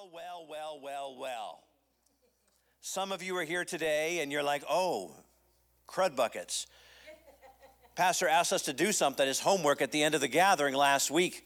Well, 0.00 0.08
well, 0.14 0.46
well, 0.48 0.80
well, 0.82 1.16
well. 1.18 1.58
Some 2.80 3.12
of 3.12 3.22
you 3.22 3.36
are 3.36 3.44
here 3.44 3.66
today 3.66 4.20
and 4.20 4.32
you're 4.32 4.42
like, 4.42 4.62
oh, 4.70 5.14
crud 5.86 6.16
buckets. 6.16 6.66
Pastor 7.96 8.26
asked 8.26 8.54
us 8.54 8.62
to 8.62 8.72
do 8.72 8.92
something, 8.92 9.26
his 9.26 9.40
homework 9.40 9.82
at 9.82 9.92
the 9.92 10.02
end 10.02 10.14
of 10.14 10.22
the 10.22 10.28
gathering 10.28 10.74
last 10.74 11.10
week. 11.10 11.44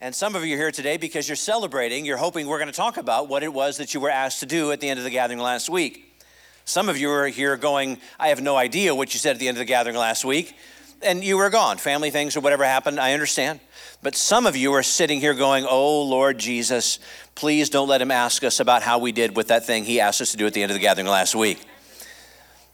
And 0.00 0.12
some 0.12 0.34
of 0.34 0.44
you 0.44 0.56
are 0.56 0.58
here 0.58 0.70
today 0.72 0.96
because 0.96 1.28
you're 1.28 1.36
celebrating, 1.36 2.04
you're 2.04 2.16
hoping 2.16 2.48
we're 2.48 2.58
going 2.58 2.70
to 2.70 2.76
talk 2.76 2.96
about 2.96 3.28
what 3.28 3.44
it 3.44 3.52
was 3.52 3.76
that 3.76 3.94
you 3.94 4.00
were 4.00 4.10
asked 4.10 4.40
to 4.40 4.46
do 4.46 4.72
at 4.72 4.80
the 4.80 4.88
end 4.88 4.98
of 4.98 5.04
the 5.04 5.10
gathering 5.10 5.38
last 5.38 5.70
week. 5.70 6.20
Some 6.64 6.88
of 6.88 6.98
you 6.98 7.08
are 7.10 7.28
here 7.28 7.56
going, 7.56 7.98
I 8.18 8.28
have 8.28 8.40
no 8.40 8.56
idea 8.56 8.92
what 8.92 9.14
you 9.14 9.20
said 9.20 9.36
at 9.36 9.38
the 9.38 9.46
end 9.46 9.56
of 9.56 9.60
the 9.60 9.66
gathering 9.66 9.96
last 9.96 10.24
week, 10.24 10.56
and 11.02 11.22
you 11.22 11.36
were 11.36 11.50
gone. 11.50 11.78
Family 11.78 12.10
things 12.10 12.36
or 12.36 12.40
whatever 12.40 12.64
happened, 12.64 12.98
I 12.98 13.12
understand. 13.12 13.60
But 14.02 14.14
some 14.14 14.46
of 14.46 14.56
you 14.56 14.72
are 14.74 14.82
sitting 14.82 15.20
here 15.20 15.34
going, 15.34 15.66
Oh, 15.68 16.02
Lord 16.02 16.38
Jesus, 16.38 16.98
please 17.34 17.70
don't 17.70 17.88
let 17.88 18.00
him 18.00 18.10
ask 18.10 18.44
us 18.44 18.60
about 18.60 18.82
how 18.82 18.98
we 18.98 19.12
did 19.12 19.36
with 19.36 19.48
that 19.48 19.66
thing 19.66 19.84
he 19.84 20.00
asked 20.00 20.20
us 20.20 20.30
to 20.32 20.36
do 20.36 20.46
at 20.46 20.54
the 20.54 20.62
end 20.62 20.70
of 20.70 20.74
the 20.74 20.80
gathering 20.80 21.06
last 21.06 21.34
week. 21.34 21.64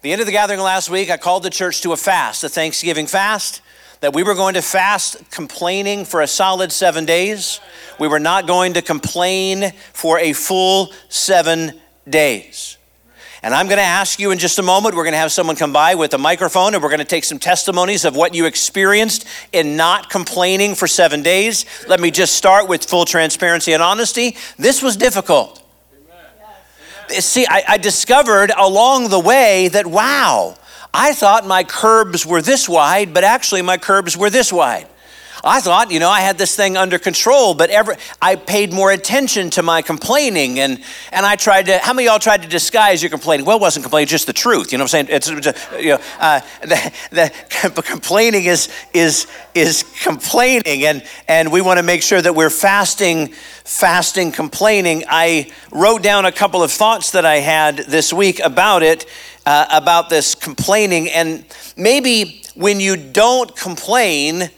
The 0.02 0.12
end 0.12 0.20
of 0.20 0.26
the 0.26 0.32
gathering 0.32 0.60
last 0.60 0.90
week, 0.90 1.10
I 1.10 1.16
called 1.16 1.42
the 1.42 1.50
church 1.50 1.80
to 1.82 1.92
a 1.92 1.96
fast, 1.96 2.44
a 2.44 2.48
Thanksgiving 2.50 3.06
fast, 3.06 3.62
that 4.00 4.12
we 4.12 4.22
were 4.22 4.34
going 4.34 4.52
to 4.52 4.62
fast 4.62 5.30
complaining 5.30 6.04
for 6.04 6.20
a 6.20 6.26
solid 6.26 6.72
seven 6.72 7.06
days. 7.06 7.58
We 7.98 8.06
were 8.06 8.20
not 8.20 8.46
going 8.46 8.74
to 8.74 8.82
complain 8.82 9.72
for 9.94 10.18
a 10.18 10.34
full 10.34 10.92
seven 11.08 11.80
days. 12.06 12.76
And 13.44 13.54
I'm 13.54 13.66
going 13.66 13.76
to 13.76 13.82
ask 13.82 14.18
you 14.18 14.30
in 14.30 14.38
just 14.38 14.58
a 14.58 14.62
moment, 14.62 14.94
we're 14.94 15.02
going 15.02 15.12
to 15.12 15.18
have 15.18 15.30
someone 15.30 15.54
come 15.54 15.70
by 15.70 15.96
with 15.96 16.14
a 16.14 16.18
microphone 16.18 16.72
and 16.72 16.82
we're 16.82 16.88
going 16.88 17.00
to 17.00 17.04
take 17.04 17.24
some 17.24 17.38
testimonies 17.38 18.06
of 18.06 18.16
what 18.16 18.34
you 18.34 18.46
experienced 18.46 19.26
in 19.52 19.76
not 19.76 20.08
complaining 20.08 20.74
for 20.74 20.86
seven 20.86 21.22
days. 21.22 21.66
Let 21.86 22.00
me 22.00 22.10
just 22.10 22.36
start 22.36 22.70
with 22.70 22.86
full 22.86 23.04
transparency 23.04 23.74
and 23.74 23.82
honesty. 23.82 24.38
This 24.56 24.80
was 24.80 24.96
difficult. 24.96 25.62
Amen. 27.10 27.20
See, 27.20 27.44
I, 27.46 27.64
I 27.68 27.76
discovered 27.76 28.50
along 28.56 29.10
the 29.10 29.20
way 29.20 29.68
that, 29.68 29.86
wow, 29.86 30.56
I 30.94 31.12
thought 31.12 31.46
my 31.46 31.64
curbs 31.64 32.24
were 32.24 32.40
this 32.40 32.66
wide, 32.66 33.12
but 33.12 33.24
actually 33.24 33.60
my 33.60 33.76
curbs 33.76 34.16
were 34.16 34.30
this 34.30 34.54
wide. 34.54 34.88
I 35.44 35.60
thought, 35.60 35.90
you 35.90 36.00
know, 36.00 36.08
I 36.08 36.20
had 36.20 36.38
this 36.38 36.56
thing 36.56 36.76
under 36.76 36.98
control, 36.98 37.54
but 37.54 37.68
every, 37.68 37.96
I 38.20 38.36
paid 38.36 38.72
more 38.72 38.90
attention 38.90 39.50
to 39.50 39.62
my 39.62 39.82
complaining 39.82 40.58
and, 40.58 40.82
and 41.12 41.26
I 41.26 41.36
tried 41.36 41.66
to, 41.66 41.78
how 41.78 41.92
many 41.92 42.08
of 42.08 42.12
y'all 42.12 42.18
tried 42.18 42.42
to 42.42 42.48
disguise 42.48 43.02
your 43.02 43.10
complaining? 43.10 43.44
Well, 43.44 43.58
it 43.58 43.60
wasn't 43.60 43.84
complaining, 43.84 44.08
just 44.08 44.26
the 44.26 44.32
truth. 44.32 44.72
You 44.72 44.78
know 44.78 44.84
what 44.84 44.94
I'm 44.94 45.06
saying? 45.06 45.22
It's, 45.22 45.28
you 45.78 45.90
know, 45.90 45.98
uh, 46.18 46.40
the, 46.62 47.32
the 47.74 47.82
complaining 47.86 48.46
is, 48.46 48.70
is, 48.94 49.26
is 49.54 49.84
complaining 50.02 50.84
and, 50.84 51.04
and 51.28 51.52
we 51.52 51.60
want 51.60 51.78
to 51.78 51.82
make 51.82 52.02
sure 52.02 52.22
that 52.22 52.34
we're 52.34 52.50
fasting, 52.50 53.28
fasting, 53.64 54.32
complaining. 54.32 55.04
I 55.08 55.52
wrote 55.70 56.02
down 56.02 56.24
a 56.24 56.32
couple 56.32 56.62
of 56.62 56.72
thoughts 56.72 57.10
that 57.10 57.26
I 57.26 57.36
had 57.36 57.76
this 57.76 58.12
week 58.12 58.40
about 58.40 58.82
it, 58.82 59.04
uh, 59.44 59.66
about 59.70 60.08
this 60.08 60.34
complaining 60.34 61.10
and 61.10 61.44
maybe 61.76 62.42
when 62.54 62.80
you 62.80 62.96
don't 62.96 63.54
complain, 63.56 64.50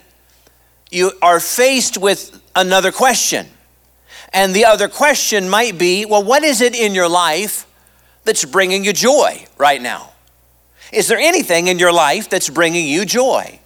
you 0.96 1.12
are 1.20 1.38
faced 1.40 1.98
with 1.98 2.42
another 2.56 2.90
question. 2.90 3.46
And 4.32 4.54
the 4.54 4.64
other 4.64 4.88
question 4.88 5.48
might 5.48 5.78
be 5.78 6.06
well, 6.06 6.24
what 6.24 6.42
is 6.42 6.60
it 6.60 6.74
in 6.74 6.94
your 6.94 7.08
life 7.08 7.66
that's 8.24 8.44
bringing 8.44 8.84
you 8.84 8.92
joy 8.92 9.46
right 9.58 9.80
now? 9.80 10.12
Is 10.92 11.08
there 11.08 11.18
anything 11.18 11.68
in 11.68 11.78
your 11.78 11.92
life 11.92 12.30
that's 12.30 12.48
bringing 12.48 12.86
you 12.86 13.04
joy? 13.04 13.60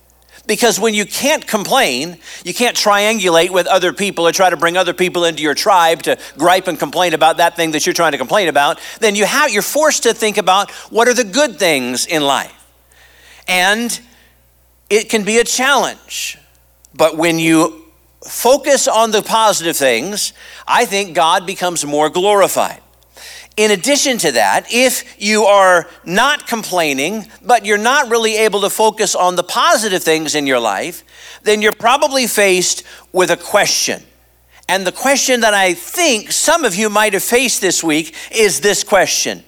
Because 0.46 0.80
when 0.80 0.94
you 0.94 1.04
can't 1.04 1.46
complain, 1.46 2.18
you 2.44 2.52
can't 2.52 2.76
triangulate 2.76 3.50
with 3.50 3.68
other 3.68 3.92
people 3.92 4.26
or 4.26 4.32
try 4.32 4.50
to 4.50 4.56
bring 4.56 4.76
other 4.76 4.94
people 4.94 5.24
into 5.24 5.42
your 5.42 5.54
tribe 5.54 6.02
to 6.02 6.18
gripe 6.36 6.66
and 6.66 6.78
complain 6.78 7.14
about 7.14 7.36
that 7.36 7.54
thing 7.54 7.70
that 7.72 7.86
you're 7.86 7.92
trying 7.92 8.12
to 8.12 8.18
complain 8.18 8.48
about, 8.48 8.80
then 8.98 9.14
you 9.14 9.26
have, 9.26 9.52
you're 9.52 9.62
forced 9.62 10.02
to 10.02 10.14
think 10.14 10.38
about 10.38 10.70
what 10.90 11.06
are 11.06 11.14
the 11.14 11.24
good 11.24 11.58
things 11.58 12.06
in 12.06 12.22
life. 12.22 12.56
And 13.46 14.00
it 14.88 15.08
can 15.08 15.24
be 15.24 15.38
a 15.38 15.44
challenge 15.44 16.39
but 16.94 17.16
when 17.16 17.38
you 17.38 17.84
focus 18.26 18.86
on 18.86 19.10
the 19.10 19.22
positive 19.22 19.76
things, 19.76 20.32
I 20.66 20.84
think 20.84 21.14
God 21.14 21.46
becomes 21.46 21.84
more 21.84 22.10
glorified. 22.10 22.80
In 23.56 23.70
addition 23.70 24.18
to 24.18 24.32
that, 24.32 24.66
if 24.70 25.20
you 25.20 25.44
are 25.44 25.86
not 26.04 26.46
complaining, 26.46 27.26
but 27.42 27.66
you're 27.66 27.78
not 27.78 28.08
really 28.08 28.36
able 28.36 28.60
to 28.62 28.70
focus 28.70 29.14
on 29.14 29.36
the 29.36 29.42
positive 29.42 30.02
things 30.02 30.34
in 30.34 30.46
your 30.46 30.60
life, 30.60 31.04
then 31.42 31.60
you're 31.60 31.72
probably 31.72 32.26
faced 32.26 32.84
with 33.12 33.30
a 33.30 33.36
question. 33.36 34.02
And 34.68 34.86
the 34.86 34.92
question 34.92 35.40
that 35.40 35.52
I 35.52 35.74
think 35.74 36.30
some 36.30 36.64
of 36.64 36.76
you 36.76 36.88
might 36.88 37.12
have 37.12 37.24
faced 37.24 37.60
this 37.60 37.82
week 37.82 38.14
is 38.30 38.60
this 38.60 38.84
question 38.84 39.42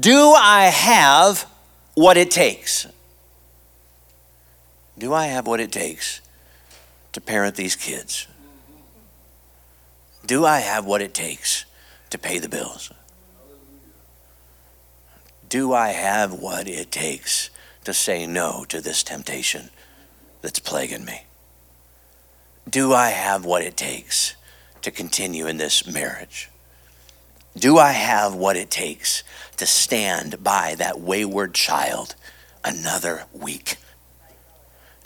Do 0.00 0.32
I 0.32 0.64
have 0.66 1.46
what 1.94 2.16
it 2.16 2.30
takes? 2.30 2.86
Do 4.98 5.12
I 5.12 5.26
have 5.26 5.46
what 5.46 5.60
it 5.60 5.70
takes 5.70 6.21
to 7.12 7.20
parent 7.20 7.56
these 7.56 7.76
kids? 7.76 8.26
Do 10.24 10.44
I 10.44 10.60
have 10.60 10.84
what 10.84 11.02
it 11.02 11.14
takes 11.14 11.64
to 12.10 12.18
pay 12.18 12.38
the 12.38 12.48
bills? 12.48 12.92
Do 15.48 15.72
I 15.72 15.88
have 15.88 16.32
what 16.32 16.68
it 16.68 16.90
takes 16.90 17.50
to 17.84 17.92
say 17.92 18.26
no 18.26 18.64
to 18.68 18.80
this 18.80 19.02
temptation 19.02 19.70
that's 20.40 20.58
plaguing 20.58 21.04
me? 21.04 21.24
Do 22.68 22.94
I 22.94 23.10
have 23.10 23.44
what 23.44 23.62
it 23.62 23.76
takes 23.76 24.36
to 24.82 24.90
continue 24.90 25.46
in 25.46 25.56
this 25.56 25.86
marriage? 25.86 26.48
Do 27.56 27.76
I 27.78 27.92
have 27.92 28.34
what 28.34 28.56
it 28.56 28.70
takes 28.70 29.22
to 29.58 29.66
stand 29.66 30.42
by 30.42 30.74
that 30.76 31.00
wayward 31.00 31.54
child 31.54 32.14
another 32.64 33.24
week? 33.32 33.76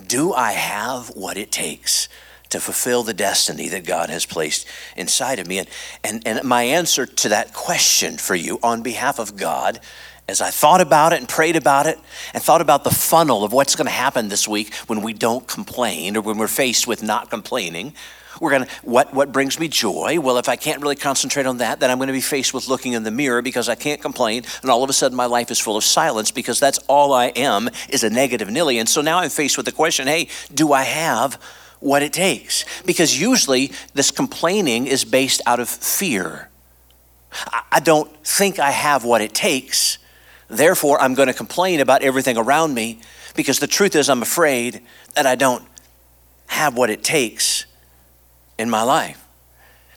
Do 0.05 0.33
I 0.33 0.53
have 0.53 1.09
what 1.09 1.37
it 1.37 1.51
takes 1.51 2.09
to 2.51 2.61
fulfill 2.61 3.03
the 3.03 3.15
destiny 3.15 3.69
that 3.69 3.84
God 3.84 4.11
has 4.11 4.27
placed 4.27 4.67
inside 4.97 5.39
of 5.39 5.47
me? 5.47 5.59
And, 5.59 5.69
and, 6.05 6.27
and 6.27 6.45
my 6.45 6.62
answer 6.62 7.07
to 7.07 7.29
that 7.31 7.53
question 7.53 8.19
for 8.19 8.34
you 8.34 8.59
on 8.62 8.83
behalf 8.83 9.19
of 9.19 9.37
God, 9.37 9.81
as 10.29 10.41
I 10.41 10.51
thought 10.51 10.81
about 10.81 11.12
it 11.12 11.21
and 11.21 11.29
prayed 11.29 11.57
about 11.57 11.87
it 11.87 11.99
and 12.34 12.43
thought 12.43 12.61
about 12.61 12.84
the 12.84 12.91
funnel 12.91 13.45
of 13.45 13.53
what's 13.53 13.77
going 13.77 13.87
to 13.87 13.93
happen 13.93 14.29
this 14.29 14.49
week 14.49 14.75
when 14.87 15.03
we 15.03 15.12
don't 15.12 15.47
complain 15.47 16.17
or 16.17 16.21
when 16.21 16.39
we're 16.39 16.49
faced 16.49 16.87
with 16.87 17.03
not 17.03 17.31
complaining, 17.31 17.95
we're 18.41 18.50
going 18.50 18.64
to, 18.64 18.70
what, 18.82 19.14
what 19.14 19.32
brings 19.32 19.58
me 19.58 19.69
joy? 19.69 20.19
Well, 20.20 20.38
if 20.38 20.48
I 20.48 20.56
can't 20.56 20.82
really 20.82 20.97
concentrate 20.97 21.47
on 21.47 21.58
that, 21.58 21.80
then 21.80 21.91
I'm 21.91 21.98
going 21.98 22.08
to 22.08 22.12
be 22.12 22.20
faced 22.20 22.52
with 22.52 22.69
looking 22.69 22.92
in 22.92 23.02
the 23.02 23.10
mirror 23.10 23.42
because 23.42 23.69
I 23.69 23.74
can't 23.74 24.00
complain. 24.00 24.44
And 24.62 24.70
all 24.70 24.82
of 24.82 24.91
a 24.91 24.92
sudden, 24.92 25.16
my 25.16 25.26
life 25.26 25.50
is 25.50 25.58
full 25.58 25.76
of 25.76 25.84
silence 25.84 26.30
because 26.30 26.60
that's 26.60 26.78
all 26.88 27.12
I 27.12 27.26
am 27.26 27.70
is 27.88 28.04
a 28.04 28.10
negative 28.10 28.50
Nilly. 28.50 28.78
And 28.78 28.88
so 28.88 29.00
now 29.00 29.19
I'm 29.19 29.30
faced 29.30 29.56
with 29.56 29.66
the 29.66 29.72
question 29.72 30.06
hey, 30.06 30.28
do 30.52 30.72
I 30.72 30.82
have 30.82 31.34
what 31.80 32.02
it 32.02 32.12
takes? 32.12 32.64
Because 32.84 33.20
usually 33.20 33.72
this 33.94 34.10
complaining 34.10 34.86
is 34.86 35.04
based 35.04 35.41
out 35.47 35.60
of 35.60 35.68
fear. 35.68 36.50
I 37.70 37.80
don't 37.80 38.10
think 38.26 38.58
I 38.58 38.70
have 38.70 39.04
what 39.04 39.20
it 39.20 39.34
takes. 39.34 39.98
Therefore, 40.48 41.00
I'm 41.00 41.14
going 41.14 41.28
to 41.28 41.34
complain 41.34 41.80
about 41.80 42.03
everything 42.03 42.36
around 42.36 42.72
me 42.72 43.00
because 43.34 43.58
the 43.58 43.66
truth 43.66 43.94
is, 43.94 44.08
I'm 44.08 44.22
afraid 44.22 44.80
that 45.14 45.26
I 45.26 45.34
don't 45.34 45.64
have 46.47 46.76
what 46.76 46.88
it 46.88 47.03
takes 47.03 47.66
in 48.59 48.71
my 48.71 48.83
life. 48.83 49.22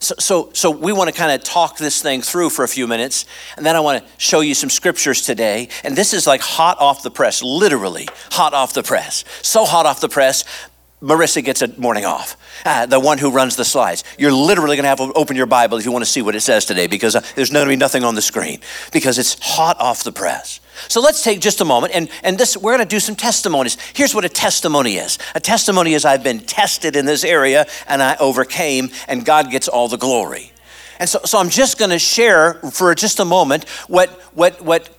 So, 0.02 0.16
so, 0.18 0.50
so 0.53 0.72
we 0.72 0.94
want 0.94 1.09
to 1.09 1.16
kind 1.16 1.31
of 1.31 1.44
talk 1.44 1.78
this 1.78 2.02
thing 2.02 2.22
through 2.22 2.52
for 2.52 2.64
a 2.64 2.70
few 2.70 2.88
minutes, 2.88 3.25
and 3.58 3.66
then 3.66 3.75
I 3.75 3.81
want 3.81 4.02
to 4.02 4.09
show 4.18 4.40
you 4.40 4.56
some 4.56 4.70
scriptures 4.70 5.22
today. 5.22 5.68
And 5.84 5.96
this 5.96 6.14
is 6.14 6.25
like 6.25 6.40
hot 6.40 6.80
off 6.80 7.03
the 7.03 7.12
press, 7.12 7.44
literally 7.44 8.08
hot 8.31 8.53
off 8.53 8.74
the 8.74 8.84
press. 8.84 9.25
So 9.42 9.66
hot 9.66 9.86
off 9.86 10.00
the 10.00 10.08
press, 10.08 10.46
Marissa 11.02 11.44
gets 11.44 11.62
a 11.62 11.68
morning 11.80 12.04
off. 12.04 12.36
Uh, 12.66 12.86
the 12.86 13.00
one 13.00 13.18
who 13.18 13.32
runs 13.32 13.56
the 13.56 13.64
slides. 13.64 14.04
You're 14.18 14.34
literally 14.34 14.76
going 14.76 14.84
to 14.84 14.90
have 14.90 14.98
to 14.98 15.14
open 15.14 15.38
your 15.38 15.46
Bible 15.46 15.78
if 15.78 15.86
you 15.86 15.92
want 15.94 16.04
to 16.04 16.10
see 16.10 16.22
what 16.22 16.36
it 16.36 16.42
says 16.42 16.66
today 16.66 16.88
because 16.88 17.16
uh, 17.16 17.22
there's 17.36 17.51
going 17.51 17.66
to 17.66 17.69
be 17.69 17.78
nothing 17.78 18.04
on 18.04 18.16
the 18.16 18.22
screen 18.22 18.60
because 18.92 19.18
it's 19.18 19.38
hot 19.42 19.80
off 19.80 20.04
the 20.04 20.12
press. 20.12 20.60
So 20.90 21.00
let's 21.01 21.24
take 21.24 21.40
just 21.40 21.62
a 21.62 21.66
moment 21.66 21.94
and, 21.96 22.10
and 22.24 22.38
this 22.38 22.57
we're 22.57 22.75
going 22.75 22.86
to 22.86 22.96
do 22.96 23.00
some 23.00 23.16
testimonies. 23.16 23.78
Here's 23.94 24.13
what 24.13 24.25
a 24.25 24.30
testimony 24.30 24.96
is. 24.96 25.18
A 25.36 25.40
testimony 25.40 25.94
is 25.94 26.04
I've 26.04 26.24
been 26.24 26.42
tested 26.42 26.98
in 26.98 27.06
this 27.06 27.24
area 27.24 27.66
and 27.88 28.04
I 28.04 28.18
overcame 28.18 28.90
and 29.07 29.24
God 29.24 29.52
gets 29.52 29.69
all 29.69 29.88
the 29.88 29.98
glory. 29.98 30.52
And 31.00 31.07
so, 31.07 31.19
so 31.24 31.40
I'm 31.40 31.50
just 31.50 31.78
going 31.80 31.92
to 31.92 32.00
share 32.00 32.56
for 32.56 32.94
just 32.94 33.22
a 33.22 33.25
moment 33.25 33.68
what, 33.88 34.10
what, 34.34 34.62
what 34.62 34.90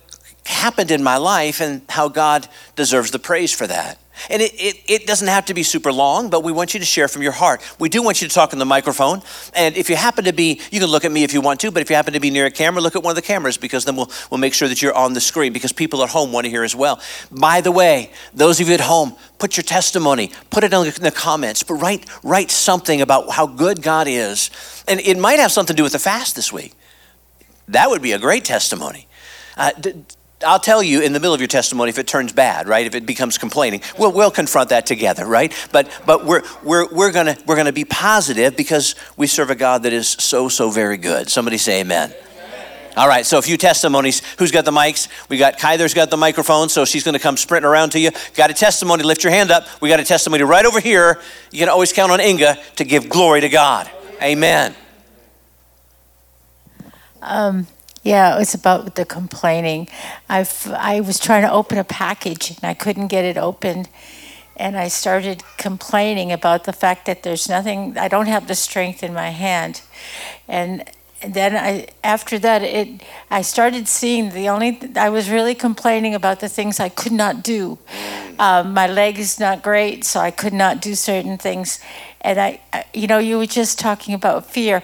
happened 0.61 0.91
in 0.91 1.03
my 1.03 1.17
life 1.17 1.59
and 1.59 1.81
how 1.89 2.07
God 2.07 2.47
deserves 2.75 3.11
the 3.11 3.19
praise 3.19 3.51
for 3.51 3.67
that. 3.67 3.97
And 4.29 4.41
it, 4.41 4.53
it, 4.53 4.75
it, 4.87 5.07
doesn't 5.07 5.27
have 5.27 5.45
to 5.45 5.53
be 5.53 5.63
super 5.63 5.91
long, 5.91 6.29
but 6.29 6.43
we 6.43 6.51
want 6.51 6.73
you 6.75 6.79
to 6.79 6.85
share 6.85 7.07
from 7.07 7.23
your 7.23 7.31
heart. 7.31 7.61
We 7.79 7.89
do 7.89 8.03
want 8.03 8.21
you 8.21 8.27
to 8.27 8.33
talk 8.33 8.53
in 8.53 8.59
the 8.59 8.65
microphone. 8.65 9.21
And 9.55 9.75
if 9.75 9.89
you 9.89 9.95
happen 9.95 10.25
to 10.25 10.33
be, 10.33 10.61
you 10.69 10.79
can 10.79 10.89
look 10.89 11.05
at 11.05 11.11
me 11.11 11.23
if 11.23 11.33
you 11.33 11.41
want 11.41 11.59
to, 11.61 11.71
but 11.71 11.81
if 11.81 11.89
you 11.89 11.95
happen 11.95 12.13
to 12.13 12.19
be 12.19 12.29
near 12.29 12.45
a 12.45 12.51
camera, 12.51 12.81
look 12.81 12.95
at 12.95 13.01
one 13.01 13.11
of 13.11 13.15
the 13.15 13.21
cameras 13.23 13.57
because 13.57 13.85
then 13.85 13.95
we'll, 13.95 14.11
we'll 14.29 14.37
make 14.37 14.53
sure 14.53 14.67
that 14.67 14.81
you're 14.81 14.93
on 14.93 15.13
the 15.13 15.21
screen 15.21 15.53
because 15.53 15.71
people 15.71 16.03
at 16.03 16.09
home 16.09 16.31
want 16.31 16.45
to 16.45 16.51
hear 16.51 16.63
as 16.63 16.75
well. 16.75 17.01
By 17.31 17.61
the 17.61 17.71
way, 17.71 18.11
those 18.33 18.59
of 18.59 18.67
you 18.67 18.75
at 18.75 18.81
home, 18.81 19.15
put 19.39 19.57
your 19.57 19.63
testimony, 19.63 20.31
put 20.51 20.63
it 20.63 20.71
in 20.71 20.83
the 21.01 21.13
comments, 21.15 21.63
but 21.63 21.75
write, 21.75 22.05
write 22.23 22.51
something 22.51 23.01
about 23.01 23.31
how 23.31 23.47
good 23.47 23.81
God 23.81 24.07
is. 24.07 24.51
And 24.87 24.99
it 24.99 25.17
might 25.17 25.39
have 25.39 25.51
something 25.51 25.75
to 25.75 25.77
do 25.77 25.83
with 25.83 25.93
the 25.93 25.99
fast 25.99 26.35
this 26.35 26.53
week. 26.53 26.73
That 27.69 27.89
would 27.89 28.01
be 28.01 28.11
a 28.11 28.19
great 28.19 28.45
testimony. 28.45 29.07
Uh, 29.57 29.71
d- 29.79 30.03
I'll 30.45 30.59
tell 30.59 30.81
you 30.81 31.01
in 31.01 31.13
the 31.13 31.19
middle 31.19 31.33
of 31.33 31.41
your 31.41 31.47
testimony 31.47 31.89
if 31.89 31.97
it 31.97 32.07
turns 32.07 32.33
bad, 32.33 32.67
right? 32.67 32.85
If 32.85 32.95
it 32.95 33.05
becomes 33.05 33.37
complaining, 33.37 33.81
we'll, 33.97 34.11
we'll 34.11 34.31
confront 34.31 34.69
that 34.69 34.85
together, 34.85 35.25
right? 35.25 35.53
But 35.71 35.89
but 36.05 36.25
we're 36.25 36.43
we're 36.63 36.87
we're 36.91 37.11
gonna 37.11 37.37
we're 37.45 37.55
gonna 37.55 37.71
be 37.73 37.85
positive 37.85 38.55
because 38.55 38.95
we 39.17 39.27
serve 39.27 39.49
a 39.49 39.55
God 39.55 39.83
that 39.83 39.93
is 39.93 40.07
so 40.07 40.49
so 40.49 40.69
very 40.69 40.97
good. 40.97 41.29
Somebody 41.29 41.57
say 41.57 41.81
Amen. 41.81 42.09
amen. 42.09 42.21
All 42.97 43.07
right, 43.07 43.25
so 43.25 43.37
a 43.37 43.41
few 43.41 43.57
testimonies. 43.57 44.21
Who's 44.37 44.51
got 44.51 44.65
the 44.65 44.71
mics? 44.71 45.07
We 45.29 45.37
got 45.37 45.57
Kyler's 45.57 45.93
got 45.93 46.09
the 46.09 46.17
microphone, 46.17 46.69
so 46.69 46.85
she's 46.85 47.03
going 47.03 47.13
to 47.13 47.19
come 47.19 47.37
sprinting 47.37 47.69
around 47.69 47.91
to 47.91 47.99
you. 47.99 48.11
Got 48.35 48.51
a 48.51 48.53
testimony? 48.53 49.03
Lift 49.03 49.23
your 49.23 49.31
hand 49.31 49.51
up. 49.51 49.65
We 49.81 49.89
got 49.89 49.99
a 49.99 50.03
testimony 50.03 50.43
right 50.43 50.65
over 50.65 50.79
here. 50.79 51.21
You 51.51 51.59
can 51.59 51.69
always 51.69 51.93
count 51.93 52.11
on 52.11 52.19
Inga 52.19 52.57
to 52.77 52.83
give 52.83 53.07
glory 53.07 53.41
to 53.41 53.49
God. 53.49 53.89
Amen. 54.21 54.75
Um, 57.21 57.67
yeah, 58.03 58.35
it 58.35 58.39
was 58.39 58.53
about 58.53 58.95
the 58.95 59.05
complaining. 59.05 59.87
I 60.29 60.47
I 60.75 61.01
was 61.01 61.19
trying 61.19 61.43
to 61.43 61.51
open 61.51 61.77
a 61.77 61.83
package 61.83 62.49
and 62.49 62.63
I 62.63 62.73
couldn't 62.73 63.07
get 63.07 63.25
it 63.25 63.37
open. 63.37 63.87
And 64.61 64.77
I 64.77 64.89
started 64.89 65.43
complaining 65.57 66.31
about 66.31 66.65
the 66.65 66.73
fact 66.73 67.05
that 67.07 67.23
there's 67.23 67.49
nothing, 67.49 67.97
I 67.97 68.07
don't 68.07 68.27
have 68.27 68.47
the 68.47 68.53
strength 68.53 69.01
in 69.01 69.11
my 69.11 69.29
hand. 69.29 69.81
And 70.47 70.83
then 71.25 71.55
I, 71.55 71.87
after 72.03 72.37
that, 72.39 72.61
it, 72.61 73.01
I 73.31 73.41
started 73.41 73.87
seeing 73.87 74.29
the 74.31 74.49
only, 74.49 74.79
I 74.95 75.09
was 75.09 75.31
really 75.31 75.55
complaining 75.55 76.13
about 76.13 76.41
the 76.41 76.49
things 76.49 76.79
I 76.79 76.89
could 76.89 77.11
not 77.11 77.43
do. 77.43 77.79
Um, 78.37 78.73
my 78.73 78.87
leg 78.87 79.17
is 79.17 79.39
not 79.39 79.63
great, 79.63 80.03
so 80.03 80.19
I 80.19 80.31
could 80.31 80.53
not 80.53 80.81
do 80.81 80.95
certain 80.95 81.37
things. 81.37 81.79
And 82.21 82.39
I, 82.39 82.59
I 82.73 82.85
you 82.93 83.07
know, 83.07 83.19
you 83.19 83.37
were 83.37 83.47
just 83.47 83.79
talking 83.79 84.13
about 84.13 84.45
fear. 84.45 84.83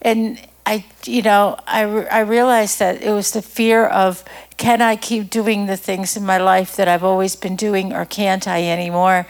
And 0.00 0.38
I, 0.68 0.84
you 1.06 1.22
know, 1.22 1.56
I, 1.66 1.84
I 1.84 2.20
realized 2.20 2.78
that 2.78 3.00
it 3.00 3.10
was 3.10 3.30
the 3.30 3.40
fear 3.40 3.86
of 3.86 4.22
can 4.58 4.82
I 4.82 4.96
keep 4.96 5.30
doing 5.30 5.64
the 5.64 5.78
things 5.78 6.14
in 6.14 6.26
my 6.26 6.36
life 6.36 6.76
that 6.76 6.88
I've 6.88 7.02
always 7.02 7.36
been 7.36 7.56
doing 7.56 7.94
or 7.94 8.04
can't 8.04 8.46
I 8.46 8.64
anymore? 8.64 9.26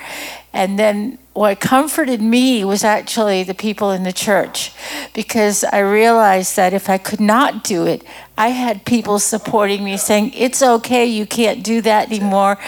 And 0.52 0.81
then 0.81 1.17
what 1.35 1.61
comforted 1.61 2.20
me 2.20 2.64
was 2.64 2.82
actually 2.82 3.44
the 3.44 3.55
people 3.55 3.93
in 3.93 4.02
the 4.02 4.12
church 4.12 4.73
because 5.14 5.62
I 5.62 5.79
realized 5.79 6.56
that 6.56 6.73
if 6.75 6.90
I 6.90 6.99
could 6.99 7.20
not 7.20 7.62
do 7.62 7.87
it, 7.87 8.02
I 8.37 8.49
had 8.49 8.84
people 8.84 9.20
supporting 9.20 9.84
me 9.84 9.96
saying, 9.96 10.32
It's 10.34 10.61
okay, 10.61 11.06
you 11.06 11.25
can't 11.25 11.62
do 11.62 11.81
that 11.82 12.11
anymore 12.11 12.58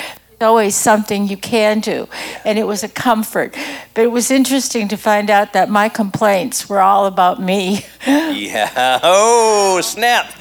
always 0.40 0.75
something 0.75 1.28
you 1.28 1.37
can 1.37 1.81
do. 1.81 2.08
And 2.44 2.58
it 2.58 2.66
was 2.66 2.82
a 2.82 2.88
comfort. 2.88 3.54
But 3.94 4.04
it 4.04 4.10
was 4.10 4.31
interesting 4.31 4.88
to 4.88 4.96
find 4.96 5.31
out 5.31 5.52
that 5.52 5.69
my 5.69 5.88
complaints 5.88 6.69
were 6.69 6.81
all 6.81 7.06
about 7.06 7.40
me. 7.40 7.84
yeah. 8.06 9.00
Oh, 9.02 9.81
snap. 9.82 10.32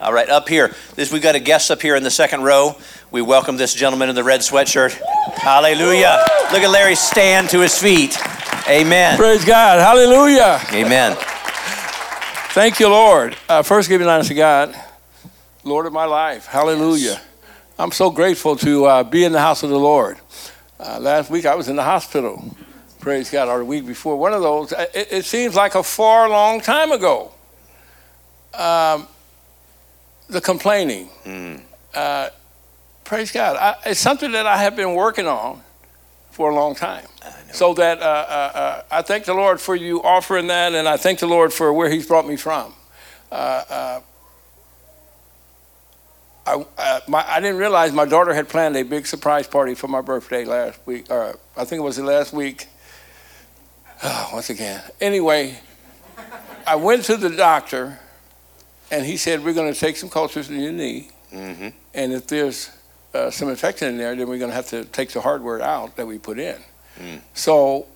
All 0.00 0.12
right, 0.12 0.28
up 0.28 0.48
here. 0.48 0.74
This, 0.96 1.12
we've 1.12 1.22
got 1.22 1.36
a 1.36 1.40
guest 1.40 1.70
up 1.70 1.80
here 1.80 1.94
in 1.94 2.02
the 2.02 2.10
second 2.10 2.42
row. 2.42 2.76
We 3.12 3.22
welcome 3.22 3.56
this 3.56 3.74
gentleman 3.74 4.08
in 4.08 4.16
the 4.16 4.24
red 4.24 4.40
sweatshirt. 4.40 4.92
Hallelujah. 5.36 6.18
Look 6.52 6.62
at 6.62 6.70
Larry 6.70 6.96
stand 6.96 7.50
to 7.50 7.60
his 7.60 7.78
feet. 7.78 8.18
Amen. 8.68 9.16
Praise 9.16 9.44
God. 9.44 9.78
Hallelujah. 9.78 10.60
Amen. 10.72 11.16
Thank 12.54 12.80
you, 12.80 12.88
Lord. 12.88 13.36
Uh, 13.48 13.62
first, 13.62 13.88
giving 13.88 14.08
honor 14.08 14.24
to 14.24 14.34
God, 14.34 14.74
Lord 15.62 15.86
of 15.86 15.92
my 15.92 16.06
life. 16.06 16.46
Hallelujah. 16.46 17.12
Yes. 17.12 17.31
I'm 17.82 17.90
so 17.90 18.12
grateful 18.12 18.54
to 18.58 18.84
uh, 18.84 19.02
be 19.02 19.24
in 19.24 19.32
the 19.32 19.40
house 19.40 19.64
of 19.64 19.70
the 19.70 19.78
Lord. 19.78 20.16
Uh, 20.78 21.00
last 21.00 21.30
week 21.30 21.46
I 21.46 21.56
was 21.56 21.68
in 21.68 21.74
the 21.74 21.82
hospital. 21.82 22.54
Praise 23.00 23.28
God. 23.28 23.48
Or 23.48 23.58
the 23.58 23.64
week 23.64 23.88
before, 23.88 24.16
one 24.16 24.32
of 24.32 24.40
those. 24.40 24.72
Uh, 24.72 24.86
it, 24.94 25.08
it 25.10 25.24
seems 25.24 25.56
like 25.56 25.74
a 25.74 25.82
far 25.82 26.28
long 26.28 26.60
time 26.60 26.92
ago. 26.92 27.32
Um, 28.54 29.08
the 30.28 30.40
complaining. 30.40 31.08
Mm. 31.24 31.62
Uh, 31.92 32.28
praise 33.02 33.32
God. 33.32 33.56
I, 33.56 33.74
it's 33.90 33.98
something 33.98 34.30
that 34.30 34.46
I 34.46 34.58
have 34.58 34.76
been 34.76 34.94
working 34.94 35.26
on 35.26 35.60
for 36.30 36.50
a 36.50 36.54
long 36.54 36.76
time. 36.76 37.08
So 37.52 37.74
that 37.74 38.00
uh, 38.00 38.04
uh, 38.04 38.82
I 38.92 39.02
thank 39.02 39.24
the 39.24 39.34
Lord 39.34 39.60
for 39.60 39.74
you 39.74 40.00
offering 40.04 40.46
that, 40.46 40.72
and 40.72 40.86
I 40.86 40.98
thank 40.98 41.18
the 41.18 41.26
Lord 41.26 41.52
for 41.52 41.72
where 41.72 41.90
He's 41.90 42.06
brought 42.06 42.28
me 42.28 42.36
from. 42.36 42.74
I, 46.46 46.64
uh, 46.76 47.00
my, 47.06 47.24
I 47.26 47.40
didn't 47.40 47.58
realize 47.58 47.92
my 47.92 48.04
daughter 48.04 48.34
had 48.34 48.48
planned 48.48 48.76
a 48.76 48.82
big 48.82 49.06
surprise 49.06 49.46
party 49.46 49.74
for 49.74 49.88
my 49.88 50.00
birthday 50.00 50.44
last 50.44 50.80
week. 50.86 51.10
Or 51.10 51.38
I 51.56 51.64
think 51.64 51.80
it 51.80 51.84
was 51.84 51.96
the 51.96 52.04
last 52.04 52.32
week. 52.32 52.66
Oh, 54.02 54.30
once 54.34 54.50
again. 54.50 54.82
Anyway, 55.00 55.58
I 56.66 56.76
went 56.76 57.04
to 57.04 57.16
the 57.16 57.30
doctor, 57.30 57.98
and 58.90 59.06
he 59.06 59.16
said, 59.16 59.44
We're 59.44 59.54
going 59.54 59.72
to 59.72 59.78
take 59.78 59.96
some 59.96 60.08
cultures 60.08 60.50
in 60.50 60.60
your 60.60 60.72
knee. 60.72 61.10
Mm-hmm. 61.32 61.68
And 61.94 62.12
if 62.12 62.26
there's 62.26 62.70
uh, 63.14 63.30
some 63.30 63.48
infection 63.48 63.88
in 63.88 63.98
there, 63.98 64.14
then 64.16 64.28
we're 64.28 64.38
going 64.38 64.50
to 64.50 64.56
have 64.56 64.68
to 64.68 64.84
take 64.84 65.10
the 65.10 65.20
hardware 65.20 65.62
out 65.62 65.96
that 65.96 66.06
we 66.06 66.18
put 66.18 66.38
in. 66.38 66.56
Mm. 66.98 67.20
So 67.34 67.86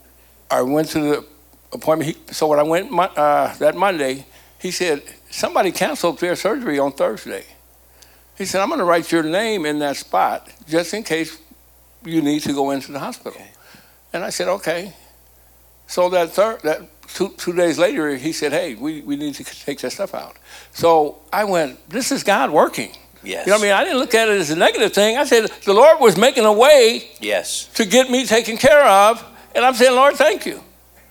I 0.50 0.62
went 0.62 0.88
to 0.90 1.00
the 1.00 1.26
appointment. 1.72 2.16
He, 2.16 2.32
so 2.32 2.46
when 2.46 2.58
I 2.58 2.62
went 2.62 2.92
uh, 2.92 3.54
that 3.58 3.74
Monday, 3.74 4.26
he 4.60 4.70
said, 4.70 5.02
Somebody 5.30 5.72
canceled 5.72 6.20
their 6.20 6.36
surgery 6.36 6.78
on 6.78 6.92
Thursday. 6.92 7.44
He 8.38 8.44
said, 8.44 8.60
I'm 8.60 8.68
going 8.68 8.78
to 8.78 8.84
write 8.84 9.10
your 9.10 9.22
name 9.22 9.64
in 9.66 9.78
that 9.80 9.96
spot 9.96 10.48
just 10.68 10.92
in 10.94 11.02
case 11.02 11.38
you 12.04 12.22
need 12.22 12.40
to 12.42 12.52
go 12.52 12.70
into 12.70 12.92
the 12.92 12.98
hospital. 12.98 13.40
Okay. 13.40 13.50
And 14.12 14.24
I 14.24 14.30
said, 14.30 14.48
okay. 14.48 14.94
So 15.86 16.08
that 16.10 16.30
third, 16.30 16.60
that 16.62 16.80
two, 17.08 17.30
two 17.36 17.52
days 17.52 17.78
later, 17.78 18.14
he 18.16 18.32
said, 18.32 18.52
hey, 18.52 18.74
we, 18.74 19.00
we 19.02 19.16
need 19.16 19.34
to 19.34 19.44
take 19.44 19.78
that 19.80 19.92
stuff 19.92 20.14
out. 20.14 20.36
So 20.72 21.18
I 21.32 21.44
went, 21.44 21.88
this 21.88 22.12
is 22.12 22.22
God 22.22 22.50
working. 22.50 22.92
Yes. 23.22 23.46
You 23.46 23.52
know 23.52 23.58
what 23.58 23.64
I 23.64 23.68
mean? 23.68 23.72
I 23.72 23.84
didn't 23.84 23.98
look 23.98 24.14
at 24.14 24.28
it 24.28 24.38
as 24.38 24.50
a 24.50 24.56
negative 24.56 24.92
thing. 24.92 25.16
I 25.16 25.24
said, 25.24 25.48
the 25.64 25.74
Lord 25.74 26.00
was 26.00 26.16
making 26.16 26.44
a 26.44 26.52
way 26.52 27.10
yes. 27.20 27.66
to 27.74 27.84
get 27.84 28.10
me 28.10 28.24
taken 28.24 28.56
care 28.56 28.84
of. 28.86 29.24
And 29.54 29.64
I'm 29.64 29.74
saying, 29.74 29.94
Lord, 29.94 30.14
thank 30.14 30.46
you. 30.46 30.62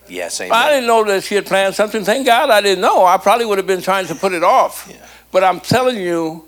Yes, 0.08 0.40
amen. 0.40 0.52
I 0.52 0.70
didn't 0.70 0.86
know 0.86 1.04
that 1.04 1.24
she 1.24 1.34
had 1.34 1.46
planned 1.46 1.74
something. 1.74 2.04
Thank 2.04 2.26
God 2.26 2.48
I 2.48 2.60
didn't 2.60 2.80
know. 2.80 3.04
I 3.04 3.18
probably 3.18 3.44
would 3.44 3.58
have 3.58 3.66
been 3.66 3.82
trying 3.82 4.06
to 4.06 4.14
put 4.14 4.32
it 4.32 4.44
off. 4.44 4.86
Yeah. 4.88 5.04
But 5.32 5.42
I'm 5.42 5.58
telling 5.58 5.96
you, 5.96 6.44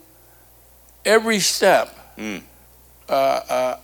every 1.08 1.40
step. 1.40 1.96
Mm. 2.16 2.42
Uh, 3.08 3.12
uh, 3.12 3.78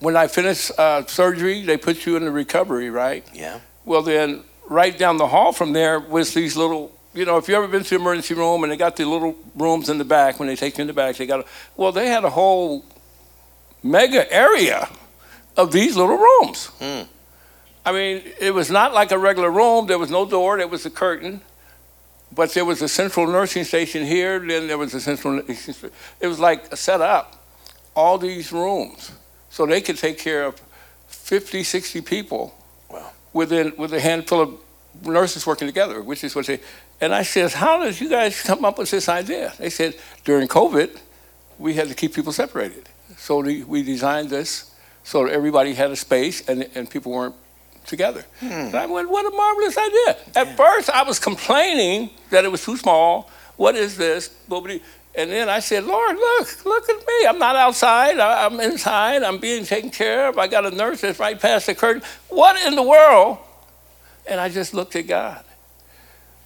when 0.00 0.16
I 0.16 0.26
finish 0.26 0.70
uh, 0.76 1.06
surgery, 1.06 1.62
they 1.62 1.76
put 1.76 2.06
you 2.06 2.16
in 2.16 2.24
the 2.24 2.32
recovery, 2.32 2.90
right? 2.90 3.24
Yeah. 3.32 3.60
Well, 3.84 4.02
then, 4.02 4.42
right 4.68 4.96
down 4.96 5.18
the 5.18 5.28
hall 5.28 5.52
from 5.52 5.72
there 5.72 6.00
was 6.00 6.34
these 6.34 6.56
little, 6.56 6.90
you 7.14 7.24
know, 7.24 7.36
if 7.36 7.46
you 7.48 7.54
ever 7.54 7.68
been 7.68 7.84
to 7.84 7.94
emergency 7.94 8.34
room 8.34 8.64
and 8.64 8.72
they 8.72 8.76
got 8.76 8.96
the 8.96 9.04
little 9.04 9.36
rooms 9.54 9.88
in 9.88 9.98
the 9.98 10.04
back, 10.04 10.40
when 10.40 10.48
they 10.48 10.56
take 10.56 10.78
you 10.78 10.82
in 10.82 10.88
the 10.88 10.92
back, 10.92 11.16
they 11.16 11.26
got, 11.26 11.40
a, 11.40 11.44
well, 11.76 11.92
they 11.92 12.08
had 12.08 12.24
a 12.24 12.30
whole 12.30 12.84
mega 13.82 14.32
area 14.32 14.88
of 15.56 15.70
these 15.70 15.96
little 15.96 16.16
rooms. 16.16 16.70
Mm. 16.80 17.06
I 17.84 17.92
mean, 17.92 18.22
it 18.40 18.54
was 18.54 18.70
not 18.70 18.94
like 18.94 19.12
a 19.12 19.18
regular 19.18 19.50
room. 19.50 19.86
There 19.86 19.98
was 19.98 20.10
no 20.10 20.24
door. 20.24 20.56
There 20.56 20.68
was 20.68 20.86
a 20.86 20.90
curtain 20.90 21.42
but 22.34 22.52
there 22.54 22.64
was 22.64 22.82
a 22.82 22.88
central 22.88 23.26
nursing 23.26 23.64
station 23.64 24.04
here, 24.04 24.38
then 24.38 24.66
there 24.66 24.78
was 24.78 24.94
a 24.94 25.00
central, 25.00 25.42
it 25.48 26.26
was 26.26 26.38
like 26.38 26.76
set 26.76 27.00
up, 27.00 27.44
all 27.94 28.16
these 28.18 28.52
rooms, 28.52 29.12
so 29.50 29.66
they 29.66 29.80
could 29.80 29.98
take 29.98 30.18
care 30.18 30.44
of 30.44 30.60
50, 31.08 31.62
60 31.62 32.00
people 32.00 32.54
wow. 32.90 33.10
within, 33.32 33.72
with 33.76 33.92
a 33.92 34.00
handful 34.00 34.40
of 34.40 34.54
nurses 35.04 35.46
working 35.46 35.68
together, 35.68 36.02
which 36.02 36.24
is 36.24 36.34
what 36.34 36.46
they, 36.46 36.60
and 37.00 37.14
I 37.14 37.22
said, 37.22 37.52
how 37.52 37.82
did 37.82 38.00
you 38.00 38.08
guys 38.08 38.40
come 38.42 38.64
up 38.64 38.78
with 38.78 38.90
this 38.90 39.08
idea? 39.08 39.52
They 39.58 39.70
said, 39.70 39.94
during 40.24 40.48
COVID, 40.48 40.98
we 41.58 41.74
had 41.74 41.88
to 41.88 41.94
keep 41.94 42.14
people 42.14 42.32
separated. 42.32 42.88
So 43.16 43.40
we, 43.40 43.62
we 43.62 43.82
designed 43.82 44.30
this 44.30 44.72
so 45.04 45.26
everybody 45.26 45.74
had 45.74 45.90
a 45.90 45.96
space 45.96 46.48
and, 46.48 46.68
and 46.74 46.88
people 46.88 47.12
weren't 47.12 47.34
together. 47.86 48.24
Hmm. 48.40 48.52
And 48.52 48.74
I 48.74 48.86
went, 48.86 49.10
what 49.10 49.26
a 49.26 49.36
marvelous 49.36 49.76
idea. 49.76 50.16
At 50.34 50.46
yeah. 50.46 50.56
first, 50.56 50.90
I 50.90 51.02
was 51.02 51.18
complaining 51.18 52.10
that 52.30 52.44
it 52.44 52.50
was 52.50 52.64
too 52.64 52.76
small. 52.76 53.30
What 53.56 53.76
is 53.76 53.96
this? 53.96 54.34
And 55.14 55.30
then 55.30 55.48
I 55.48 55.60
said, 55.60 55.84
Lord, 55.84 56.16
look, 56.16 56.64
look 56.64 56.88
at 56.88 56.96
me. 56.96 57.26
I'm 57.28 57.38
not 57.38 57.54
outside. 57.54 58.18
I'm 58.18 58.58
inside. 58.60 59.22
I'm 59.22 59.38
being 59.38 59.64
taken 59.64 59.90
care 59.90 60.28
of. 60.28 60.38
I 60.38 60.48
got 60.48 60.64
a 60.64 60.70
nurse 60.70 61.02
that's 61.02 61.18
right 61.18 61.38
past 61.38 61.66
the 61.66 61.74
curtain. 61.74 62.02
What 62.28 62.60
in 62.66 62.74
the 62.74 62.82
world? 62.82 63.38
And 64.26 64.40
I 64.40 64.48
just 64.48 64.72
looked 64.72 64.96
at 64.96 65.06
God 65.06 65.44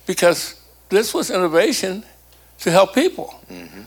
because 0.07 0.61
this 0.89 1.15
was 1.15 1.31
innovation 1.31 2.05
to 2.61 2.71
help 2.71 2.95
people. 2.95 3.39
Mm-hmm. 3.51 3.83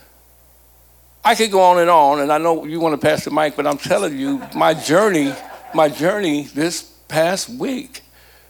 I 1.23 1.35
could 1.35 1.51
go 1.51 1.61
on 1.61 1.79
and 1.79 1.89
on, 1.89 2.21
and 2.21 2.31
I 2.31 2.37
know 2.37 2.65
you 2.65 2.79
want 2.79 2.99
to 2.99 3.07
pass 3.07 3.25
the 3.25 3.31
mic, 3.31 3.55
but 3.55 3.67
I'm 3.67 3.77
telling 3.77 4.17
you, 4.17 4.41
my 4.55 4.73
journey, 4.73 5.33
my 5.73 5.89
journey 5.89 6.43
this 6.43 6.93
past 7.09 7.49
week 7.49 8.01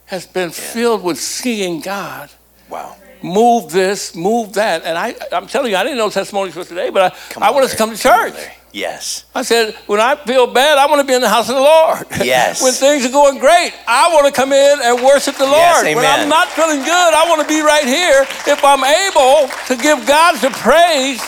has 0.06 0.26
been 0.28 0.52
filled 0.52 1.04
with 1.04 1.20
seeing 1.20 1.82
God 1.82 2.30
Wow. 2.70 2.96
move 3.24 3.72
this, 3.72 4.16
move 4.16 4.54
that. 4.54 4.84
And 4.86 4.98
I, 4.98 5.16
I'm 5.32 5.48
telling 5.48 5.72
you, 5.72 5.78
I 5.78 5.84
didn't 5.84 5.98
know 5.98 6.10
testimonies 6.10 6.54
for 6.54 6.64
today, 6.64 6.90
but 6.92 7.16
Come 7.32 7.42
I, 7.44 7.48
I 7.48 7.50
on, 7.50 7.56
want 7.56 7.66
us 7.66 7.72
to 7.72 7.78
come 7.78 7.90
to 7.92 7.98
church. 7.98 8.34
Larry. 8.34 8.54
Yes. 8.72 9.26
I 9.34 9.42
said, 9.42 9.74
when 9.88 10.00
I 10.00 10.16
feel 10.16 10.46
bad, 10.46 10.78
I 10.78 10.86
want 10.86 11.02
to 11.02 11.08
be 11.08 11.16
in 11.16 11.22
the 11.22 11.30
house 11.30 11.50
of 11.50 11.56
the 11.56 11.62
Lord. 11.62 12.06
Yes. 12.24 12.62
when 12.64 12.72
things 12.74 13.04
are 13.06 13.12
going 13.12 13.40
great, 13.40 13.74
I 13.88 14.14
want 14.14 14.28
to 14.28 14.32
come 14.32 14.52
in 14.54 14.80
and 14.84 15.04
worship 15.04 15.36
the 15.38 15.46
Lord. 15.46 15.58
Yes, 15.58 15.96
when. 15.96 16.06
I'm 16.06 16.30
not 16.30 16.48
feeling 16.50 16.80
good, 16.82 17.14
I 17.14 17.26
want 17.28 17.42
to 17.42 17.48
be 17.48 17.62
right 17.62 17.86
here. 17.86 18.22
If 18.46 18.64
I'm 18.64 18.84
able 18.84 19.50
to 19.68 19.76
give 19.82 20.06
God 20.06 20.36
the 20.42 20.52
praise, 20.52 21.20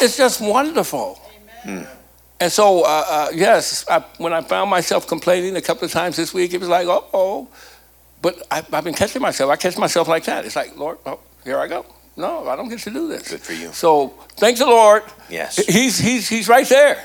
it's 0.00 0.16
just 0.16 0.40
wonderful. 0.40 1.20
Hmm. 1.64 1.82
And 2.40 2.50
so, 2.50 2.82
uh, 2.84 3.04
uh, 3.06 3.28
yes, 3.34 3.84
I, 3.88 4.00
when 4.16 4.32
I 4.32 4.40
found 4.40 4.70
myself 4.70 5.06
complaining 5.06 5.56
a 5.56 5.60
couple 5.60 5.84
of 5.84 5.92
times 5.92 6.16
this 6.16 6.32
week, 6.32 6.54
it 6.54 6.58
was 6.60 6.70
like, 6.70 6.86
oh, 6.88 7.04
oh. 7.12 7.48
But 8.22 8.42
I, 8.50 8.64
I've 8.72 8.84
been 8.84 8.94
catching 8.94 9.20
myself. 9.20 9.50
I 9.50 9.56
catch 9.56 9.76
myself 9.76 10.08
like 10.08 10.24
that. 10.24 10.46
It's 10.46 10.56
like, 10.56 10.76
Lord, 10.76 10.98
oh, 11.04 11.20
here 11.44 11.58
I 11.58 11.68
go. 11.68 11.84
No, 12.16 12.48
I 12.48 12.56
don't 12.56 12.68
get 12.70 12.78
to 12.80 12.90
do 12.90 13.08
this. 13.08 13.28
Good 13.28 13.40
for 13.40 13.52
you. 13.52 13.72
So, 13.72 14.08
thank 14.36 14.56
the 14.58 14.66
Lord. 14.66 15.02
Yes. 15.28 15.56
He's, 15.66 15.98
he's, 15.98 16.28
he's 16.28 16.48
right 16.48 16.66
there. 16.66 17.02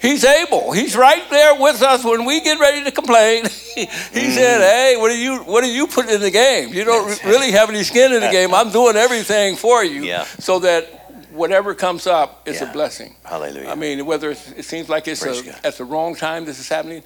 He's 0.00 0.24
able. 0.24 0.72
He's 0.72 0.96
right 0.96 1.28
there 1.28 1.60
with 1.60 1.82
us 1.82 2.04
when 2.04 2.24
we 2.24 2.40
get 2.40 2.58
ready 2.60 2.84
to 2.84 2.92
complain. 2.92 3.44
he 3.74 3.86
said, 4.30 4.60
"Hey, 4.60 4.94
what 4.96 5.10
are 5.10 5.16
you 5.16 5.38
what 5.38 5.64
are 5.64 5.72
you 5.72 5.88
putting 5.88 6.14
in 6.14 6.20
the 6.20 6.30
game? 6.30 6.72
You 6.72 6.84
don't 6.84 7.24
really 7.24 7.50
have 7.50 7.68
any 7.68 7.82
skin 7.82 8.12
in 8.12 8.20
the 8.20 8.30
game. 8.30 8.54
I'm 8.54 8.70
doing 8.70 8.94
everything 8.94 9.56
for 9.56 9.82
you, 9.82 10.04
Yeah. 10.04 10.22
so 10.38 10.60
that 10.60 11.07
whatever 11.38 11.74
comes 11.74 12.06
up 12.06 12.46
is 12.48 12.60
Yeah. 12.60 12.68
a 12.68 12.72
blessing. 12.72 13.14
Hallelujah. 13.24 13.68
I 13.70 13.74
mean, 13.74 14.04
whether 14.04 14.30
it's, 14.30 14.50
it 14.52 14.64
seems 14.64 14.88
like 14.88 15.08
it's 15.08 15.22
a, 15.22 15.28
Mm-hmm. 15.28 15.66
at 15.66 15.78
the 15.78 15.84
wrong 15.84 16.14
time 16.14 16.44
this 16.44 16.58
is 16.58 16.68
happening, 16.68 17.02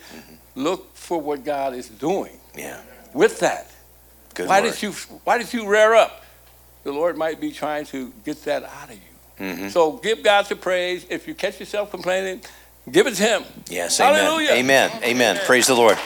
look 0.54 0.96
for 0.96 1.20
what 1.20 1.44
God 1.44 1.74
is 1.74 1.88
doing 1.88 2.38
yeah. 2.56 2.80
with 3.12 3.38
that. 3.40 3.70
Good 4.34 4.48
why 4.48 4.60
word. 4.60 4.72
did 4.72 4.82
you 4.82 4.92
Why 5.24 5.38
did 5.38 5.52
you 5.52 5.68
rear 5.68 5.94
up? 5.94 6.24
The 6.84 6.92
Lord 6.92 7.16
might 7.16 7.40
be 7.40 7.52
trying 7.52 7.84
to 7.86 8.12
get 8.24 8.42
that 8.44 8.64
out 8.64 8.88
of 8.90 8.96
you. 8.96 9.44
Mhm. 9.46 9.70
So 9.70 9.92
give 9.92 10.22
God 10.22 10.46
the 10.46 10.56
praise. 10.56 11.04
If 11.08 11.28
you 11.28 11.34
catch 11.34 11.60
yourself 11.60 11.90
complaining, 11.90 12.40
give 12.90 13.06
it 13.06 13.14
to 13.16 13.22
Him. 13.22 13.44
Yes, 13.68 14.00
amen. 14.00 14.24
Hallelujah. 14.24 14.50
Amen. 14.52 14.90
Amen. 15.04 15.38
Praise 15.46 15.66
the 15.66 15.74
Lord. 15.74 15.98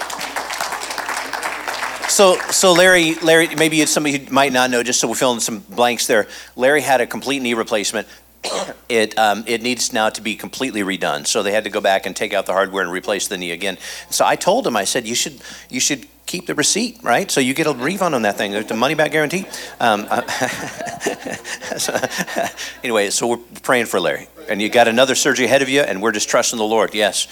So, 2.17 2.39
so 2.51 2.73
Larry, 2.73 3.15
Larry, 3.17 3.55
maybe 3.57 3.83
it's 3.83 3.93
somebody 3.93 4.17
who 4.17 4.33
might 4.33 4.51
not 4.51 4.71
know. 4.71 4.83
Just 4.83 5.01
so 5.01 5.09
we 5.09 5.13
fill 5.13 5.35
in 5.35 5.41
some 5.41 5.59
blanks 5.59 6.07
there. 6.07 6.27
Larry 6.57 6.81
had 6.81 7.03
a 7.03 7.07
complete 7.07 7.43
knee 7.43 7.53
replacement. 7.53 8.09
It 8.89 9.19
um, 9.19 9.43
it 9.49 9.63
needs 9.63 9.93
now 9.93 10.11
to 10.11 10.23
be 10.23 10.37
completely 10.37 10.83
redone. 10.83 11.27
So 11.27 11.43
they 11.43 11.51
had 11.51 11.65
to 11.65 11.71
go 11.71 11.81
back 11.81 12.07
and 12.07 12.15
take 12.15 12.33
out 12.33 12.47
the 12.47 12.53
hardware 12.53 12.85
and 12.85 12.93
replace 12.93 13.27
the 13.27 13.37
knee 13.37 13.51
again. 13.51 13.77
So 14.11 14.25
I 14.25 14.37
told 14.37 14.65
him, 14.65 14.77
I 14.77 14.85
said, 14.85 15.07
you 15.07 15.17
should 15.17 15.43
you 15.69 15.81
should 15.81 16.07
keep 16.25 16.47
the 16.47 16.55
receipt, 16.55 17.01
right? 17.03 17.29
So 17.31 17.41
you 17.41 17.53
get 17.53 17.67
a 17.67 17.73
refund 17.73 18.15
on 18.15 18.23
that 18.23 18.39
thing. 18.39 18.53
There's 18.53 18.67
the 18.67 18.75
money 18.75 18.95
back 18.95 19.11
guarantee. 19.11 19.45
Um, 19.81 20.07
so- 21.77 21.99
anyway, 22.85 23.11
so 23.11 23.27
we're 23.27 23.61
praying 23.63 23.87
for 23.87 23.99
Larry, 23.99 24.29
and 24.49 24.63
you 24.63 24.69
got 24.69 24.87
another 24.87 25.17
surgery 25.17 25.47
ahead 25.47 25.63
of 25.63 25.69
you, 25.69 25.81
and 25.81 26.01
we're 26.01 26.13
just 26.13 26.31
trusting 26.31 26.59
the 26.59 26.65
Lord. 26.65 26.95
Yes. 26.95 27.27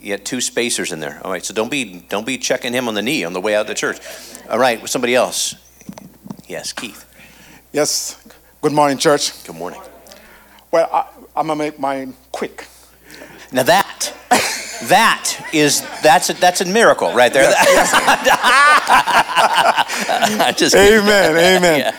You 0.00 0.12
had 0.12 0.24
two 0.24 0.40
spacers 0.40 0.92
in 0.92 1.00
there. 1.00 1.20
All 1.24 1.30
right, 1.30 1.44
so 1.44 1.52
don't 1.52 1.70
be 1.70 2.00
don't 2.08 2.26
be 2.26 2.38
checking 2.38 2.72
him 2.72 2.88
on 2.88 2.94
the 2.94 3.02
knee 3.02 3.24
on 3.24 3.32
the 3.32 3.40
way 3.40 3.54
out 3.54 3.62
of 3.62 3.66
the 3.66 3.74
church. 3.74 3.98
All 4.48 4.58
right, 4.58 4.86
somebody 4.88 5.14
else. 5.14 5.54
Yes, 6.48 6.72
Keith. 6.72 7.06
Yes. 7.72 8.16
Good 8.62 8.72
morning, 8.72 8.98
church. 8.98 9.44
Good 9.44 9.56
morning. 9.56 9.80
Well, 10.70 10.88
I, 10.92 11.06
I'm 11.36 11.46
gonna 11.46 11.56
make 11.56 11.78
mine 11.78 12.14
quick. 12.32 12.66
Now 13.52 13.62
that 13.64 14.14
that 14.84 15.48
is 15.52 15.82
that's 16.02 16.30
a, 16.30 16.34
that's 16.34 16.60
a 16.60 16.64
miracle 16.64 17.12
right 17.12 17.32
there. 17.32 17.50
just 20.56 20.74
kidding. 20.74 21.02
Amen. 21.02 21.36
Amen. 21.36 21.94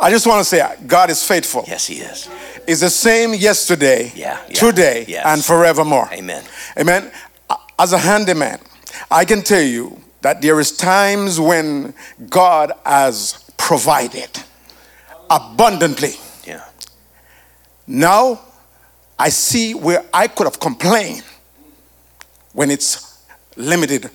I 0.00 0.10
just 0.10 0.26
want 0.26 0.40
to 0.40 0.44
say, 0.44 0.76
God 0.86 1.10
is 1.10 1.24
faithful. 1.24 1.64
Yes, 1.66 1.86
he 1.86 1.96
is. 1.96 2.28
Is 2.66 2.80
the 2.80 2.90
same 2.90 3.32
yesterday, 3.34 4.12
Yeah, 4.14 4.38
yeah, 4.48 4.54
today, 4.54 5.04
yes. 5.08 5.24
and 5.26 5.44
forevermore. 5.44 6.08
Amen. 6.12 6.44
Amen. 6.78 7.10
As 7.78 7.92
a 7.92 7.98
handyman, 7.98 8.58
I 9.10 9.24
can 9.24 9.42
tell 9.42 9.62
you 9.62 10.00
that 10.22 10.42
there 10.42 10.58
is 10.60 10.72
times 10.76 11.38
when 11.38 11.94
God 12.28 12.72
has 12.84 13.44
provided 13.56 14.30
abundantly. 15.30 16.14
Yeah. 16.44 16.64
Now 17.86 18.40
I 19.18 19.28
see 19.30 19.74
where 19.74 20.04
I 20.12 20.26
could 20.28 20.44
have 20.46 20.58
complained 20.60 21.22
when 22.52 22.70
it's 22.70 23.22
limited. 23.56 24.10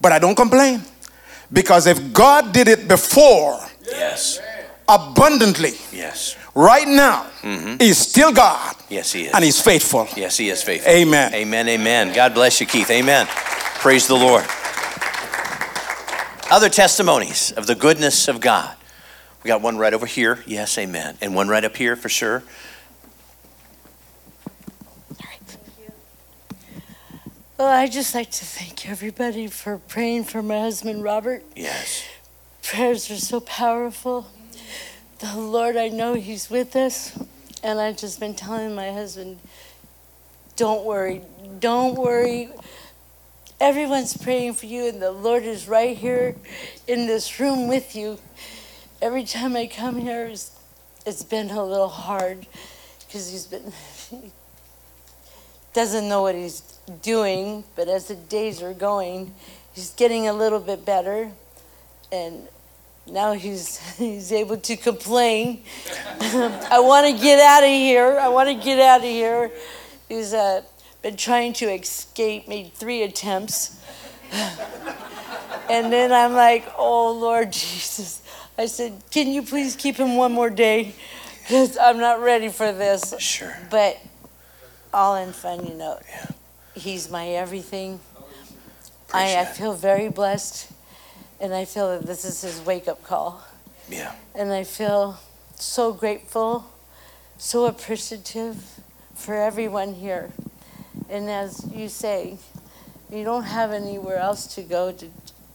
But 0.00 0.12
I 0.12 0.18
don't 0.18 0.36
complain. 0.36 0.82
Because 1.52 1.86
if 1.86 2.12
God 2.12 2.52
did 2.52 2.68
it 2.68 2.86
before 2.86 3.58
Yes. 3.86 4.38
Abundantly, 4.94 5.72
Yes. 5.92 6.36
right 6.54 6.86
now, 6.88 7.26
mm-hmm. 7.42 7.76
He's 7.78 7.98
still 7.98 8.32
God 8.32 8.74
Yes, 8.88 9.12
he 9.12 9.24
is. 9.26 9.32
and 9.34 9.44
He's 9.44 9.60
faithful. 9.60 10.08
Yes, 10.16 10.36
he 10.36 10.50
is 10.50 10.62
faithful. 10.62 10.90
Amen. 10.92 11.32
Amen. 11.34 11.68
Amen. 11.68 12.12
God 12.14 12.34
bless 12.34 12.60
you, 12.60 12.66
Keith. 12.66 12.90
Amen. 12.90 13.26
Praise 13.78 14.06
the 14.06 14.14
Lord. 14.16 14.44
Other 16.50 16.68
testimonies 16.68 17.52
of 17.52 17.66
the 17.66 17.74
goodness 17.76 18.26
of 18.26 18.40
God. 18.40 18.76
We 19.44 19.48
got 19.48 19.62
one 19.62 19.78
right 19.78 19.94
over 19.94 20.04
here. 20.06 20.42
Yes, 20.46 20.76
amen. 20.76 21.16
And 21.20 21.34
one 21.34 21.48
right 21.48 21.64
up 21.64 21.76
here 21.76 21.94
for 21.96 22.08
sure. 22.08 22.42
All 25.10 25.16
right. 25.24 25.56
Well, 27.56 27.68
I'd 27.68 27.92
just 27.92 28.14
like 28.14 28.30
to 28.32 28.44
thank 28.44 28.88
everybody 28.88 29.46
for 29.46 29.78
praying 29.78 30.24
for 30.24 30.42
my 30.42 30.58
husband, 30.58 31.02
Robert. 31.04 31.42
Yes. 31.54 32.04
Prayers 32.62 33.10
are 33.10 33.16
so 33.16 33.40
powerful. 33.40 34.26
The 35.20 35.36
Lord, 35.36 35.76
I 35.76 35.88
know 35.88 36.14
He's 36.14 36.48
with 36.48 36.74
us. 36.74 37.12
And 37.62 37.78
I've 37.78 37.98
just 37.98 38.18
been 38.18 38.34
telling 38.34 38.74
my 38.74 38.90
husband, 38.90 39.38
don't 40.56 40.82
worry, 40.84 41.20
don't 41.58 41.94
worry. 41.94 42.48
Everyone's 43.60 44.16
praying 44.16 44.54
for 44.54 44.64
you, 44.64 44.88
and 44.88 45.02
the 45.02 45.10
Lord 45.10 45.42
is 45.42 45.68
right 45.68 45.94
here 45.94 46.36
in 46.88 47.06
this 47.06 47.38
room 47.38 47.68
with 47.68 47.94
you. 47.94 48.18
Every 49.02 49.24
time 49.24 49.56
I 49.56 49.66
come 49.66 49.98
here, 49.98 50.24
it's, 50.24 50.52
it's 51.04 51.22
been 51.22 51.50
a 51.50 51.62
little 51.62 51.88
hard 51.88 52.46
because 53.06 53.30
he's 53.30 53.46
been, 53.46 53.72
he 54.08 54.32
doesn't 55.74 56.08
know 56.08 56.22
what 56.22 56.34
he's 56.34 56.60
doing, 57.02 57.64
but 57.76 57.88
as 57.88 58.08
the 58.08 58.14
days 58.14 58.62
are 58.62 58.72
going, 58.72 59.34
he's 59.74 59.90
getting 59.90 60.28
a 60.28 60.32
little 60.32 60.60
bit 60.60 60.86
better. 60.86 61.30
And 62.10 62.48
now 63.06 63.32
he's 63.32 63.78
he's 63.98 64.32
able 64.32 64.56
to 64.56 64.76
complain. 64.76 65.62
I 66.20 66.80
want 66.80 67.06
to 67.06 67.22
get 67.22 67.40
out 67.40 67.62
of 67.62 67.70
here. 67.70 68.18
I 68.18 68.28
want 68.28 68.48
to 68.48 68.54
get 68.54 68.78
out 68.80 69.00
of 69.00 69.04
here. 69.04 69.50
He's 70.08 70.34
uh, 70.34 70.62
been 71.02 71.16
trying 71.16 71.52
to 71.54 71.66
escape, 71.66 72.48
made 72.48 72.72
three 72.74 73.02
attempts. 73.02 73.80
and 74.32 75.92
then 75.92 76.12
I'm 76.12 76.34
like, 76.34 76.66
oh, 76.76 77.12
Lord 77.12 77.52
Jesus. 77.52 78.22
I 78.58 78.66
said, 78.66 79.02
can 79.10 79.28
you 79.28 79.42
please 79.42 79.76
keep 79.76 79.96
him 79.96 80.16
one 80.16 80.32
more 80.32 80.50
day? 80.50 80.94
Because 81.42 81.78
I'm 81.78 81.98
not 81.98 82.20
ready 82.20 82.48
for 82.48 82.72
this. 82.72 83.14
Sure. 83.18 83.56
But 83.70 83.98
all 84.92 85.16
in 85.16 85.32
fun, 85.32 85.66
you 85.66 85.74
know. 85.74 85.98
Yeah. 86.08 86.26
He's 86.74 87.10
my 87.10 87.28
everything. 87.28 88.00
I, 89.12 89.38
I 89.38 89.44
feel 89.44 89.72
very 89.72 90.08
blessed, 90.08 90.70
and 91.40 91.54
I 91.54 91.64
feel 91.64 91.88
that 91.98 92.06
this 92.06 92.24
is 92.24 92.40
his 92.42 92.60
wake 92.64 92.88
up 92.88 93.02
call. 93.04 93.42
Yeah. 93.88 94.12
And 94.34 94.52
I 94.52 94.64
feel 94.64 95.18
so 95.56 95.92
grateful, 95.92 96.64
so 97.38 97.66
appreciative 97.66 98.56
for 99.14 99.34
everyone 99.34 99.94
here. 99.94 100.30
And 101.08 101.28
as 101.28 101.66
you 101.72 101.88
say, 101.88 102.38
you 103.10 103.24
don't 103.24 103.44
have 103.44 103.72
anywhere 103.72 104.18
else 104.18 104.46
to 104.54 104.62
go 104.62 104.92
to 104.92 105.06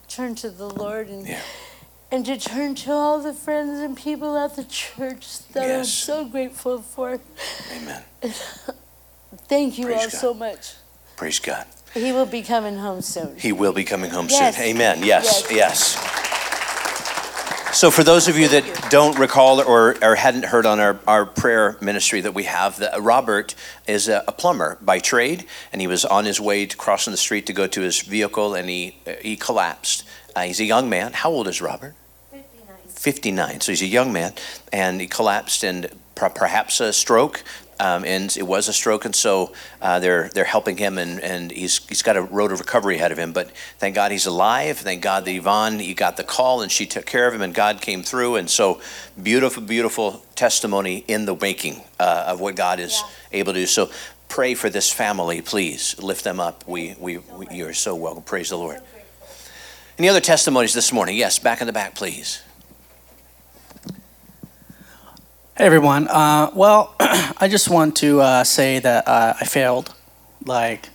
turn 0.08 0.36
to 0.36 0.50
the 0.50 0.70
Lord 0.70 1.08
and 1.08 1.26
Yeah. 1.28 1.40
and 2.12 2.26
to 2.26 2.38
turn 2.38 2.76
to 2.76 2.92
all 2.92 3.20
the 3.22 3.34
friends 3.34 3.80
and 3.80 3.96
people 3.98 4.38
at 4.38 4.56
the 4.56 4.64
church 4.66 5.40
that 5.54 5.72
I'm 5.80 5.86
so 5.86 6.26
grateful 6.26 6.82
for. 6.82 7.20
Amen. 7.76 8.04
Thank 9.48 9.78
you 9.78 9.86
Praise 9.86 9.98
all 9.98 10.10
God. 10.10 10.12
so 10.12 10.34
much. 10.34 10.74
Praise 11.16 11.40
God. 11.40 11.66
He 11.96 12.12
will 12.12 12.26
be 12.26 12.42
coming 12.42 12.78
home 12.78 13.02
soon. 13.02 13.38
He 13.38 13.54
will 13.54 13.72
be 13.74 13.86
coming 13.86 14.12
home 14.12 14.28
Yes. 14.30 14.58
soon. 14.58 14.66
Amen. 14.66 15.02
Yes, 15.04 15.46
Yes. 15.50 15.96
yes. 15.98 16.22
So, 17.78 17.92
for 17.92 18.04
those 18.04 18.30
of 18.30 18.38
you 18.38 18.48
that 18.50 18.90
don't 18.90 19.18
recall 19.20 19.62
or, 19.62 19.96
or 20.02 20.16
hadn't 20.16 20.46
heard 20.46 20.66
on 20.66 20.80
our, 20.80 20.98
our 21.08 21.26
prayer 21.26 21.78
ministry 21.82 22.22
that 22.22 22.34
we 22.34 22.44
have, 22.44 22.78
that 22.78 23.02
Robert 23.02 23.54
is 23.86 24.08
a, 24.08 24.24
a 24.30 24.32
plumber 24.32 24.78
by 24.82 25.00
trade, 25.00 25.46
and 25.74 25.82
he 25.82 25.88
was 25.88 26.06
on 26.06 26.24
his 26.24 26.40
way 26.40 26.66
to 26.66 26.78
crossing 26.78 27.12
the 27.12 27.18
street 27.18 27.46
to 27.48 27.54
go 27.54 27.68
to 27.68 27.82
his 27.82 28.02
vehicle, 28.02 28.54
and 28.56 28.70
he 28.70 28.98
he 29.22 29.36
collapsed. 29.36 30.06
Uh, 30.36 30.44
he's 30.44 30.62
a 30.62 30.66
young 30.66 30.90
man. 30.90 31.12
How 31.14 31.30
old 31.30 31.50
is 31.50 31.62
Robert? 31.62 31.96
59. 32.32 32.78
59. 32.88 33.62
So 33.62 33.72
he's 33.74 33.82
a 33.82 33.88
young 33.88 34.14
man, 34.14 34.34
and 34.72 35.02
he 35.02 35.08
collapsed 35.08 35.64
and 35.64 35.90
perhaps 36.16 36.80
a 36.80 36.94
stroke. 36.94 37.44
Um, 37.78 38.06
and 38.06 38.36
it 38.38 38.44
was 38.44 38.70
a 38.70 38.74
stroke, 38.74 39.04
and 39.04 39.14
so 39.14 39.52
uh, 39.82 40.00
they're 40.00 40.30
they're 40.30 40.46
helping 40.46 40.78
him, 40.78 40.98
and, 40.98 41.20
and 41.20 41.52
he's 41.52 41.86
he's 41.90 42.02
got 42.02 42.16
a 42.16 42.22
road 42.22 42.54
of 42.54 42.60
recovery 42.60 42.96
ahead 42.96 43.12
of 43.12 43.20
him. 43.20 43.34
But 43.34 43.52
thank 43.80 43.96
God 43.96 44.14
he's 44.14 44.26
alive. 44.26 44.78
Thank 44.78 45.02
God 45.02 45.26
that 45.26 45.32
Yvonne 45.32 45.80
he 45.80 45.94
got 45.94 46.16
the 46.16 46.24
call, 46.24 46.62
and 46.62 46.72
she 46.72 46.86
took 46.86 47.06
care 47.06 47.28
of 47.28 47.34
him, 47.34 47.42
and 47.42 47.54
God 47.54 47.82
came 47.82 48.02
through. 48.02 48.38
And 48.38 48.50
so 48.50 48.80
beautiful, 49.22 49.62
beautiful 49.62 50.24
testimony 50.36 51.04
in 51.10 51.26
the 51.26 51.36
making 51.36 51.82
uh, 52.00 52.26
of 52.28 52.40
what 52.40 52.56
God 52.56 52.80
is 52.80 53.04
able 53.34 53.52
to 53.52 53.60
do. 53.60 53.66
So 53.66 53.90
pray 54.30 54.54
for 54.54 54.70
this 54.70 54.90
family, 54.90 55.42
please. 55.42 56.00
Lift 56.00 56.24
them 56.24 56.40
up. 56.40 56.66
We 56.66 56.96
we, 56.98 57.18
we 57.18 57.48
you're 57.52 57.74
so 57.74 57.94
welcome. 57.94 58.24
Praise 58.24 58.52
the 58.52 58.58
Lord. 58.58 58.80
Any 59.98 60.08
other 60.08 60.22
testimonies 60.22 60.74
this 60.74 60.94
morning? 60.94 61.18
Yes, 61.18 61.40
back 61.40 61.60
in 61.60 61.68
the 61.68 61.74
back, 61.74 61.94
please. 61.94 62.42
Hey 65.58 65.64
everyone. 65.64 66.10
Uh, 66.10 66.52
well, 66.54 66.94
I 67.00 67.48
just 67.50 67.70
want 67.70 67.96
to 67.98 68.20
uh, 68.20 68.44
say 68.44 68.80
that 68.80 69.08
uh, 69.08 69.36
I 69.40 69.46
failed, 69.46 69.96
like 70.46 70.90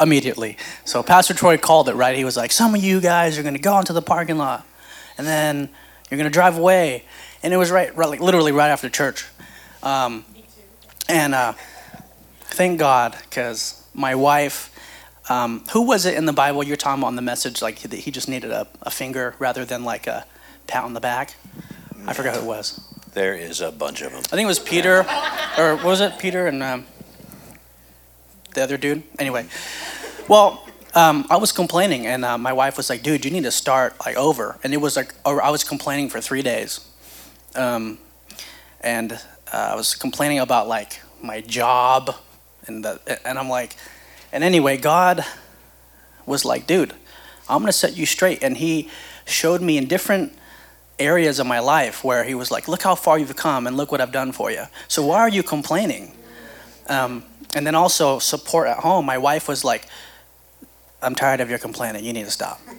immediately. 0.00 0.56
So 0.84 1.02
Pastor 1.02 1.34
Troy 1.34 1.58
called 1.58 1.88
it 1.88 1.96
right. 1.96 2.16
He 2.16 2.24
was 2.24 2.36
like, 2.36 2.52
"Some 2.52 2.76
of 2.76 2.84
you 2.84 3.00
guys 3.00 3.36
are 3.38 3.42
going 3.42 3.56
to 3.56 3.60
go 3.60 3.76
into 3.80 3.92
the 3.92 4.00
parking 4.00 4.38
lot, 4.38 4.64
and 5.18 5.26
then 5.26 5.68
you're 6.08 6.16
going 6.16 6.30
to 6.30 6.32
drive 6.32 6.56
away," 6.56 7.02
and 7.42 7.52
it 7.52 7.56
was 7.56 7.72
right, 7.72 7.92
right 7.96 8.08
like 8.08 8.20
literally 8.20 8.52
right 8.52 8.68
after 8.68 8.88
church. 8.88 9.26
Um, 9.82 10.24
and 11.08 11.34
uh, 11.34 11.54
thank 12.42 12.78
God, 12.78 13.16
because 13.28 13.84
my 13.94 14.14
wife. 14.14 14.70
Um, 15.28 15.64
who 15.72 15.82
was 15.82 16.04
it 16.04 16.14
in 16.14 16.26
the 16.26 16.32
Bible 16.32 16.62
you're 16.62 16.76
talking 16.76 17.00
about 17.00 17.08
on 17.08 17.16
the 17.16 17.22
message? 17.22 17.60
Like 17.60 17.80
that 17.80 17.96
he 17.96 18.12
just 18.12 18.28
needed 18.28 18.52
a, 18.52 18.68
a 18.82 18.90
finger 18.90 19.34
rather 19.40 19.64
than 19.64 19.82
like 19.82 20.06
a 20.06 20.24
pat 20.68 20.84
on 20.84 20.94
the 20.94 21.00
back. 21.00 21.34
I 22.06 22.12
forgot 22.12 22.36
who 22.36 22.42
it 22.42 22.46
was. 22.46 22.91
There 23.14 23.34
is 23.34 23.60
a 23.60 23.70
bunch 23.70 24.00
of 24.00 24.12
them. 24.12 24.20
I 24.20 24.36
think 24.36 24.44
it 24.44 24.46
was 24.46 24.58
Peter, 24.58 25.00
or 25.58 25.76
what 25.76 25.84
was 25.84 26.00
it 26.00 26.18
Peter 26.18 26.46
and 26.46 26.62
um, 26.62 26.86
the 28.54 28.62
other 28.62 28.78
dude? 28.78 29.02
Anyway, 29.18 29.46
well, 30.28 30.66
um, 30.94 31.26
I 31.28 31.36
was 31.36 31.52
complaining, 31.52 32.06
and 32.06 32.24
uh, 32.24 32.38
my 32.38 32.54
wife 32.54 32.78
was 32.78 32.88
like, 32.88 33.02
"Dude, 33.02 33.26
you 33.26 33.30
need 33.30 33.42
to 33.42 33.50
start 33.50 33.94
like 34.06 34.16
over." 34.16 34.58
And 34.64 34.72
it 34.72 34.78
was 34.78 34.96
like, 34.96 35.12
I 35.26 35.50
was 35.50 35.62
complaining 35.62 36.08
for 36.08 36.22
three 36.22 36.40
days, 36.40 36.88
um, 37.54 37.98
and 38.80 39.12
uh, 39.52 39.72
I 39.72 39.74
was 39.74 39.94
complaining 39.94 40.38
about 40.38 40.66
like 40.66 41.02
my 41.22 41.42
job, 41.42 42.14
and 42.66 42.82
the, 42.82 42.98
and 43.28 43.38
I'm 43.38 43.50
like, 43.50 43.76
and 44.32 44.42
anyway, 44.42 44.78
God 44.78 45.22
was 46.24 46.46
like, 46.46 46.66
"Dude, 46.66 46.94
I'm 47.46 47.60
gonna 47.60 47.72
set 47.72 47.94
you 47.94 48.06
straight," 48.06 48.42
and 48.42 48.56
He 48.56 48.88
showed 49.26 49.60
me 49.60 49.76
in 49.76 49.86
different 49.86 50.32
areas 51.02 51.38
of 51.38 51.46
my 51.46 51.58
life 51.58 52.04
where 52.04 52.24
he 52.24 52.34
was 52.34 52.50
like, 52.50 52.68
Look 52.68 52.82
how 52.82 52.94
far 52.94 53.18
you've 53.18 53.36
come 53.36 53.66
and 53.66 53.76
look 53.76 53.92
what 53.92 54.00
I've 54.00 54.12
done 54.12 54.32
for 54.32 54.50
you. 54.50 54.64
So 54.88 55.04
why 55.06 55.18
are 55.18 55.28
you 55.28 55.42
complaining? 55.42 56.12
Um, 56.88 57.24
and 57.54 57.66
then 57.66 57.74
also 57.74 58.18
support 58.18 58.68
at 58.68 58.78
home. 58.78 59.04
My 59.04 59.18
wife 59.18 59.48
was 59.48 59.64
like, 59.64 59.86
I'm 61.02 61.14
tired 61.14 61.40
of 61.40 61.50
your 61.50 61.58
complaining. 61.58 62.04
You 62.04 62.12
need 62.12 62.24
to 62.24 62.30
stop. 62.30 62.60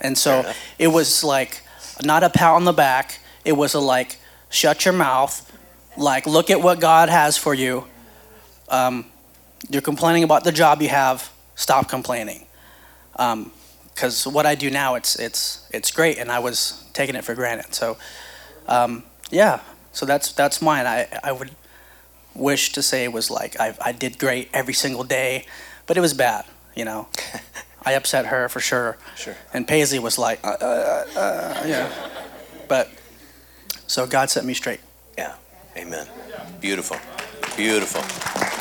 And 0.00 0.18
so 0.18 0.52
it 0.78 0.88
was 0.88 1.24
like 1.24 1.62
not 2.04 2.22
a 2.22 2.28
pat 2.28 2.50
on 2.50 2.64
the 2.64 2.74
back. 2.74 3.20
It 3.42 3.52
was 3.52 3.72
a 3.72 3.80
like, 3.80 4.18
shut 4.50 4.84
your 4.84 4.92
mouth. 4.92 5.50
Like, 5.96 6.26
look 6.26 6.50
at 6.50 6.60
what 6.60 6.78
God 6.78 7.08
has 7.08 7.38
for 7.38 7.54
you. 7.54 7.86
Um, 8.68 9.06
you're 9.70 9.80
complaining 9.80 10.22
about 10.22 10.44
the 10.44 10.52
job 10.52 10.82
you 10.82 10.90
have. 10.90 11.32
Stop 11.54 11.88
complaining. 11.88 12.46
Because 13.94 14.26
what 14.26 14.44
I 14.46 14.54
do 14.54 14.70
now, 14.70 14.94
it's 14.96 15.16
it's 15.16 15.68
it's 15.72 15.90
great, 15.90 16.18
and 16.18 16.30
I 16.30 16.38
was 16.40 16.84
taking 16.92 17.14
it 17.14 17.24
for 17.24 17.34
granted. 17.34 17.74
So, 17.74 17.96
um, 18.66 19.04
yeah. 19.30 19.60
So 19.92 20.06
that's 20.06 20.32
that's 20.32 20.60
mine. 20.60 20.86
I 20.86 21.06
I 21.22 21.32
would 21.32 21.52
wish 22.34 22.72
to 22.72 22.82
say 22.82 23.04
it 23.04 23.12
was 23.12 23.30
like 23.30 23.58
I 23.60 23.74
I 23.80 23.92
did 23.92 24.18
great 24.18 24.50
every 24.52 24.74
single 24.74 25.04
day, 25.04 25.46
but 25.86 25.96
it 25.96 26.00
was 26.00 26.14
bad. 26.14 26.44
You 26.74 26.84
know, 26.84 27.08
I 27.86 27.92
upset 27.92 28.26
her 28.26 28.48
for 28.48 28.60
sure. 28.60 28.96
Sure. 29.16 29.36
And 29.52 29.68
Paisley 29.68 30.00
was 30.00 30.18
like, 30.18 30.44
uh, 30.44 30.56
uh, 30.60 31.04
uh, 31.16 31.62
yeah. 31.66 31.92
But 32.66 32.90
so 33.86 34.06
God 34.06 34.30
set 34.30 34.44
me 34.44 34.54
straight. 34.54 34.80
Yeah. 35.16 35.34
Amen. 35.76 36.06
Beautiful. 36.60 36.96
Beautiful. 37.56 38.53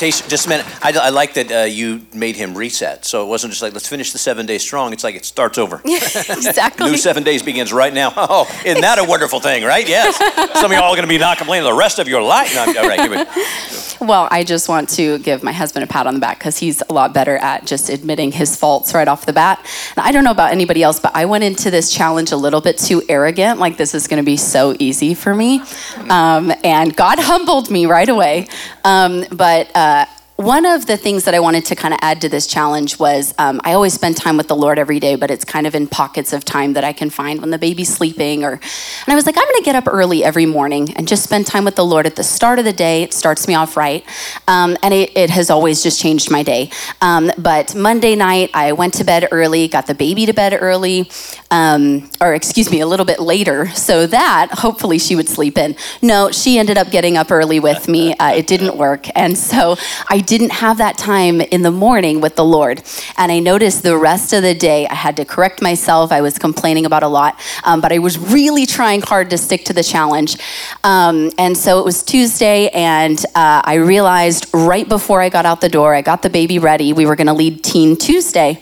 Taste, 0.00 0.30
just 0.30 0.46
a 0.46 0.48
minute. 0.48 0.64
I, 0.82 0.98
I 0.98 1.10
like 1.10 1.34
that 1.34 1.52
uh, 1.52 1.64
you 1.64 2.00
made 2.14 2.34
him 2.34 2.56
reset. 2.56 3.04
So 3.04 3.22
it 3.22 3.28
wasn't 3.28 3.52
just 3.52 3.62
like, 3.62 3.74
let's 3.74 3.86
finish 3.86 4.12
the 4.12 4.18
seven 4.18 4.46
days 4.46 4.62
strong. 4.62 4.94
It's 4.94 5.04
like 5.04 5.14
it 5.14 5.26
starts 5.26 5.58
over. 5.58 5.82
exactly. 5.84 6.90
New 6.90 6.96
seven 6.96 7.22
days 7.22 7.42
begins 7.42 7.70
right 7.70 7.92
now. 7.92 8.14
Oh, 8.32 8.46
isn't 8.64 8.80
that 8.80 8.98
a 8.98 9.04
wonderful 9.04 9.40
thing, 9.40 9.64
right? 9.64 9.86
Yes. 9.88 10.16
Some 10.58 10.70
of 10.70 10.76
y'all 10.76 10.84
are 10.84 10.96
going 10.96 11.02
to 11.02 11.08
be 11.08 11.18
not 11.18 11.36
complaining 11.36 11.64
the 11.64 11.76
rest 11.76 11.98
of 11.98 12.06
your 12.06 12.22
life. 12.22 12.54
No, 12.54 12.60
all 12.60 12.88
right, 12.88 12.98
give 12.98 13.12
it. 13.12 13.28
Well, 14.00 14.28
I 14.30 14.44
just 14.44 14.66
want 14.66 14.88
to 14.90 15.18
give 15.18 15.42
my 15.42 15.52
husband 15.52 15.84
a 15.84 15.86
pat 15.86 16.06
on 16.06 16.14
the 16.14 16.20
back 16.20 16.38
because 16.38 16.56
he's 16.56 16.82
a 16.88 16.92
lot 16.94 17.12
better 17.12 17.36
at 17.36 17.66
just 17.66 17.90
admitting 17.90 18.32
his 18.32 18.56
faults 18.56 18.94
right 18.94 19.06
off 19.06 19.26
the 19.26 19.34
bat. 19.34 19.58
And 19.94 20.06
I 20.06 20.10
don't 20.10 20.24
know 20.24 20.30
about 20.30 20.52
anybody 20.52 20.82
else, 20.82 20.98
but 20.98 21.14
I 21.14 21.26
went 21.26 21.44
into 21.44 21.70
this 21.70 21.92
challenge 21.92 22.32
a 22.32 22.36
little 22.38 22.62
bit 22.62 22.78
too 22.78 23.02
arrogant, 23.10 23.60
like 23.60 23.76
this 23.76 23.94
is 23.94 24.08
going 24.08 24.16
to 24.16 24.24
be 24.24 24.38
so 24.38 24.74
easy 24.78 25.12
for 25.12 25.34
me. 25.34 25.60
Um, 26.08 26.50
and 26.64 26.96
God 26.96 27.18
humbled 27.18 27.70
me 27.70 27.84
right 27.84 28.08
away. 28.08 28.48
Um, 28.84 29.26
but 29.32 29.68
uh, 29.76 29.89
uh, 29.90 30.06
one 30.40 30.64
of 30.64 30.86
the 30.86 30.96
things 30.96 31.24
that 31.24 31.34
I 31.34 31.40
wanted 31.40 31.66
to 31.66 31.76
kind 31.76 31.92
of 31.92 32.00
add 32.00 32.22
to 32.22 32.28
this 32.30 32.46
challenge 32.46 32.98
was 32.98 33.34
um, 33.36 33.60
I 33.62 33.74
always 33.74 33.92
spend 33.92 34.16
time 34.16 34.38
with 34.38 34.48
the 34.48 34.56
Lord 34.56 34.78
every 34.78 34.98
day, 34.98 35.14
but 35.14 35.30
it's 35.30 35.44
kind 35.44 35.66
of 35.66 35.74
in 35.74 35.86
pockets 35.86 36.32
of 36.32 36.46
time 36.46 36.72
that 36.72 36.82
I 36.82 36.94
can 36.94 37.10
find 37.10 37.42
when 37.42 37.50
the 37.50 37.58
baby's 37.58 37.92
sleeping. 37.92 38.42
Or, 38.42 38.52
and 38.52 38.62
I 39.06 39.14
was 39.14 39.26
like, 39.26 39.36
I'm 39.36 39.44
going 39.44 39.58
to 39.58 39.64
get 39.64 39.74
up 39.74 39.86
early 39.86 40.24
every 40.24 40.46
morning 40.46 40.94
and 40.96 41.06
just 41.06 41.24
spend 41.24 41.46
time 41.46 41.66
with 41.66 41.76
the 41.76 41.84
Lord 41.84 42.06
at 42.06 42.16
the 42.16 42.24
start 42.24 42.58
of 42.58 42.64
the 42.64 42.72
day. 42.72 43.02
It 43.02 43.12
starts 43.12 43.46
me 43.46 43.54
off 43.54 43.76
right, 43.76 44.02
um, 44.48 44.78
and 44.82 44.94
it, 44.94 45.14
it, 45.14 45.28
has 45.28 45.50
always 45.50 45.82
just 45.82 46.00
changed 46.00 46.30
my 46.30 46.42
day. 46.42 46.70
Um, 47.02 47.30
but 47.36 47.74
Monday 47.74 48.16
night, 48.16 48.50
I 48.54 48.72
went 48.72 48.94
to 48.94 49.04
bed 49.04 49.28
early, 49.30 49.68
got 49.68 49.86
the 49.86 49.94
baby 49.94 50.24
to 50.24 50.32
bed 50.32 50.56
early, 50.58 51.10
um, 51.50 52.08
or 52.20 52.34
excuse 52.34 52.70
me, 52.70 52.80
a 52.80 52.86
little 52.86 53.06
bit 53.06 53.20
later, 53.20 53.68
so 53.68 54.06
that 54.06 54.48
hopefully 54.52 54.98
she 54.98 55.16
would 55.16 55.28
sleep 55.28 55.58
in. 55.58 55.76
No, 56.00 56.30
she 56.30 56.58
ended 56.58 56.78
up 56.78 56.90
getting 56.90 57.18
up 57.18 57.30
early 57.30 57.60
with 57.60 57.88
me. 57.88 58.14
Uh, 58.14 58.32
it 58.32 58.46
didn't 58.46 58.76
work, 58.78 59.06
and 59.14 59.36
so 59.36 59.76
I 60.08 60.20
didn't 60.30 60.52
have 60.52 60.78
that 60.78 60.96
time 60.96 61.40
in 61.40 61.62
the 61.62 61.72
morning 61.72 62.20
with 62.20 62.36
the 62.36 62.44
Lord. 62.44 62.80
And 63.16 63.32
I 63.32 63.40
noticed 63.40 63.82
the 63.82 63.98
rest 63.98 64.32
of 64.32 64.44
the 64.44 64.54
day 64.54 64.86
I 64.86 64.94
had 64.94 65.16
to 65.16 65.24
correct 65.24 65.60
myself. 65.60 66.12
I 66.12 66.20
was 66.20 66.38
complaining 66.38 66.86
about 66.86 67.02
a 67.02 67.08
lot, 67.08 67.34
um, 67.64 67.80
but 67.80 67.90
I 67.90 67.98
was 67.98 68.16
really 68.16 68.64
trying 68.64 69.02
hard 69.02 69.28
to 69.30 69.38
stick 69.38 69.64
to 69.64 69.72
the 69.72 69.82
challenge. 69.82 70.36
Um, 70.84 71.32
and 71.36 71.58
so 71.58 71.80
it 71.80 71.84
was 71.84 72.04
Tuesday, 72.04 72.68
and 72.68 73.18
uh, 73.34 73.60
I 73.64 73.74
realized 73.74 74.46
right 74.54 74.88
before 74.88 75.20
I 75.20 75.30
got 75.30 75.46
out 75.46 75.60
the 75.60 75.68
door, 75.68 75.96
I 75.96 76.02
got 76.02 76.22
the 76.22 76.30
baby 76.30 76.60
ready. 76.60 76.92
We 76.92 77.06
were 77.06 77.16
going 77.16 77.26
to 77.26 77.32
lead 77.32 77.64
Teen 77.64 77.96
Tuesday. 77.96 78.60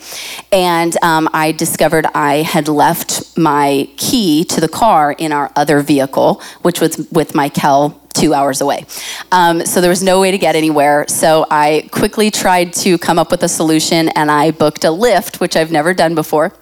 And 0.51 0.97
um, 1.03 1.29
I 1.33 1.51
discovered 1.51 2.07
I 2.15 2.37
had 2.37 2.67
left 2.67 3.37
my 3.37 3.87
key 3.95 4.43
to 4.45 4.59
the 4.59 4.67
car 4.67 5.11
in 5.11 5.31
our 5.31 5.51
other 5.55 5.81
vehicle, 5.81 6.41
which 6.63 6.81
was 6.81 7.07
with 7.11 7.35
Michael 7.35 8.01
two 8.19 8.33
hours 8.33 8.61
away. 8.61 8.85
Um, 9.31 9.65
so 9.65 9.81
there 9.81 9.89
was 9.89 10.03
no 10.03 10.19
way 10.19 10.31
to 10.31 10.37
get 10.37 10.55
anywhere. 10.55 11.05
So 11.07 11.45
I 11.49 11.87
quickly 11.91 12.29
tried 12.29 12.73
to 12.73 12.97
come 12.97 13.17
up 13.17 13.31
with 13.31 13.43
a 13.43 13.49
solution 13.49 14.09
and 14.09 14.29
I 14.29 14.51
booked 14.51 14.83
a 14.83 14.89
Lyft, 14.89 15.39
which 15.39 15.55
I've 15.55 15.71
never 15.71 15.93
done 15.93 16.15
before. 16.15 16.53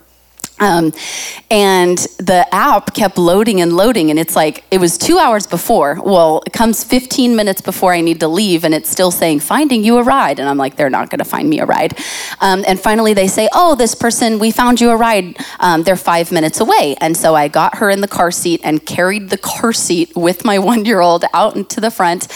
Um, 0.60 0.92
and 1.52 1.98
the 2.18 2.46
app 2.52 2.94
kept 2.94 3.18
loading 3.18 3.62
and 3.62 3.74
loading, 3.74 4.10
and 4.10 4.20
it's 4.20 4.36
like 4.36 4.64
it 4.72 4.80
was 4.80 4.98
two 4.98 5.18
hours 5.18 5.46
before. 5.46 6.00
Well, 6.04 6.42
it 6.46 6.54
comes 6.54 6.84
15 6.84 7.36
minutes 7.36 7.62
before 7.62 7.94
I 7.94 8.02
need 8.02 8.20
to 8.22 8.28
leave, 8.28 8.64
and 8.64 8.74
it's 8.74 8.90
still 8.90 9.12
saying 9.12 9.42
finding 9.42 9.84
you 9.84 9.98
a 9.98 10.04
ride. 10.04 10.40
And 10.40 10.50
I'm 10.50 10.58
like, 10.58 10.76
they're 10.76 10.90
not 10.90 11.10
going 11.10 11.20
to 11.20 11.26
find 11.26 11.50
me 11.50 11.60
a 11.60 11.66
ride. 11.66 11.98
Um, 12.42 12.64
and 12.68 12.80
finally, 12.80 13.14
they 13.14 13.28
say, 13.28 13.50
oh, 13.54 13.76
this 13.76 13.96
person, 13.96 14.40
we 14.40 14.52
found 14.52 14.82
you 14.82 14.90
a 14.90 14.98
ride. 14.98 15.38
Um, 15.60 15.84
they're 15.84 15.96
five 15.96 16.32
minutes 16.32 16.60
away. 16.60 16.96
And 17.02 17.16
so 17.16 17.36
I 17.36 17.48
got 17.48 17.78
her 17.78 17.90
in 17.90 18.02
the 18.02 18.08
car 18.08 18.32
seat 18.32 18.62
and 18.64 18.86
carried 18.86 19.30
the 19.30 19.38
car 19.38 19.74
seat 19.74 20.16
with 20.16 20.44
my 20.44 20.60
one 20.68 20.86
year 20.86 21.02
old 21.02 21.24
out 21.34 21.56
into 21.56 21.80
the 21.80 21.92
front. 21.92 22.28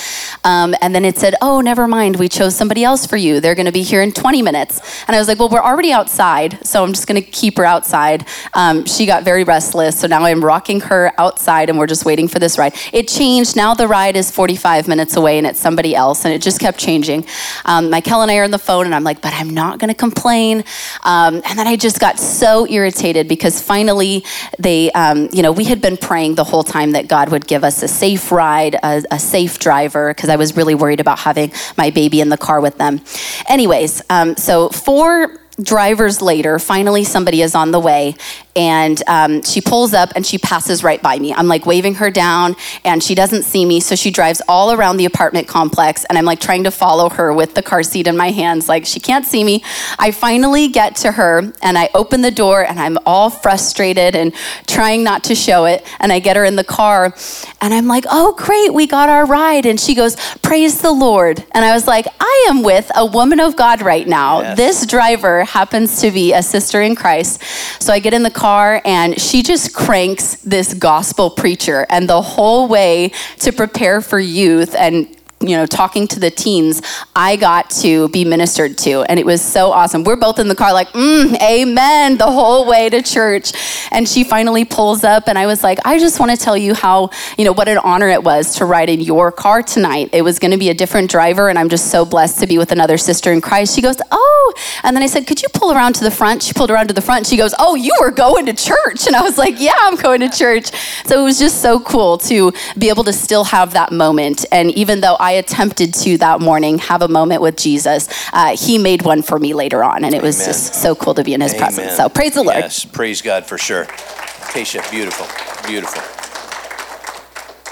Um, 0.44 0.76
and 0.82 0.94
then 0.94 1.06
it 1.06 1.18
said, 1.18 1.36
oh, 1.42 1.62
never 1.62 1.88
mind, 1.88 2.18
we 2.18 2.30
chose 2.30 2.56
somebody 2.56 2.84
else 2.84 3.06
for 3.06 3.18
you. 3.18 3.40
They're 3.40 3.56
going 3.56 3.66
to 3.66 3.72
be 3.72 3.84
here 3.84 4.02
in 4.02 4.12
20 4.12 4.42
minutes. 4.42 4.80
And 5.08 5.16
I 5.16 5.20
was 5.20 5.28
like, 5.28 5.40
well, 5.40 5.50
we're 5.50 5.62
already 5.62 5.92
outside, 5.92 6.66
so 6.66 6.84
I'm 6.84 6.94
just 6.94 7.08
going 7.08 7.22
to 7.22 7.28
keep 7.30 7.58
her 7.58 7.66
outside. 7.66 8.11
Um, 8.54 8.86
she 8.86 9.06
got 9.06 9.24
very 9.24 9.44
restless, 9.44 10.00
so 10.00 10.08
now 10.08 10.24
I'm 10.24 10.44
rocking 10.44 10.82
her 10.82 11.14
outside 11.18 11.70
and 11.70 11.78
we're 11.80 11.88
just 11.88 12.06
waiting 12.06 12.28
for 12.28 12.40
this 12.40 12.58
ride. 12.58 12.74
It 12.92 13.08
changed. 13.08 13.56
Now 13.56 13.74
the 13.74 13.88
ride 13.88 14.16
is 14.16 14.32
45 14.32 14.88
minutes 14.88 15.16
away 15.16 15.38
and 15.38 15.48
it's 15.48 15.60
somebody 15.60 15.96
else, 15.96 16.26
and 16.26 16.34
it 16.34 16.42
just 16.42 16.60
kept 16.60 16.78
changing. 16.78 17.26
Um, 17.66 17.90
Michael 17.90 18.22
and 18.22 18.32
I 18.32 18.38
are 18.38 18.44
on 18.44 18.52
the 18.52 18.60
phone, 18.60 18.86
and 18.86 18.94
I'm 18.94 19.04
like, 19.04 19.22
but 19.22 19.34
I'm 19.34 19.50
not 19.50 19.80
going 19.80 19.90
to 19.90 20.00
complain. 20.08 20.64
Um, 21.04 21.42
and 21.46 21.58
then 21.58 21.68
I 21.68 21.76
just 21.76 22.00
got 22.00 22.20
so 22.20 22.68
irritated 22.68 23.28
because 23.28 23.62
finally 23.62 24.26
they, 24.60 24.92
um, 24.92 25.30
you 25.32 25.42
know, 25.42 25.52
we 25.52 25.66
had 25.66 25.82
been 25.82 25.98
praying 25.98 26.36
the 26.36 26.44
whole 26.44 26.64
time 26.64 26.92
that 26.92 27.08
God 27.08 27.30
would 27.30 27.48
give 27.48 27.64
us 27.64 27.84
a 27.84 27.88
safe 27.88 28.32
ride, 28.32 28.76
a, 28.84 29.04
a 29.12 29.20
safe 29.20 29.60
driver, 29.60 30.14
because 30.14 30.30
I 30.30 30.36
was 30.36 30.58
really 30.58 30.76
worried 30.76 31.00
about 31.00 31.20
having 31.20 31.52
my 31.78 31.90
baby 31.90 32.22
in 32.22 32.30
the 32.30 32.38
car 32.38 32.62
with 32.62 32.78
them. 32.78 33.02
Anyways, 33.48 34.02
um, 34.10 34.36
so 34.38 34.70
four 34.70 35.41
drivers 35.62 36.22
later, 36.22 36.60
finally 36.60 37.04
somebody 37.04 37.42
is 37.42 37.56
on 37.56 37.72
the 37.72 37.80
way, 37.80 38.16
and 38.56 39.02
um, 39.08 39.44
she 39.44 39.62
pulls 39.62 39.94
up 39.94 40.12
and 40.16 40.26
she 40.26 40.38
passes 40.38 40.84
right 40.84 41.02
by 41.02 41.18
me. 41.18 41.34
I'm 41.34 41.48
like 41.48 41.66
waving 41.66 41.96
her 41.96 42.12
down, 42.12 42.56
and 42.84 43.04
she 43.04 43.16
doesn't 43.16 43.44
see 43.44 43.66
me, 43.66 43.80
so 43.80 43.96
she 43.96 44.12
drives 44.12 44.42
all 44.48 44.72
around 44.72 44.98
the 44.98 45.06
apartment 45.06 45.48
complex, 45.48 46.06
and 46.06 46.18
I'm 46.18 46.26
like 46.26 46.40
trying 46.40 46.64
to 46.66 46.72
follow 46.72 47.10
her 47.10 47.34
with 47.34 47.56
the 47.56 47.64
car 47.64 47.84
seat 47.84 48.08
in 48.08 48.18
my 48.18 48.32
hands, 48.32 48.68
like 48.68 48.86
she 48.86 49.00
can't 49.00 49.26
see 49.26 49.44
me. 49.44 49.64
I 49.98 50.12
finally 50.12 50.68
get 50.68 50.96
to 50.98 51.14
her, 51.14 51.54
and 51.62 51.78
I 51.78 51.90
open 51.94 52.22
the 52.22 52.32
door, 52.32 52.64
and 52.66 52.80
I'm 52.80 52.98
all 53.06 53.30
frustrated 53.30 54.16
and 54.16 54.34
trying 54.68 55.04
not 55.04 55.24
to 55.26 55.36
show 55.36 55.66
it, 55.66 55.86
and 56.00 56.12
I 56.12 56.20
get 56.20 56.36
her 56.36 56.46
in 56.46 56.56
the 56.56 56.64
car, 56.64 57.16
and 57.62 57.74
I'm 57.74 57.88
like, 57.88 58.06
"Oh, 58.10 58.34
great, 58.38 58.74
we 58.74 58.86
got 58.88 59.10
our 59.10 59.26
ride," 59.26 59.66
and 59.66 59.80
she 59.80 59.96
goes, 59.96 60.16
"Praise 60.42 60.82
the 60.82 60.92
Lord," 60.92 61.44
and 61.52 61.64
I 61.64 61.74
was 61.74 61.88
like, 61.88 62.08
"I 62.20 62.48
am 62.50 62.64
with 62.64 62.92
a 62.96 63.06
woman 63.06 63.40
of 63.40 63.56
God 63.56 63.82
right 63.82 64.08
now. 64.08 64.42
Yes. 64.42 64.58
This 64.58 64.86
driver 64.86 65.44
happens 65.46 66.02
to 66.02 66.12
be 66.12 66.34
a 66.34 66.44
sister 66.44 66.82
in 66.82 66.96
Christ. 66.96 67.42
So 67.80 67.94
I 67.94 68.00
get 68.00 68.14
in 68.14 68.24
the 68.24 68.30
car 68.30 68.41
and 68.44 69.20
she 69.20 69.44
just 69.44 69.74
cranks 69.74 70.38
this 70.38 70.74
gospel 70.74 71.30
preacher. 71.30 71.86
And 71.90 72.10
the 72.10 72.22
whole 72.22 72.68
way 72.68 73.12
to 73.40 73.52
prepare 73.52 74.02
for 74.02 74.20
youth 74.20 74.76
and 74.76 75.08
you 75.42 75.58
know, 75.58 75.66
talking 75.66 76.08
to 76.10 76.20
the 76.20 76.32
teens, 76.32 76.82
I 77.16 77.36
got 77.36 77.70
to 77.82 78.10
be 78.10 78.26
ministered 78.26 78.78
to. 78.80 79.04
And 79.04 79.20
it 79.20 79.26
was 79.26 79.42
so 79.42 79.72
awesome. 79.72 80.04
We're 80.04 80.16
both 80.16 80.40
in 80.40 80.48
the 80.48 80.56
car, 80.56 80.74
like, 80.74 80.90
mm, 80.90 81.40
amen, 81.42 82.18
the 82.18 82.32
whole 82.32 82.66
way 82.66 82.90
to 82.90 83.02
church. 83.02 83.52
And 83.92 84.08
she 84.08 84.24
finally 84.24 84.66
pulls 84.66 85.04
up, 85.04 85.28
and 85.28 85.38
I 85.38 85.46
was 85.46 85.64
like, 85.64 85.80
I 85.86 86.00
just 86.00 86.20
want 86.20 86.32
to 86.32 86.38
tell 86.38 86.58
you 86.58 86.74
how, 86.74 87.10
you 87.38 87.46
know, 87.46 87.54
what 87.54 87.68
an 87.68 87.78
honor 87.80 88.10
it 88.10 88.24
was 88.24 88.56
to 88.56 88.66
ride 88.66 88.90
in 88.90 89.02
your 89.02 89.32
car 89.32 89.62
tonight. 89.64 90.10
It 90.14 90.22
was 90.22 90.40
going 90.40 90.52
to 90.52 90.58
be 90.58 90.70
a 90.70 90.74
different 90.74 91.10
driver, 91.10 91.50
and 91.50 91.58
I'm 91.58 91.70
just 91.70 91.92
so 91.92 92.06
blessed 92.06 92.40
to 92.40 92.48
be 92.48 92.58
with 92.58 92.72
another 92.72 92.98
sister 92.98 93.32
in 93.32 93.42
Christ. 93.42 93.76
She 93.76 93.82
goes, 93.82 93.98
Oh, 94.12 94.54
and 94.84 94.96
then 94.96 95.04
I 95.04 95.08
said, 95.08 95.28
Could 95.28 95.42
you 95.42 95.50
pull 95.54 95.72
around 95.72 95.94
to 95.96 96.04
the 96.04 96.12
front? 96.12 96.44
She 96.44 96.54
pulled 96.54 96.72
around 96.72 96.88
to 96.88 96.94
the 96.94 97.02
front. 97.02 97.28
She 97.28 97.38
goes, 97.38 97.54
Oh, 97.60 97.76
you 97.76 97.94
were 98.00 98.12
going 98.12 98.46
to 98.46 98.54
church. 98.54 99.08
And 99.08 99.16
I 99.16 99.22
was 99.22 99.38
like, 99.38 99.60
Yeah, 99.60 99.76
I'm 99.80 99.96
going 99.96 100.22
to 100.22 100.30
church. 100.30 100.72
So 101.06 101.20
it 101.20 101.24
was 101.24 101.40
just 101.40 101.62
so 101.62 101.80
cool 101.80 102.18
to 102.20 102.52
be 102.78 102.90
able 102.90 103.04
to 103.06 103.14
still 103.14 103.44
have 103.46 103.74
that 103.74 103.92
moment. 103.92 104.46
And 104.52 104.72
even 104.72 105.02
though 105.02 105.16
I 105.20 105.31
attempted 105.32 105.94
to 105.96 106.18
that 106.20 106.42
morning 106.42 106.78
have 106.80 107.02
a 107.02 107.08
moment 107.08 107.42
with 107.42 107.58
Jesus, 107.58 108.08
uh, 108.34 108.56
he 108.56 108.78
made 108.78 109.04
one 109.04 109.22
for 109.22 109.40
me 109.40 109.54
later 109.54 109.84
on. 109.84 110.04
And 110.04 110.14
it 110.14 110.22
was 110.22 110.38
Amen. 110.38 110.48
just 110.48 110.76
so 110.76 110.96
cool 110.96 111.14
to 111.16 111.24
be 111.24 111.34
in 111.34 111.42
his 111.42 111.54
presence. 111.54 111.96
So 111.96 112.10
praise 112.10 112.34
the 112.34 112.44
Lord. 112.44 112.58
Yes, 112.58 112.86
praise 112.86 113.22
God 113.22 113.46
for 113.46 113.58
sure. 113.58 113.86
Tasha, 113.86 114.90
beautiful, 114.92 115.28
beautiful. 115.68 116.02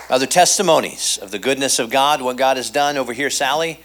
Other 0.09 0.25
testimonies 0.25 1.19
of 1.21 1.31
the 1.31 1.37
goodness 1.37 1.77
of 1.77 1.89
God, 1.89 2.21
what 2.21 2.35
God 2.35 2.57
has 2.57 2.71
done 2.71 2.97
over 2.97 3.13
here, 3.13 3.29
Sally? 3.29 3.79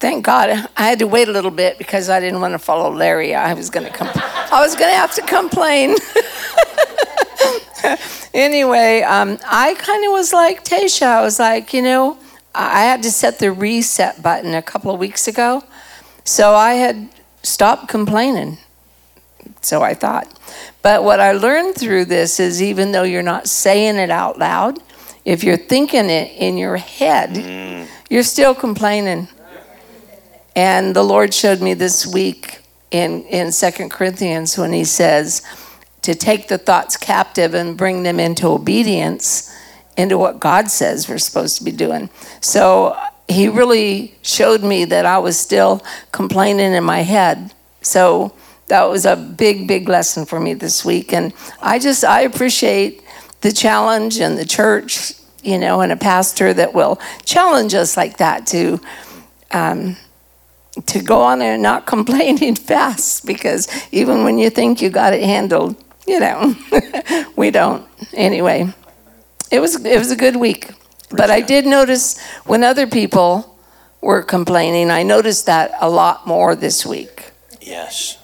Thank 0.00 0.24
God 0.24 0.66
I 0.78 0.88
had 0.88 0.98
to 1.00 1.06
wait 1.06 1.28
a 1.28 1.32
little 1.32 1.50
bit 1.50 1.76
because 1.76 2.08
I 2.08 2.20
didn't 2.20 2.40
want 2.40 2.52
to 2.52 2.58
follow 2.58 2.90
Larry. 2.90 3.34
I 3.34 3.52
was 3.52 3.68
going 3.68 3.84
to 3.84 3.92
come. 3.92 4.08
I 4.14 4.62
was 4.62 4.74
going 4.74 4.90
to 4.90 4.96
have 4.96 5.14
to 5.16 5.22
complain. 5.22 5.96
anyway, 8.34 9.02
um, 9.02 9.38
I 9.46 9.74
kind 9.74 10.04
of 10.04 10.12
was 10.12 10.32
like 10.32 10.64
Tasha. 10.64 11.06
I 11.06 11.22
was 11.22 11.38
like, 11.38 11.72
you 11.72 11.82
know, 11.82 12.18
I 12.54 12.82
had 12.82 13.02
to 13.04 13.10
set 13.10 13.38
the 13.38 13.52
reset 13.52 14.22
button 14.22 14.54
a 14.54 14.62
couple 14.62 14.92
of 14.92 14.98
weeks 14.98 15.28
ago, 15.28 15.62
so 16.24 16.54
I 16.54 16.74
had 16.74 17.08
stopped 17.42 17.88
complaining. 17.88 18.58
So 19.62 19.82
I 19.82 19.94
thought. 19.94 20.26
But 20.82 21.04
what 21.04 21.20
I 21.20 21.32
learned 21.32 21.74
through 21.76 22.06
this 22.06 22.40
is 22.40 22.62
even 22.62 22.92
though 22.92 23.02
you're 23.02 23.22
not 23.22 23.48
saying 23.48 23.96
it 23.96 24.10
out 24.10 24.38
loud, 24.38 24.78
if 25.24 25.44
you're 25.44 25.56
thinking 25.56 26.08
it 26.08 26.32
in 26.36 26.56
your 26.56 26.76
head, 26.76 27.86
you're 28.08 28.22
still 28.22 28.54
complaining. 28.54 29.28
And 30.56 30.96
the 30.96 31.02
Lord 31.02 31.32
showed 31.32 31.60
me 31.60 31.74
this 31.74 32.06
week 32.06 32.60
in, 32.90 33.22
in 33.24 33.52
2 33.52 33.88
Corinthians 33.88 34.58
when 34.58 34.72
he 34.72 34.84
says 34.84 35.42
to 36.02 36.14
take 36.14 36.48
the 36.48 36.58
thoughts 36.58 36.96
captive 36.96 37.54
and 37.54 37.76
bring 37.76 38.02
them 38.02 38.18
into 38.18 38.46
obedience 38.46 39.54
into 39.96 40.16
what 40.16 40.40
God 40.40 40.70
says 40.70 41.08
we're 41.08 41.18
supposed 41.18 41.58
to 41.58 41.64
be 41.64 41.72
doing. 41.72 42.08
So 42.40 42.96
he 43.28 43.48
really 43.48 44.14
showed 44.22 44.62
me 44.62 44.84
that 44.86 45.06
I 45.06 45.18
was 45.18 45.38
still 45.38 45.82
complaining 46.10 46.72
in 46.72 46.84
my 46.84 47.00
head. 47.00 47.54
So 47.82 48.34
that 48.68 48.84
was 48.84 49.04
a 49.04 49.16
big, 49.16 49.66
big 49.66 49.88
lesson 49.88 50.26
for 50.26 50.40
me 50.40 50.54
this 50.54 50.84
week. 50.84 51.12
And 51.12 51.32
I 51.60 51.78
just, 51.78 52.04
I 52.04 52.22
appreciate 52.22 53.02
the 53.40 53.52
challenge 53.52 54.18
and 54.18 54.38
the 54.38 54.44
church, 54.44 55.14
you 55.42 55.58
know, 55.58 55.80
and 55.80 55.92
a 55.92 55.96
pastor 55.96 56.54
that 56.54 56.72
will 56.72 57.00
challenge 57.24 57.74
us 57.74 57.96
like 57.96 58.18
that 58.18 58.46
to, 58.48 58.80
um, 59.50 59.96
to 60.86 61.02
go 61.02 61.20
on 61.20 61.40
there 61.40 61.54
and 61.54 61.62
not 61.62 61.86
complaining 61.94 62.54
fast 62.54 63.26
because 63.26 63.68
even 63.92 64.24
when 64.24 64.38
you 64.38 64.50
think 64.50 64.80
you 64.80 64.90
got 64.90 65.12
it 65.12 65.22
handled, 65.22 65.76
you 66.10 66.18
know, 66.18 66.54
we 67.36 67.50
don't. 67.52 67.86
Anyway, 68.12 68.72
it 69.50 69.60
was 69.60 69.84
it 69.84 69.98
was 69.98 70.10
a 70.10 70.16
good 70.16 70.34
week. 70.36 70.72
But 71.10 71.30
I 71.30 71.40
did 71.40 71.66
notice 71.66 72.20
when 72.44 72.64
other 72.64 72.86
people 72.86 73.56
were 74.00 74.22
complaining, 74.22 74.90
I 74.90 75.04
noticed 75.04 75.46
that 75.46 75.72
a 75.80 75.88
lot 75.88 76.26
more 76.26 76.56
this 76.56 76.84
week. 76.84 77.30
Yes, 77.60 78.18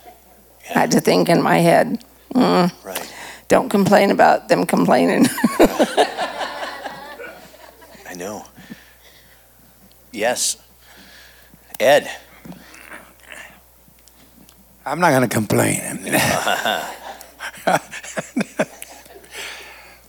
I 0.75 0.81
had 0.81 0.91
to 0.93 1.01
think 1.01 1.29
in 1.29 1.41
my 1.43 1.59
head, 1.59 2.05
mm, 2.35 2.73
right. 2.85 3.15
don't 3.47 3.69
complain 3.69 4.11
about 4.11 4.49
them 4.49 4.67
complaining. 4.67 5.27
I 8.11 8.15
know. 8.17 8.47
Yes. 10.13 10.57
Ed. 11.79 12.11
I'm 14.85 14.99
not 15.01 15.11
going 15.11 15.29
to 15.29 15.29
complain. 15.29 16.07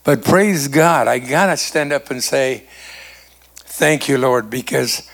but 0.03 0.23
praise 0.23 0.67
God, 0.67 1.07
I 1.07 1.19
got 1.19 1.47
to 1.47 1.57
stand 1.57 1.93
up 1.93 2.11
and 2.11 2.23
say, 2.23 2.63
Thank 3.55 4.09
you, 4.09 4.17
Lord, 4.17 4.49
because 4.49 5.07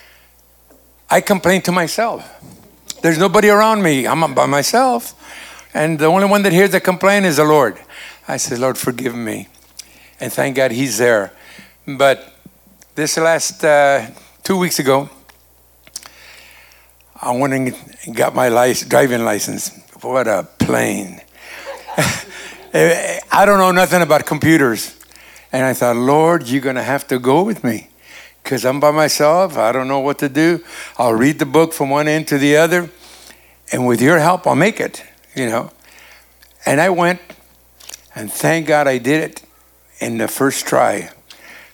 I 1.09 1.19
complain 1.21 1.62
to 1.63 1.71
myself. 1.71 2.23
There's 3.01 3.17
nobody 3.17 3.49
around 3.49 3.83
me. 3.83 4.07
I'm 4.07 4.33
by 4.33 4.45
myself. 4.45 5.13
And 5.73 5.99
the 5.99 6.05
only 6.05 6.27
one 6.27 6.43
that 6.43 6.53
hears 6.53 6.71
the 6.71 6.79
complaint 6.79 7.25
is 7.25 7.36
the 7.38 7.43
Lord. 7.43 7.77
I 8.27 8.38
said, 8.38 8.59
Lord, 8.59 8.77
forgive 8.77 9.15
me. 9.15 9.49
And 10.19 10.31
thank 10.31 10.55
God 10.55 10.71
He's 10.71 10.97
there. 10.99 11.33
But 11.86 12.33
this 12.95 13.17
last 13.17 13.65
uh, 13.65 14.07
two 14.43 14.57
weeks 14.57 14.79
ago, 14.79 15.09
I 17.21 17.36
went 17.36 17.53
and 17.53 18.15
got 18.15 18.33
my 18.33 18.47
license, 18.47 18.89
driving 18.89 19.25
license. 19.25 19.77
What 20.01 20.27
a 20.27 20.47
plane. 20.59 21.22
Eh, 22.75 22.79
eh, 22.79 23.19
I 23.32 23.45
don't 23.45 23.60
know 23.60 23.71
nothing 23.71 24.01
about 24.01 24.25
computers. 24.25 24.97
And 25.51 25.63
I 25.63 25.73
thought, 25.73 25.95
Lord, 25.95 26.47
you're 26.47 26.60
going 26.60 26.75
to 26.75 26.82
have 26.82 27.06
to 27.10 27.19
go 27.19 27.43
with 27.43 27.63
me 27.63 27.89
because 28.41 28.65
I'm 28.65 28.79
by 28.79 28.89
myself. 28.89 29.60
I 29.60 29.71
don't 29.71 29.88
know 29.88 29.99
what 29.99 30.17
to 30.19 30.27
do. 30.27 30.63
I'll 30.97 31.13
read 31.13 31.38
the 31.38 31.45
book 31.45 31.71
from 31.71 31.91
one 31.91 32.08
end 32.08 32.27
to 32.29 32.39
the 32.39 32.58
other. 32.58 32.89
And 33.71 33.86
with 33.86 34.01
your 34.01 34.17
help, 34.17 34.47
I'll 34.47 34.56
make 34.56 34.79
it, 34.79 35.03
you 35.36 35.45
know. 35.45 35.71
And 36.65 36.82
I 36.82 36.89
went, 36.89 37.21
and 38.15 38.32
thank 38.32 38.65
God 38.65 38.88
I 38.88 38.97
did 38.97 39.23
it 39.23 39.43
in 39.99 40.17
the 40.17 40.27
first 40.27 40.65
try. 40.65 41.12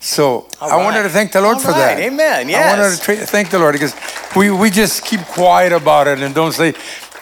So 0.01 0.47
All 0.61 0.71
I 0.71 0.77
wanted 0.77 1.03
to 1.03 1.09
thank 1.09 1.31
the 1.31 1.41
Lord 1.41 1.55
All 1.55 1.61
for 1.61 1.71
right. 1.71 1.95
that. 1.95 1.99
Amen. 1.99 2.49
I 2.49 2.77
wanted 2.77 2.97
to 2.97 3.25
thank 3.25 3.51
the 3.51 3.59
Lord 3.59 3.73
because 3.73 3.93
we, 4.35 4.49
we 4.49 4.69
just 4.69 5.05
keep 5.05 5.21
quiet 5.21 5.73
about 5.73 6.07
it 6.07 6.19
and 6.19 6.33
don't 6.33 6.53
say, 6.53 6.73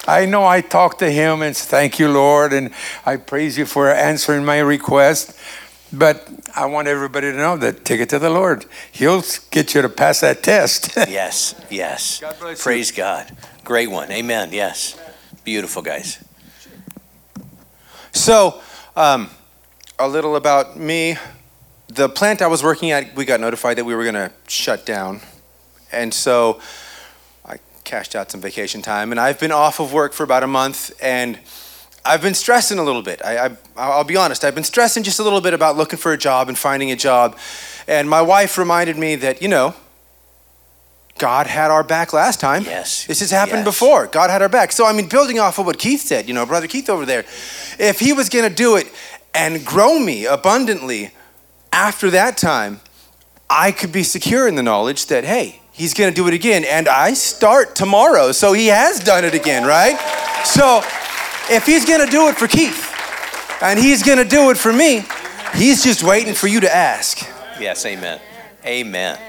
I 0.08 0.26
know 0.26 0.46
I 0.46 0.62
talked 0.62 1.00
to 1.00 1.12
him 1.12 1.42
and 1.42 1.52
s- 1.56 1.66
thank 1.66 2.00
you, 2.00 2.08
Lord, 2.10 2.54
and 2.54 2.72
I 3.06 3.18
praise 3.18 3.58
you 3.58 3.66
for 3.66 3.92
answering 3.92 4.46
my 4.46 4.60
request. 4.60 5.34
But 5.94 6.28
I 6.56 6.66
want 6.66 6.88
everybody 6.88 7.32
to 7.32 7.38
know 7.38 7.56
that 7.58 7.86
take 7.86 8.02
it 8.02 8.10
to 8.10 8.20
the 8.20 8.30
Lord. 8.30 8.66
He'll 8.92 9.24
get 9.52 9.74
you 9.74 9.82
to 9.82 9.90
pass 9.90 10.20
that 10.22 10.44
test. 10.44 10.96
Yes, 11.08 11.56
yes. 11.70 12.20
God 12.20 12.36
bless 12.40 12.58
you. 12.60 12.64
Praise 12.64 12.92
God. 12.92 13.36
Great 13.64 13.90
one. 13.90 14.12
Amen. 14.12 14.50
Yes. 14.52 15.00
Beautiful, 15.44 15.82
guys. 15.82 16.20
So, 18.12 18.62
um, 18.96 19.30
a 20.00 20.08
little 20.08 20.36
about 20.36 20.78
me. 20.78 21.18
The 21.88 22.10
plant 22.10 22.42
I 22.42 22.48
was 22.48 22.64
working 22.64 22.92
at, 22.92 23.16
we 23.16 23.24
got 23.26 23.40
notified 23.40 23.78
that 23.78 23.86
we 23.86 23.96
were 23.96 24.04
going 24.04 24.16
to 24.16 24.32
shut 24.48 24.86
down. 24.86 25.22
And 25.92 26.14
so 26.14 26.60
I 26.60 26.64
cashed 27.88 28.16
out 28.16 28.30
some 28.30 28.42
vacation 28.42 28.82
time, 28.84 29.12
and 29.12 29.20
I've 29.20 29.40
been 29.40 29.52
off 29.52 29.80
of 29.80 29.94
work 29.94 30.14
for 30.14 30.24
about 30.24 30.44
a 30.44 30.48
month, 30.48 30.92
and 31.02 31.40
I've 32.06 32.22
been 32.22 32.34
stressing 32.36 32.78
a 32.78 32.84
little 32.84 33.02
bit. 33.02 33.22
I, 33.24 33.46
I, 33.48 33.58
I'll 33.78 34.04
be 34.04 34.18
honest, 34.18 34.44
I've 34.44 34.56
been 34.56 34.64
stressing 34.64 35.04
just 35.04 35.20
a 35.20 35.24
little 35.24 35.42
bit 35.42 35.54
about 35.54 35.76
looking 35.78 35.98
for 35.98 36.12
a 36.14 36.18
job 36.18 36.50
and 36.50 36.58
finding 36.58 36.92
a 36.92 36.96
job. 36.96 37.38
And 37.88 38.10
my 38.10 38.22
wife 38.22 38.58
reminded 38.58 38.98
me 38.98 39.16
that, 39.16 39.42
you 39.42 39.48
know, 39.48 39.74
God 41.18 41.48
had 41.48 41.72
our 41.72 41.84
back 41.84 42.14
last 42.14 42.40
time. 42.40 42.64
Yes. 42.64 43.06
This 43.06 43.22
has 43.22 43.32
happened 43.32 43.60
Yes. 43.60 43.66
before. 43.66 44.08
God 44.08 44.30
had 44.30 44.42
our 44.42 44.50
back. 44.50 44.72
So, 44.72 44.86
I 44.86 44.94
mean, 44.94 45.08
building 45.10 45.40
off 45.40 45.58
of 45.58 45.66
what 45.66 45.80
Keith 45.80 46.02
said, 46.02 46.28
you 46.28 46.34
know, 46.34 46.46
Brother 46.46 46.68
Keith 46.68 46.90
over 46.90 47.06
there, 47.06 47.26
if 47.80 48.00
he 48.00 48.14
was 48.14 48.30
going 48.30 48.48
to 48.48 48.54
do 48.54 48.76
it 48.76 48.88
and 49.34 49.66
grow 49.66 49.98
me 49.98 50.26
abundantly 50.26 51.12
after 51.74 52.10
that 52.12 52.38
time, 52.38 52.82
I 53.50 53.72
could 53.72 53.92
be 53.92 54.04
secure 54.04 54.48
in 54.48 54.56
the 54.56 54.64
knowledge 54.64 55.08
that, 55.08 55.24
hey, 55.24 55.62
he's 55.78 55.94
going 55.94 56.12
to 56.12 56.16
do 56.16 56.28
it 56.28 56.34
again. 56.34 56.66
And 56.66 56.90
I 56.90 57.14
start 57.14 57.76
tomorrow, 57.76 58.32
so 58.32 58.52
he 58.52 58.68
has 58.68 59.00
done 59.00 59.24
it 59.24 59.34
again, 59.34 59.66
right? 59.66 59.98
So 60.44 60.82
if 61.50 61.66
he's 61.66 61.86
going 61.86 62.04
to 62.04 62.12
do 62.12 62.28
it 62.28 62.36
for 62.36 62.48
Keith 62.48 62.94
and 63.62 63.80
he's 63.80 64.04
going 64.04 64.18
to 64.18 64.26
do 64.26 64.50
it 64.50 64.58
for 64.58 64.74
me, 64.74 65.06
he's 65.56 65.84
just 65.84 66.04
waiting 66.04 66.34
for 66.34 66.48
you 66.48 66.60
to 66.62 66.76
ask. 66.76 67.20
Yes, 67.60 67.86
amen. 67.86 68.20
Amen. 68.66 69.20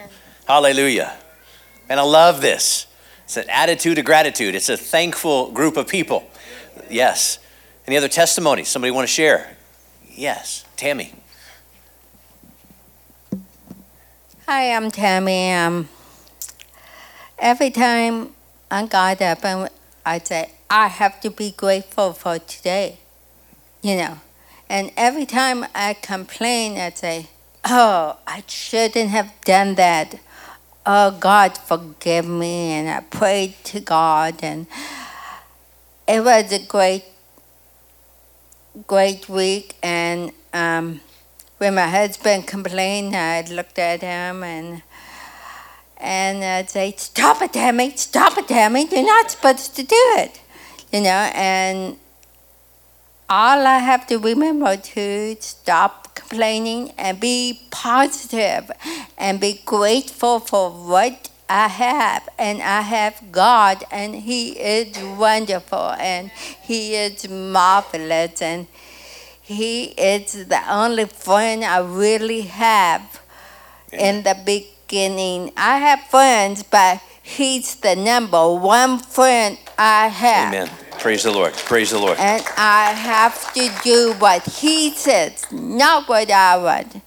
Hallelujah. 0.46 1.14
And 1.88 2.00
I 2.00 2.02
love 2.02 2.40
this. 2.40 2.87
It's 3.24 3.37
an 3.37 3.48
attitude 3.50 3.98
of 3.98 4.06
gratitude. 4.06 4.54
It's 4.54 4.70
a 4.70 4.76
thankful 4.76 5.52
group 5.52 5.76
of 5.76 5.87
people. 5.87 6.28
Yes. 6.88 7.38
Any 7.87 7.96
other 7.96 8.08
testimonies? 8.08 8.68
Somebody 8.68 8.90
want 8.90 9.06
to 9.06 9.12
share? 9.12 9.56
Yes. 10.11 10.64
Tammy. 10.76 11.12
Hi, 14.46 14.72
I'm 14.72 14.90
Tammy. 14.90 15.52
Um, 15.52 15.88
every 17.38 17.70
time 17.70 18.35
I 18.70 18.87
got 18.87 19.22
up 19.22 19.44
and 19.44 19.70
I 20.05 20.18
say, 20.18 20.51
I 20.68 20.88
have 20.88 21.20
to 21.22 21.31
be 21.31 21.53
grateful 21.53 22.12
for 22.12 22.38
today, 22.38 22.98
you 23.83 23.96
know. 23.96 24.18
And 24.68 24.92
every 24.96 25.24
time 25.24 25.64
I 25.74 25.94
complain, 25.94 26.77
I 26.77 26.90
say, 26.90 27.29
oh, 27.64 28.18
I 28.27 28.42
shouldn't 28.46 29.11
have 29.11 29.33
done 29.44 29.77
that. 29.77 30.20
Oh, 30.85 31.11
God, 31.11 31.57
forgive 31.57 32.27
me. 32.27 32.72
And 32.72 32.88
I 32.88 33.01
prayed 33.01 33.55
to 33.64 33.81
God, 33.81 34.37
and 34.42 34.66
it 36.07 36.22
was 36.22 36.53
a 36.53 36.64
great, 36.66 37.05
great 38.87 39.29
week. 39.29 39.77
And 39.83 40.33
um, 40.53 41.01
when 41.59 41.74
my 41.74 41.88
husband 41.88 42.46
complained, 42.46 43.16
I 43.16 43.42
looked 43.42 43.79
at 43.79 44.03
him 44.03 44.42
and 44.42 44.83
and 45.98 46.44
I'd 46.44 46.70
say, 46.70 46.94
"Stop 46.96 47.42
it, 47.42 47.52
Tammy! 47.52 47.92
Stop 47.96 48.38
it, 48.38 48.48
Tammy! 48.48 48.87
You're 48.90 49.04
not 49.04 49.30
supposed 49.30 49.76
to 49.76 49.82
do 49.82 50.02
it," 50.16 50.40
you 50.92 51.00
know. 51.00 51.30
And 51.34 51.98
all 53.28 53.66
I 53.66 53.78
have 53.78 54.06
to 54.06 54.18
remember 54.18 54.76
to 54.76 55.37
stop 55.40 56.14
complaining 56.14 56.92
and 56.96 57.20
be 57.20 57.61
positive 57.70 58.70
and 59.16 59.38
be 59.40 59.61
grateful 59.64 60.40
for 60.40 60.70
what 60.70 61.28
I 61.48 61.68
have. 61.68 62.28
And 62.38 62.62
I 62.62 62.82
have 62.82 63.32
God, 63.32 63.84
and 63.90 64.14
He 64.14 64.50
is 64.50 64.96
wonderful, 65.18 65.90
and 65.98 66.30
He 66.62 66.94
is 66.94 67.28
marvelous, 67.28 68.40
and 68.40 68.66
He 69.42 69.84
is 69.84 70.46
the 70.46 70.62
only 70.70 71.06
friend 71.06 71.64
I 71.64 71.78
really 71.78 72.42
have 72.42 73.20
in 73.92 74.22
the 74.22 74.34
beginning. 74.88 75.53
I 75.57 75.79
have 75.79 76.01
friends, 76.09 76.62
but 76.62 77.01
He's 77.22 77.77
the 77.77 77.94
number 77.94 78.55
one 78.55 78.98
friend 78.98 79.59
I 79.77 80.09
have. 80.09 80.55
Amen. 80.55 80.70
Praise 80.98 81.24
the 81.24 81.31
Lord. 81.31 81.53
Praise 81.53 81.90
the 81.90 81.98
Lord. 81.98 82.16
And 82.18 82.42
I 82.57 82.92
have 82.92 83.53
to 83.53 83.70
do 83.85 84.14
what 84.18 84.42
he 84.46 84.90
says, 84.90 85.44
not 85.53 86.09
what 86.09 86.31
I 86.31 86.57
want. 86.57 87.03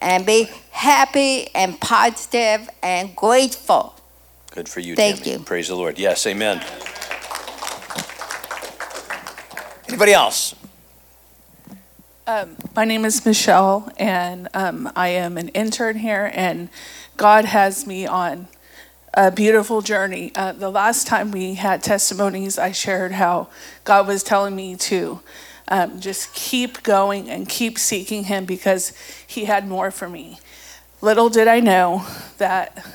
And 0.00 0.26
be 0.26 0.50
happy 0.72 1.48
and 1.54 1.80
positive 1.80 2.68
and 2.82 3.14
grateful. 3.14 3.94
Good 4.50 4.68
for 4.68 4.80
you, 4.80 4.96
Thank 4.96 5.22
Tammy. 5.22 5.38
you. 5.38 5.44
Praise 5.44 5.68
the 5.68 5.76
Lord. 5.76 5.98
Yes, 5.98 6.26
amen. 6.26 6.60
Anybody 9.88 10.12
else? 10.12 10.54
Um, 12.26 12.56
my 12.76 12.84
name 12.84 13.04
is 13.04 13.24
Michelle, 13.24 13.90
and 13.96 14.48
um, 14.54 14.90
I 14.94 15.08
am 15.08 15.36
an 15.38 15.48
intern 15.48 15.96
here, 15.96 16.30
and 16.34 16.68
God 17.20 17.44
has 17.44 17.86
me 17.86 18.06
on 18.06 18.48
a 19.12 19.30
beautiful 19.30 19.82
journey. 19.82 20.32
Uh, 20.34 20.52
the 20.52 20.70
last 20.70 21.06
time 21.06 21.32
we 21.32 21.52
had 21.52 21.82
testimonies, 21.82 22.56
I 22.56 22.72
shared 22.72 23.12
how 23.12 23.48
God 23.84 24.06
was 24.06 24.22
telling 24.22 24.56
me 24.56 24.74
to 24.76 25.20
um, 25.68 26.00
just 26.00 26.32
keep 26.32 26.82
going 26.82 27.28
and 27.28 27.46
keep 27.46 27.78
seeking 27.78 28.24
Him 28.24 28.46
because 28.46 28.94
He 29.26 29.44
had 29.44 29.68
more 29.68 29.90
for 29.90 30.08
me. 30.08 30.40
Little 31.02 31.28
did 31.28 31.46
I 31.46 31.60
know 31.60 32.06
that 32.38 32.86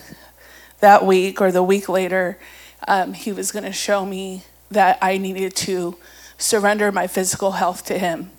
that 0.80 1.06
week 1.06 1.40
or 1.40 1.52
the 1.52 1.62
week 1.62 1.88
later, 1.88 2.40
um, 2.88 3.14
He 3.14 3.32
was 3.32 3.52
going 3.52 3.66
to 3.66 3.72
show 3.72 4.08
me 4.08 4.42
that 4.72 4.98
I 5.04 5.20
needed 5.20 5.56
to 5.58 5.98
surrender 6.40 6.92
my 6.92 7.06
physical 7.06 7.52
health 7.52 7.86
to 7.86 8.00
Him. 8.00 8.32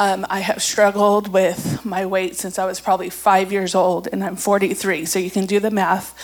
Um, 0.00 0.26
I 0.28 0.40
have 0.40 0.60
struggled 0.60 1.28
with 1.28 1.84
my 1.84 2.04
weight 2.04 2.34
since 2.34 2.58
I 2.58 2.66
was 2.66 2.80
probably 2.80 3.10
five 3.10 3.52
years 3.52 3.76
old, 3.76 4.08
and 4.10 4.24
I'm 4.24 4.34
43, 4.34 5.04
so 5.04 5.20
you 5.20 5.30
can 5.30 5.46
do 5.46 5.60
the 5.60 5.70
math. 5.70 6.18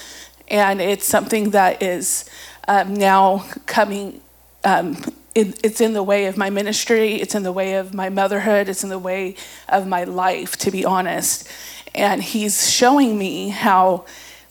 And 0.48 0.80
it's 0.80 1.06
something 1.06 1.50
that 1.50 1.80
is 1.80 2.28
um, 2.66 2.94
now 2.94 3.44
coming, 3.66 4.20
um, 4.64 4.96
it, 5.36 5.60
it's 5.64 5.80
in 5.80 5.92
the 5.92 6.02
way 6.02 6.26
of 6.26 6.36
my 6.36 6.50
ministry, 6.50 7.14
it's 7.14 7.36
in 7.36 7.44
the 7.44 7.52
way 7.52 7.74
of 7.74 7.94
my 7.94 8.08
motherhood, 8.08 8.68
it's 8.68 8.82
in 8.82 8.90
the 8.90 8.98
way 8.98 9.36
of 9.68 9.86
my 9.86 10.02
life, 10.02 10.56
to 10.58 10.72
be 10.72 10.84
honest. 10.84 11.48
And 11.94 12.24
he's 12.24 12.68
showing 12.68 13.16
me 13.16 13.50
how, 13.50 14.04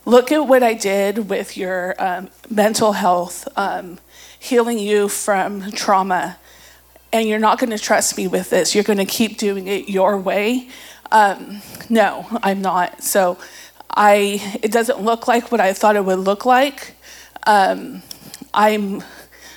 look 0.06 0.32
at 0.32 0.48
what 0.48 0.64
I 0.64 0.74
did 0.76 1.30
with 1.30 1.58
your 1.58 1.94
um, 2.02 2.30
mental 2.50 2.94
health, 2.94 3.50
um, 3.58 4.00
healing 4.40 4.80
you 4.80 5.10
from 5.10 5.74
trauma 5.74 6.38
and 7.12 7.28
you're 7.28 7.40
not 7.40 7.60
going 7.60 7.72
to 7.72 7.80
trust 7.80 8.18
me 8.18 8.28
with 8.28 8.50
this. 8.50 8.76
You're 8.76 8.84
going 8.84 9.00
to 9.00 9.06
keep 9.06 9.38
doing 9.38 9.68
it 9.68 9.90
your 9.90 10.18
way. 10.18 10.70
Um, 11.12 11.62
no, 11.90 12.26
I'm 12.44 12.62
not. 12.62 13.04
So 13.04 13.38
I, 13.90 14.60
it 14.62 14.72
doesn't 14.72 15.02
look 15.02 15.28
like 15.28 15.52
what 15.52 15.60
I 15.60 15.74
thought 15.74 15.96
it 15.96 16.06
would 16.06 16.20
look 16.20 16.46
like. 16.46 16.96
Um, 17.48 18.04
I'm 18.54 19.04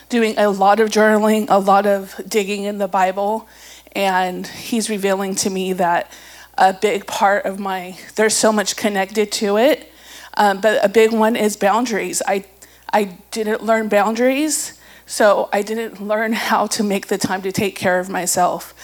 doing 0.09 0.35
a 0.39 0.49
lot 0.49 0.81
of 0.81 0.91
journaling, 0.91 1.47
a 1.49 1.59
lot 1.59 1.87
of 1.87 2.21
digging 2.29 2.65
in 2.65 2.79
the 2.79 2.89
Bible, 2.89 3.49
and 3.93 4.47
he's 4.47 4.89
revealing 4.89 5.35
to 5.37 5.51
me 5.51 5.73
that 5.75 6.11
a 6.59 6.73
big 6.73 7.07
part 7.07 7.45
of 7.45 7.59
my, 7.59 7.97
there's 8.17 8.37
so 8.37 8.53
much 8.53 8.77
connected 8.77 9.33
to 9.33 9.57
it, 9.57 9.91
um, 10.37 10.61
but 10.61 10.85
a 10.85 10.89
big 10.89 11.13
one 11.13 11.35
is 11.37 11.57
boundaries. 11.57 12.23
I, 12.27 12.45
I 12.93 13.17
didn't 13.31 13.63
learn 13.63 13.89
boundaries. 13.89 14.79
So 15.07 15.49
I 15.53 15.63
didn't 15.63 16.01
learn 16.01 16.33
how 16.51 16.67
to 16.69 16.83
make 16.83 17.09
the 17.09 17.19
time 17.19 17.43
to 17.43 17.53
take 17.53 17.77
care 17.77 17.99
of 17.99 18.09
myself. 18.09 18.75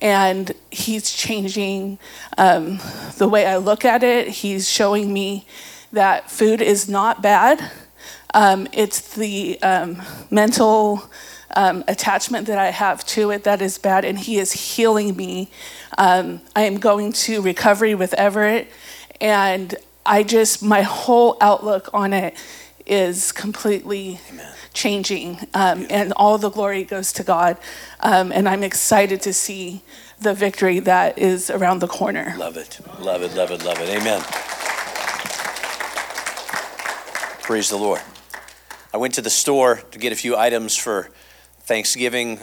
And 0.00 0.52
he's 0.70 1.10
changing 1.10 1.98
um, 2.36 2.78
the 3.16 3.28
way 3.28 3.46
I 3.46 3.56
look 3.56 3.84
at 3.84 4.02
it. 4.02 4.28
He's 4.28 4.70
showing 4.70 5.12
me 5.12 5.46
that 5.92 6.30
food 6.30 6.60
is 6.60 6.88
not 6.88 7.20
bad. 7.20 7.70
Um, 8.34 8.68
it's 8.72 9.14
the 9.14 9.60
um, 9.62 10.02
mental 10.30 11.10
um, 11.56 11.82
attachment 11.88 12.46
that 12.46 12.58
I 12.58 12.70
have 12.70 13.04
to 13.06 13.30
it 13.30 13.44
that 13.44 13.62
is 13.62 13.78
bad, 13.78 14.04
and 14.04 14.18
he 14.18 14.38
is 14.38 14.52
healing 14.52 15.16
me. 15.16 15.50
Um, 15.96 16.42
I 16.54 16.62
am 16.62 16.78
going 16.78 17.12
to 17.12 17.40
recovery 17.40 17.94
with 17.94 18.14
Everett, 18.14 18.68
and 19.20 19.74
I 20.04 20.22
just, 20.22 20.62
my 20.62 20.82
whole 20.82 21.36
outlook 21.40 21.88
on 21.92 22.12
it 22.12 22.34
is 22.86 23.32
completely 23.32 24.20
changing, 24.78 25.36
um, 25.54 25.86
and 25.90 26.12
all 26.14 26.38
the 26.38 26.50
glory 26.50 26.84
goes 26.84 27.12
to 27.12 27.24
God. 27.24 27.58
Um, 27.98 28.30
and 28.30 28.48
I'm 28.48 28.62
excited 28.62 29.20
to 29.22 29.32
see 29.32 29.82
the 30.20 30.34
victory 30.34 30.78
that 30.78 31.18
is 31.18 31.50
around 31.50 31.80
the 31.80 31.88
corner. 31.88 32.34
Love 32.38 32.56
it. 32.56 32.78
Love 33.00 33.22
it. 33.22 33.34
Love 33.34 33.50
it. 33.50 33.64
Love 33.64 33.80
it. 33.80 33.88
Amen. 33.88 34.22
Praise 37.42 37.68
the 37.70 37.76
Lord. 37.76 38.00
I 38.94 38.98
went 38.98 39.14
to 39.14 39.22
the 39.22 39.30
store 39.30 39.82
to 39.90 39.98
get 39.98 40.12
a 40.12 40.16
few 40.16 40.36
items 40.36 40.76
for 40.76 41.10
Thanksgiving 41.62 42.40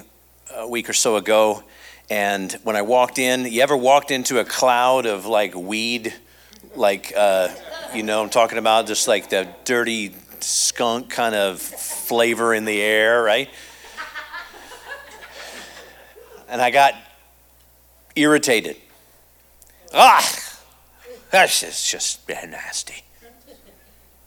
a 0.53 0.67
week 0.67 0.89
or 0.89 0.93
so 0.93 1.15
ago. 1.15 1.63
And 2.09 2.51
when 2.63 2.75
I 2.75 2.81
walked 2.81 3.17
in, 3.17 3.45
you 3.45 3.61
ever 3.61 3.77
walked 3.77 4.11
into 4.11 4.39
a 4.39 4.45
cloud 4.45 5.05
of 5.05 5.25
like 5.25 5.55
weed? 5.55 6.13
Like, 6.75 7.13
uh, 7.15 7.47
you 7.93 8.03
know, 8.03 8.21
I'm 8.21 8.29
talking 8.29 8.57
about 8.57 8.87
just 8.87 9.07
like 9.07 9.29
the 9.29 9.47
dirty 9.63 10.09
skunk 10.45 11.09
kind 11.09 11.35
of 11.35 11.59
flavor 11.59 12.53
in 12.53 12.65
the 12.65 12.81
air, 12.81 13.23
right? 13.23 13.49
And 16.47 16.61
I 16.61 16.69
got 16.71 16.93
irritated. 18.15 18.77
Ah, 19.93 20.23
that's 21.31 21.61
just, 21.61 21.89
just 21.89 22.29
nasty. 22.29 23.03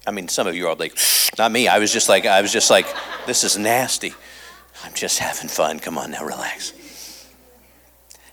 I 0.07 0.11
mean, 0.11 0.29
some 0.29 0.47
of 0.47 0.57
you 0.57 0.69
are 0.69 0.75
like, 0.75 0.99
not 1.37 1.53
me. 1.53 1.69
I 1.69 1.79
was 1.79 1.93
just 1.93 2.09
like, 2.09 2.27
I 2.27 2.41
was 2.41 2.53
just 2.53 2.71
like, 2.71 2.87
this 3.27 3.45
is 3.45 3.57
nasty. 3.57 4.15
I'm 4.85 4.95
just 4.95 5.19
having 5.19 5.49
fun. 5.49 5.79
Come 5.79 5.99
on 5.99 6.11
now, 6.11 6.25
relax. 6.25 6.73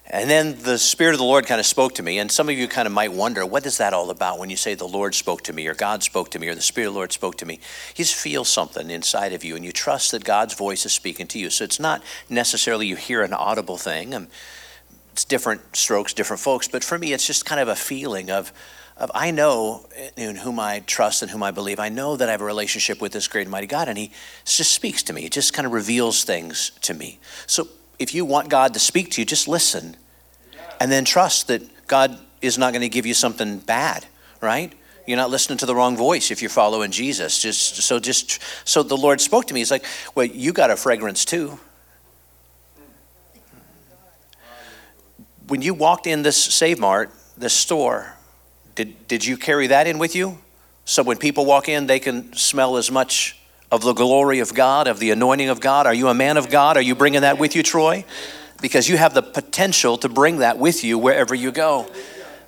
And 0.08 0.30
then 0.30 0.62
the 0.62 0.78
Spirit 0.78 1.14
of 1.14 1.18
the 1.18 1.26
Lord 1.26 1.48
kind 1.48 1.60
of 1.60 1.66
spoke 1.66 1.96
to 1.96 2.04
me. 2.04 2.20
And 2.20 2.32
some 2.32 2.48
of 2.48 2.56
you 2.56 2.68
kind 2.68 2.86
of 2.86 2.94
might 2.94 3.12
wonder, 3.12 3.44
what 3.44 3.66
is 3.66 3.80
that 3.80 3.94
all 3.94 4.12
about 4.12 4.38
when 4.38 4.52
you 4.52 4.56
say 4.56 4.76
the 4.76 4.88
Lord 4.88 5.16
spoke 5.16 5.42
to 5.44 5.54
me, 5.54 5.66
or 5.68 5.74
God 5.74 6.04
spoke 6.04 6.30
to 6.32 6.40
me, 6.40 6.48
or 6.48 6.54
the 6.54 6.62
Spirit 6.62 6.88
of 6.88 6.94
the 6.94 7.00
Lord 7.00 7.12
spoke 7.12 7.38
to 7.38 7.46
me? 7.46 7.56
You 7.96 8.06
just 8.06 8.14
feel 8.14 8.46
something 8.46 8.92
inside 8.92 9.34
of 9.34 9.44
you, 9.44 9.56
and 9.56 9.66
you 9.66 9.72
trust 9.72 10.12
that 10.12 10.24
God's 10.24 10.54
voice 10.54 10.86
is 10.86 10.94
speaking 10.94 11.26
to 11.28 11.40
you. 11.40 11.50
So 11.50 11.64
it's 11.64 11.80
not 11.80 12.04
necessarily 12.30 12.86
you 12.86 12.96
hear 12.96 13.24
an 13.24 13.34
audible 13.34 13.78
thing. 13.78 14.14
And 14.14 14.28
it's 15.12 15.26
different 15.26 15.76
strokes, 15.76 16.14
different 16.14 16.42
folks. 16.42 16.68
But 16.68 16.84
for 16.84 17.00
me, 17.00 17.12
it's 17.12 17.26
just 17.26 17.46
kind 17.46 17.60
of 17.60 17.68
a 17.68 17.76
feeling 17.76 18.30
of, 18.30 18.54
of 18.98 19.10
I 19.16 19.32
know 19.32 19.88
in 20.16 20.36
whom 20.36 20.60
I 20.60 20.84
trust 20.86 21.24
and 21.24 21.32
whom 21.32 21.42
I 21.42 21.50
believe. 21.50 21.80
I 21.80 21.90
know 21.90 22.16
that 22.16 22.30
I 22.30 22.32
have 22.32 22.42
a 22.42 22.46
relationship 22.46 23.02
with 23.02 23.12
this 23.12 23.28
great 23.28 23.44
and 23.44 23.52
mighty 23.52 23.66
God, 23.66 23.88
and 23.88 23.98
He 23.98 24.12
just 24.44 24.72
speaks 24.72 25.02
to 25.04 25.14
me. 25.14 25.22
He 25.22 25.30
just 25.30 25.52
kind 25.54 25.66
of 25.66 25.72
reveals 25.72 26.24
things 26.26 26.72
to 26.82 26.94
me. 26.94 27.18
So 27.48 27.68
if 28.00 28.14
you 28.14 28.26
want 28.26 28.50
God 28.50 28.74
to 28.74 28.80
speak 28.80 29.12
to 29.12 29.22
you, 29.22 29.26
just 29.26 29.48
listen 29.48 29.98
and 30.80 30.92
then 30.92 31.06
trust 31.06 31.48
that 31.48 31.62
God 31.88 32.18
is 32.42 32.58
not 32.58 32.74
going 32.74 32.82
to 32.82 32.90
give 32.90 33.06
you 33.06 33.14
something 33.14 33.60
bad, 33.60 34.06
right? 34.42 34.74
You're 35.06 35.18
not 35.18 35.30
listening 35.30 35.58
to 35.60 35.66
the 35.66 35.76
wrong 35.76 35.96
voice 35.96 36.32
if 36.32 36.42
you're 36.42 36.50
following 36.50 36.92
Jesus. 36.92 37.42
Just 37.42 37.76
so 37.84 38.00
just 38.00 38.40
so 38.66 38.82
the 38.82 38.98
Lord 38.98 39.22
spoke 39.22 39.46
to 39.48 39.54
me. 39.54 39.60
He's 39.60 39.72
like, 39.72 39.86
"Well, 40.16 40.26
you 40.26 40.52
got 40.52 40.72
a 40.72 40.76
fragrance 40.76 41.26
too." 41.26 41.60
When 45.48 45.62
you 45.62 45.76
walked 45.76 46.08
in 46.08 46.24
this 46.24 46.38
Save 46.44 46.80
Mart, 46.80 47.12
this 47.38 47.54
store, 47.54 48.16
did 48.74 49.08
did 49.08 49.24
you 49.24 49.38
carry 49.38 49.68
that 49.68 49.86
in 49.86 50.00
with 50.00 50.16
you? 50.16 50.40
So 50.86 51.04
when 51.04 51.18
people 51.18 51.46
walk 51.46 51.70
in, 51.70 51.86
they 51.86 52.00
can 52.00 52.34
smell 52.34 52.78
as 52.78 52.90
much 52.90 53.38
of 53.76 53.82
the 53.82 53.94
glory 53.94 54.40
of 54.40 54.54
God, 54.54 54.88
of 54.88 55.00
the 55.00 55.12
anointing 55.12 55.50
of 55.50 55.60
God. 55.60 55.86
Are 55.86 55.94
you 55.94 56.08
a 56.08 56.14
man 56.14 56.38
of 56.38 56.50
God? 56.50 56.78
Are 56.78 56.82
you 56.82 56.96
bringing 56.96 57.22
that 57.22 57.38
with 57.38 57.58
you, 57.58 57.62
Troy? 57.62 58.06
Because 58.62 58.88
you 58.88 58.96
have 58.96 59.14
the 59.14 59.22
potential 59.22 59.98
to 59.98 60.08
bring 60.08 60.38
that 60.38 60.58
with 60.58 60.86
you 60.86 60.98
wherever 60.98 61.36
you 61.36 61.52
go. 61.52 61.86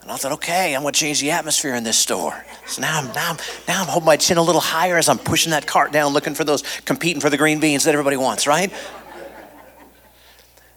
And 0.01 0.09
I 0.09 0.15
thought, 0.15 0.31
okay, 0.33 0.73
I'm 0.73 0.83
going 0.83 0.93
to 0.93 0.99
change 0.99 1.19
the 1.19 1.31
atmosphere 1.31 1.75
in 1.75 1.83
this 1.83 1.97
store. 1.97 2.45
So 2.65 2.81
now 2.81 3.01
I'm, 3.01 3.07
now, 3.13 3.31
I'm, 3.31 3.37
now 3.67 3.81
I'm 3.81 3.87
holding 3.87 4.05
my 4.05 4.15
chin 4.15 4.37
a 4.37 4.41
little 4.41 4.61
higher 4.61 4.97
as 4.97 5.09
I'm 5.09 5.17
pushing 5.17 5.51
that 5.51 5.67
cart 5.67 5.91
down, 5.91 6.13
looking 6.13 6.33
for 6.33 6.45
those, 6.45 6.63
competing 6.85 7.19
for 7.19 7.29
the 7.29 7.37
green 7.37 7.59
beans 7.59 7.83
that 7.83 7.91
everybody 7.91 8.15
wants, 8.15 8.47
right? 8.47 8.73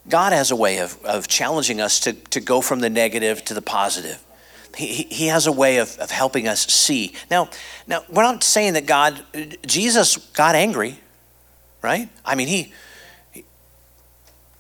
God 0.08 0.32
has 0.32 0.50
a 0.50 0.56
way 0.56 0.78
of, 0.78 1.00
of 1.04 1.28
challenging 1.28 1.80
us 1.80 2.00
to, 2.00 2.12
to 2.12 2.40
go 2.40 2.60
from 2.60 2.80
the 2.80 2.90
negative 2.90 3.44
to 3.44 3.54
the 3.54 3.62
positive. 3.62 4.20
He, 4.76 5.04
he 5.04 5.26
has 5.26 5.46
a 5.46 5.52
way 5.52 5.78
of, 5.78 5.96
of 5.98 6.10
helping 6.10 6.46
us 6.46 6.66
see. 6.66 7.14
Now, 7.30 7.50
now, 7.86 8.04
we're 8.08 8.22
not 8.22 8.44
saying 8.44 8.74
that 8.74 8.86
God, 8.86 9.24
Jesus 9.66 10.16
got 10.16 10.54
angry, 10.54 11.00
right? 11.82 12.08
I 12.24 12.34
mean, 12.34 12.48
he, 12.48 12.72
he 13.32 13.44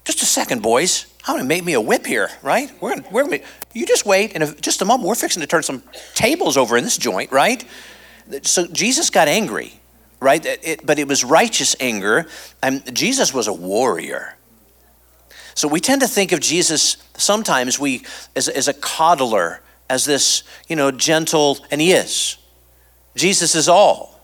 just 0.04 0.22
a 0.22 0.26
second, 0.26 0.62
boys. 0.62 1.06
I'm 1.26 1.34
going 1.34 1.44
to 1.44 1.48
make 1.48 1.64
me 1.64 1.74
a 1.74 1.80
whip 1.80 2.06
here, 2.06 2.30
right? 2.42 2.70
We're 2.80 2.96
going 2.96 3.12
we're 3.12 3.24
gonna, 3.24 3.40
you 3.72 3.86
just 3.86 4.06
wait, 4.06 4.32
and 4.34 4.60
just 4.62 4.82
a 4.82 4.84
moment, 4.84 5.08
we're 5.08 5.14
fixing 5.14 5.40
to 5.42 5.46
turn 5.46 5.62
some 5.62 5.82
tables 6.14 6.56
over 6.56 6.76
in 6.76 6.84
this 6.84 6.96
joint, 6.96 7.30
right? 7.30 7.64
So 8.42 8.66
Jesus 8.66 9.10
got 9.10 9.28
angry, 9.28 9.80
right? 10.18 10.44
It, 10.44 10.84
but 10.84 10.98
it 10.98 11.06
was 11.06 11.24
righteous 11.24 11.76
anger, 11.78 12.26
and 12.62 12.94
Jesus 12.94 13.34
was 13.34 13.46
a 13.48 13.52
warrior. 13.52 14.36
So 15.54 15.68
we 15.68 15.80
tend 15.80 16.00
to 16.00 16.08
think 16.08 16.32
of 16.32 16.40
Jesus 16.40 16.96
sometimes 17.16 17.78
we 17.78 18.02
as, 18.34 18.48
as 18.48 18.66
a 18.66 18.72
coddler, 18.72 19.60
as 19.90 20.06
this, 20.06 20.44
you 20.68 20.76
know, 20.76 20.90
gentle, 20.90 21.58
and 21.70 21.80
he 21.80 21.92
is. 21.92 22.38
Jesus 23.16 23.54
is 23.54 23.68
all 23.68 24.20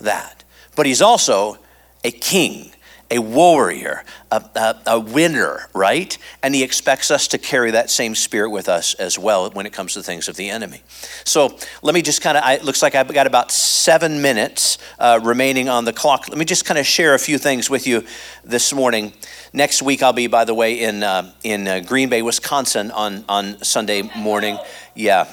that, 0.00 0.44
but 0.76 0.86
he's 0.86 1.02
also 1.02 1.58
a 2.04 2.10
king 2.10 2.70
a 3.10 3.18
warrior, 3.18 4.04
a, 4.30 4.44
a, 4.54 4.82
a, 4.86 5.00
winner, 5.00 5.68
right? 5.72 6.18
And 6.42 6.54
he 6.54 6.62
expects 6.62 7.10
us 7.10 7.26
to 7.28 7.38
carry 7.38 7.70
that 7.70 7.88
same 7.90 8.14
spirit 8.14 8.50
with 8.50 8.68
us 8.68 8.92
as 8.94 9.18
well 9.18 9.48
when 9.50 9.64
it 9.64 9.72
comes 9.72 9.94
to 9.94 10.02
things 10.02 10.28
of 10.28 10.36
the 10.36 10.50
enemy. 10.50 10.82
So 11.24 11.56
let 11.82 11.94
me 11.94 12.02
just 12.02 12.20
kind 12.20 12.36
of, 12.36 12.44
it 12.46 12.64
looks 12.64 12.82
like 12.82 12.94
I've 12.94 13.12
got 13.12 13.26
about 13.26 13.50
seven 13.50 14.20
minutes 14.20 14.76
uh, 14.98 15.20
remaining 15.22 15.70
on 15.70 15.86
the 15.86 15.92
clock. 15.92 16.28
Let 16.28 16.36
me 16.36 16.44
just 16.44 16.66
kind 16.66 16.78
of 16.78 16.86
share 16.86 17.14
a 17.14 17.18
few 17.18 17.38
things 17.38 17.70
with 17.70 17.86
you 17.86 18.04
this 18.44 18.74
morning. 18.74 19.14
Next 19.54 19.80
week, 19.80 20.02
I'll 20.02 20.12
be, 20.12 20.26
by 20.26 20.44
the 20.44 20.54
way, 20.54 20.80
in, 20.80 21.02
uh, 21.02 21.32
in 21.42 21.66
uh, 21.66 21.80
Green 21.80 22.10
Bay, 22.10 22.20
Wisconsin 22.20 22.90
on, 22.90 23.24
on 23.26 23.62
Sunday 23.64 24.02
morning. 24.18 24.58
Yeah. 24.98 25.32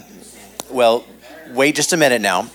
Well, 0.70 1.04
wait 1.50 1.76
just 1.76 1.92
a 1.92 1.98
minute 1.98 2.22
now. 2.22 2.52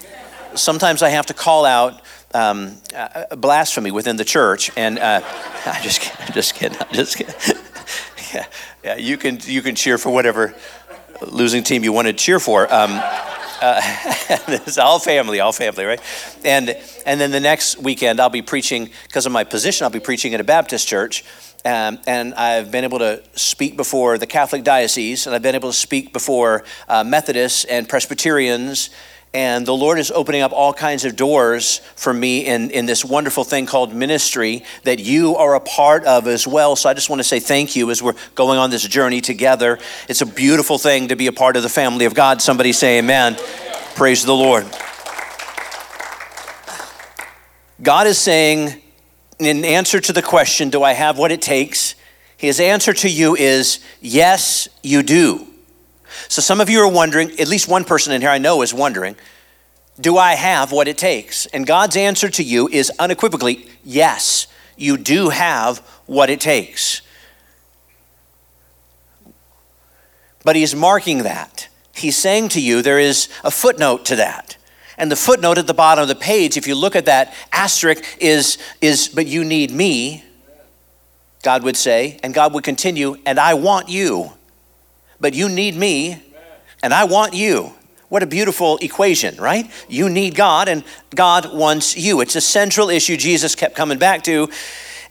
Sometimes 0.54 1.02
I 1.02 1.08
have 1.08 1.26
to 1.26 1.34
call 1.34 1.64
out 1.64 2.00
um, 2.32 2.76
uh, 2.94 3.34
blasphemy 3.34 3.90
within 3.90 4.14
the 4.14 4.24
church. 4.24 4.70
And 4.76 4.96
uh, 4.96 5.20
I'm 5.66 5.82
just 5.82 6.02
kidding. 6.02 6.32
just 6.32 6.54
kidding. 6.54 6.78
I'm 6.80 6.94
just 6.94 7.16
kidding. 7.16 7.34
yeah, 8.32 8.46
yeah, 8.84 8.96
you 8.96 9.16
can 9.16 9.40
you 9.42 9.60
can 9.60 9.74
cheer 9.74 9.98
for 9.98 10.10
whatever 10.10 10.54
losing 11.20 11.64
team 11.64 11.82
you 11.82 11.92
want 11.92 12.06
to 12.06 12.12
cheer 12.12 12.38
for. 12.38 12.72
Um, 12.72 12.90
uh, 12.92 13.80
it's 14.46 14.78
all 14.78 15.00
family, 15.00 15.40
all 15.40 15.50
family, 15.50 15.86
right? 15.86 16.00
And 16.44 16.76
and 17.04 17.20
then 17.20 17.32
the 17.32 17.40
next 17.40 17.76
weekend 17.78 18.20
I'll 18.20 18.30
be 18.30 18.42
preaching 18.42 18.88
because 19.08 19.26
of 19.26 19.32
my 19.32 19.42
position. 19.42 19.82
I'll 19.82 19.90
be 19.90 19.98
preaching 19.98 20.32
at 20.32 20.40
a 20.40 20.44
Baptist 20.44 20.86
church. 20.86 21.24
Um, 21.64 21.98
and 22.06 22.32
I've 22.34 22.70
been 22.70 22.84
able 22.84 23.00
to 23.00 23.22
speak 23.34 23.76
before 23.76 24.16
the 24.16 24.26
Catholic 24.26 24.64
diocese, 24.64 25.26
and 25.26 25.34
I've 25.34 25.42
been 25.42 25.54
able 25.54 25.70
to 25.70 25.76
speak 25.76 26.12
before 26.12 26.64
uh, 26.88 27.04
Methodists 27.04 27.64
and 27.64 27.88
Presbyterians 27.88 28.90
and 29.32 29.64
the 29.64 29.74
Lord 29.74 30.00
is 30.00 30.10
opening 30.10 30.42
up 30.42 30.52
all 30.52 30.72
kinds 30.72 31.04
of 31.04 31.14
doors 31.14 31.78
for 31.94 32.12
me 32.12 32.46
in, 32.46 32.70
in 32.70 32.86
this 32.86 33.04
wonderful 33.04 33.44
thing 33.44 33.64
called 33.64 33.94
ministry 33.94 34.64
that 34.82 34.98
you 34.98 35.36
are 35.36 35.54
a 35.54 35.60
part 35.60 36.04
of 36.04 36.26
as 36.26 36.48
well. 36.48 36.74
So 36.74 36.88
I 36.88 36.94
just 36.94 37.08
want 37.08 37.20
to 37.20 37.24
say 37.24 37.38
thank 37.38 37.76
you 37.76 37.90
as 37.92 38.02
we're 38.02 38.16
going 38.34 38.58
on 38.58 38.70
this 38.70 38.82
journey 38.82 39.20
together. 39.20 39.78
It's 40.08 40.20
a 40.20 40.26
beautiful 40.26 40.78
thing 40.78 41.08
to 41.08 41.16
be 41.16 41.28
a 41.28 41.32
part 41.32 41.54
of 41.54 41.62
the 41.62 41.68
family 41.68 42.06
of 42.06 42.14
God. 42.14 42.42
Somebody 42.42 42.72
say 42.72 42.98
amen. 42.98 43.36
Praise 43.94 44.24
the 44.24 44.34
Lord. 44.34 44.66
God 47.80 48.08
is 48.08 48.18
saying, 48.18 48.82
in 49.46 49.64
answer 49.64 50.00
to 50.00 50.12
the 50.12 50.22
question, 50.22 50.70
Do 50.70 50.82
I 50.82 50.92
have 50.92 51.18
what 51.18 51.32
it 51.32 51.42
takes? 51.42 51.94
His 52.36 52.60
answer 52.60 52.92
to 52.92 53.08
you 53.08 53.36
is, 53.36 53.80
Yes, 54.00 54.68
you 54.82 55.02
do. 55.02 55.46
So 56.28 56.42
some 56.42 56.60
of 56.60 56.68
you 56.68 56.80
are 56.80 56.90
wondering, 56.90 57.30
at 57.38 57.48
least 57.48 57.68
one 57.68 57.84
person 57.84 58.12
in 58.12 58.20
here 58.20 58.30
I 58.30 58.38
know 58.38 58.62
is 58.62 58.74
wondering, 58.74 59.16
do 60.00 60.16
I 60.16 60.34
have 60.34 60.72
what 60.72 60.88
it 60.88 60.96
takes? 60.96 61.46
And 61.46 61.66
God's 61.66 61.96
answer 61.96 62.28
to 62.30 62.42
you 62.42 62.68
is 62.68 62.90
unequivocally, 62.98 63.68
yes, 63.84 64.46
you 64.76 64.96
do 64.96 65.28
have 65.28 65.78
what 66.06 66.30
it 66.30 66.40
takes. 66.40 67.02
But 70.42 70.56
He's 70.56 70.74
marking 70.74 71.24
that. 71.24 71.68
He's 71.94 72.16
saying 72.16 72.48
to 72.50 72.60
you, 72.60 72.80
there 72.80 72.98
is 72.98 73.28
a 73.44 73.50
footnote 73.50 74.06
to 74.06 74.16
that. 74.16 74.56
And 75.00 75.10
the 75.10 75.16
footnote 75.16 75.58
at 75.58 75.66
the 75.66 75.74
bottom 75.74 76.02
of 76.02 76.08
the 76.08 76.14
page, 76.14 76.56
if 76.56 76.68
you 76.68 76.76
look 76.76 76.94
at 76.94 77.06
that 77.06 77.34
asterisk, 77.50 78.04
is, 78.20 78.58
is 78.80 79.08
but 79.08 79.26
you 79.26 79.44
need 79.44 79.72
me, 79.72 80.22
God 81.42 81.64
would 81.64 81.76
say, 81.76 82.20
and 82.22 82.32
God 82.32 82.54
would 82.54 82.62
continue, 82.62 83.16
and 83.26 83.40
I 83.40 83.54
want 83.54 83.88
you 83.88 84.34
but 85.20 85.34
you 85.34 85.48
need 85.48 85.76
me, 85.76 86.20
and 86.82 86.94
I 86.94 87.04
want 87.04 87.34
you. 87.34 87.72
What 88.08 88.22
a 88.22 88.26
beautiful 88.26 88.78
equation, 88.78 89.36
right? 89.36 89.70
You 89.88 90.08
need 90.08 90.34
God, 90.34 90.66
and 90.68 90.82
God 91.14 91.54
wants 91.54 91.96
you. 91.96 92.20
It's 92.20 92.34
a 92.34 92.40
central 92.40 92.88
issue 92.88 93.16
Jesus 93.16 93.54
kept 93.54 93.76
coming 93.76 93.98
back 93.98 94.24
to, 94.24 94.48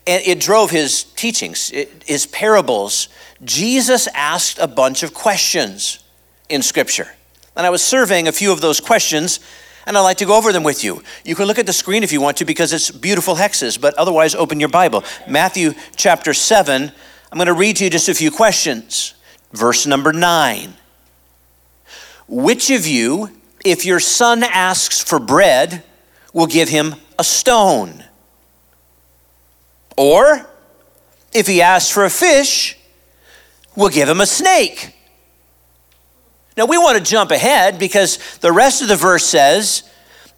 and 0.05 0.23
it 0.25 0.39
drove 0.39 0.71
his 0.71 1.03
teachings, 1.03 1.71
his 2.05 2.25
parables. 2.25 3.07
Jesus 3.43 4.07
asked 4.13 4.57
a 4.59 4.67
bunch 4.67 5.03
of 5.03 5.13
questions 5.13 5.99
in 6.49 6.61
Scripture. 6.61 7.07
And 7.55 7.65
I 7.65 7.69
was 7.69 7.83
surveying 7.83 8.27
a 8.27 8.31
few 8.31 8.51
of 8.51 8.59
those 8.59 8.81
questions, 8.81 9.39
and 9.85 9.97
I'd 9.97 10.01
like 10.01 10.17
to 10.17 10.25
go 10.25 10.37
over 10.37 10.51
them 10.51 10.63
with 10.63 10.83
you. 10.83 11.03
You 11.23 11.35
can 11.35 11.45
look 11.45 11.59
at 11.59 11.65
the 11.65 11.73
screen 11.73 12.03
if 12.03 12.11
you 12.11 12.21
want 12.21 12.37
to 12.37 12.45
because 12.45 12.73
it's 12.73 12.91
beautiful 12.91 13.35
hexes, 13.35 13.79
but 13.79 13.93
otherwise, 13.95 14.35
open 14.35 14.59
your 14.59 14.69
Bible. 14.69 15.03
Matthew 15.27 15.73
chapter 15.95 16.33
7. 16.33 16.91
I'm 17.31 17.37
going 17.37 17.47
to 17.47 17.53
read 17.53 17.77
to 17.77 17.83
you 17.83 17.89
just 17.89 18.09
a 18.09 18.13
few 18.13 18.31
questions. 18.31 19.13
Verse 19.51 19.85
number 19.85 20.13
nine 20.13 20.73
Which 22.27 22.69
of 22.69 22.85
you, 22.85 23.29
if 23.65 23.85
your 23.85 23.99
son 23.99 24.43
asks 24.43 25.01
for 25.01 25.19
bread, 25.19 25.83
will 26.33 26.47
give 26.47 26.69
him 26.69 26.95
a 27.17 27.23
stone? 27.23 28.03
Or, 29.97 30.47
if 31.33 31.47
he 31.47 31.61
asks 31.61 31.91
for 31.91 32.05
a 32.05 32.09
fish, 32.09 32.77
will 33.75 33.89
give 33.89 34.07
him 34.07 34.21
a 34.21 34.25
snake? 34.25 34.95
Now, 36.59 36.65
we 36.65 36.77
want 36.77 36.97
to 36.97 37.03
jump 37.09 37.31
ahead 37.31 37.79
because 37.79 38.17
the 38.39 38.51
rest 38.51 38.81
of 38.81 38.89
the 38.89 38.97
verse 38.97 39.23
says, 39.23 39.89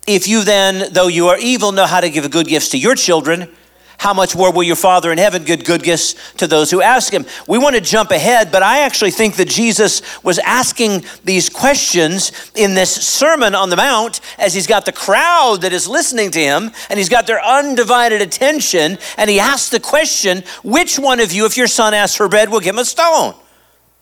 If 0.05 0.27
you 0.27 0.43
then, 0.43 0.93
though 0.93 1.07
you 1.07 1.29
are 1.29 1.37
evil, 1.39 1.71
know 1.71 1.87
how 1.87 1.99
to 1.99 2.11
give 2.11 2.29
good 2.29 2.45
gifts 2.45 2.69
to 2.69 2.77
your 2.77 2.93
children, 2.93 3.49
how 3.97 4.13
much 4.13 4.35
more 4.35 4.53
will 4.53 4.61
your 4.61 4.75
Father 4.75 5.11
in 5.11 5.17
heaven 5.17 5.43
give 5.43 5.65
good 5.65 5.81
gifts 5.81 6.13
to 6.33 6.45
those 6.45 6.69
who 6.69 6.79
ask 6.79 7.11
him? 7.11 7.25
We 7.47 7.57
want 7.57 7.73
to 7.73 7.81
jump 7.81 8.11
ahead, 8.11 8.51
but 8.51 8.61
I 8.61 8.81
actually 8.81 9.09
think 9.09 9.37
that 9.37 9.47
Jesus 9.47 10.03
was 10.23 10.37
asking 10.37 11.05
these 11.23 11.49
questions 11.49 12.31
in 12.53 12.75
this 12.75 12.93
Sermon 12.93 13.55
on 13.55 13.71
the 13.71 13.75
Mount 13.75 14.21
as 14.37 14.53
he's 14.53 14.67
got 14.67 14.85
the 14.85 14.91
crowd 14.91 15.61
that 15.61 15.73
is 15.73 15.87
listening 15.87 16.29
to 16.29 16.39
him 16.39 16.69
and 16.91 16.99
he's 16.99 17.09
got 17.09 17.25
their 17.25 17.43
undivided 17.43 18.21
attention. 18.21 18.99
And 19.17 19.27
he 19.27 19.39
asked 19.39 19.71
the 19.71 19.79
question 19.79 20.43
which 20.63 20.99
one 20.99 21.19
of 21.19 21.31
you, 21.31 21.47
if 21.47 21.57
your 21.57 21.65
son 21.65 21.95
asks 21.95 22.15
for 22.15 22.29
bread, 22.29 22.51
will 22.51 22.59
give 22.59 22.75
him 22.75 22.79
a 22.79 22.85
stone? 22.85 23.33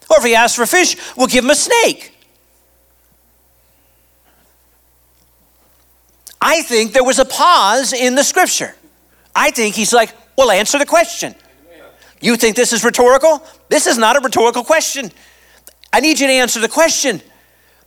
Or 0.09 0.17
if 0.17 0.23
he 0.23 0.35
asks 0.35 0.55
for 0.55 0.65
fish, 0.65 0.95
we'll 1.15 1.27
give 1.27 1.43
him 1.43 1.51
a 1.51 1.55
snake? 1.55 2.15
I 6.41 6.61
think 6.61 6.93
there 6.93 7.03
was 7.03 7.19
a 7.19 7.25
pause 7.25 7.93
in 7.93 8.15
the 8.15 8.23
scripture. 8.23 8.75
I 9.35 9.51
think 9.51 9.75
he's 9.75 9.93
like, 9.93 10.13
well, 10.37 10.51
answer 10.51 10.79
the 10.79 10.85
question. 10.85 11.35
You 12.21 12.35
think 12.35 12.55
this 12.55 12.73
is 12.73 12.83
rhetorical? 12.83 13.43
This 13.69 13.87
is 13.87 13.97
not 13.97 14.17
a 14.17 14.19
rhetorical 14.19 14.63
question. 14.63 15.11
I 15.91 15.99
need 15.99 16.19
you 16.19 16.27
to 16.27 16.33
answer 16.33 16.59
the 16.59 16.69
question. 16.69 17.21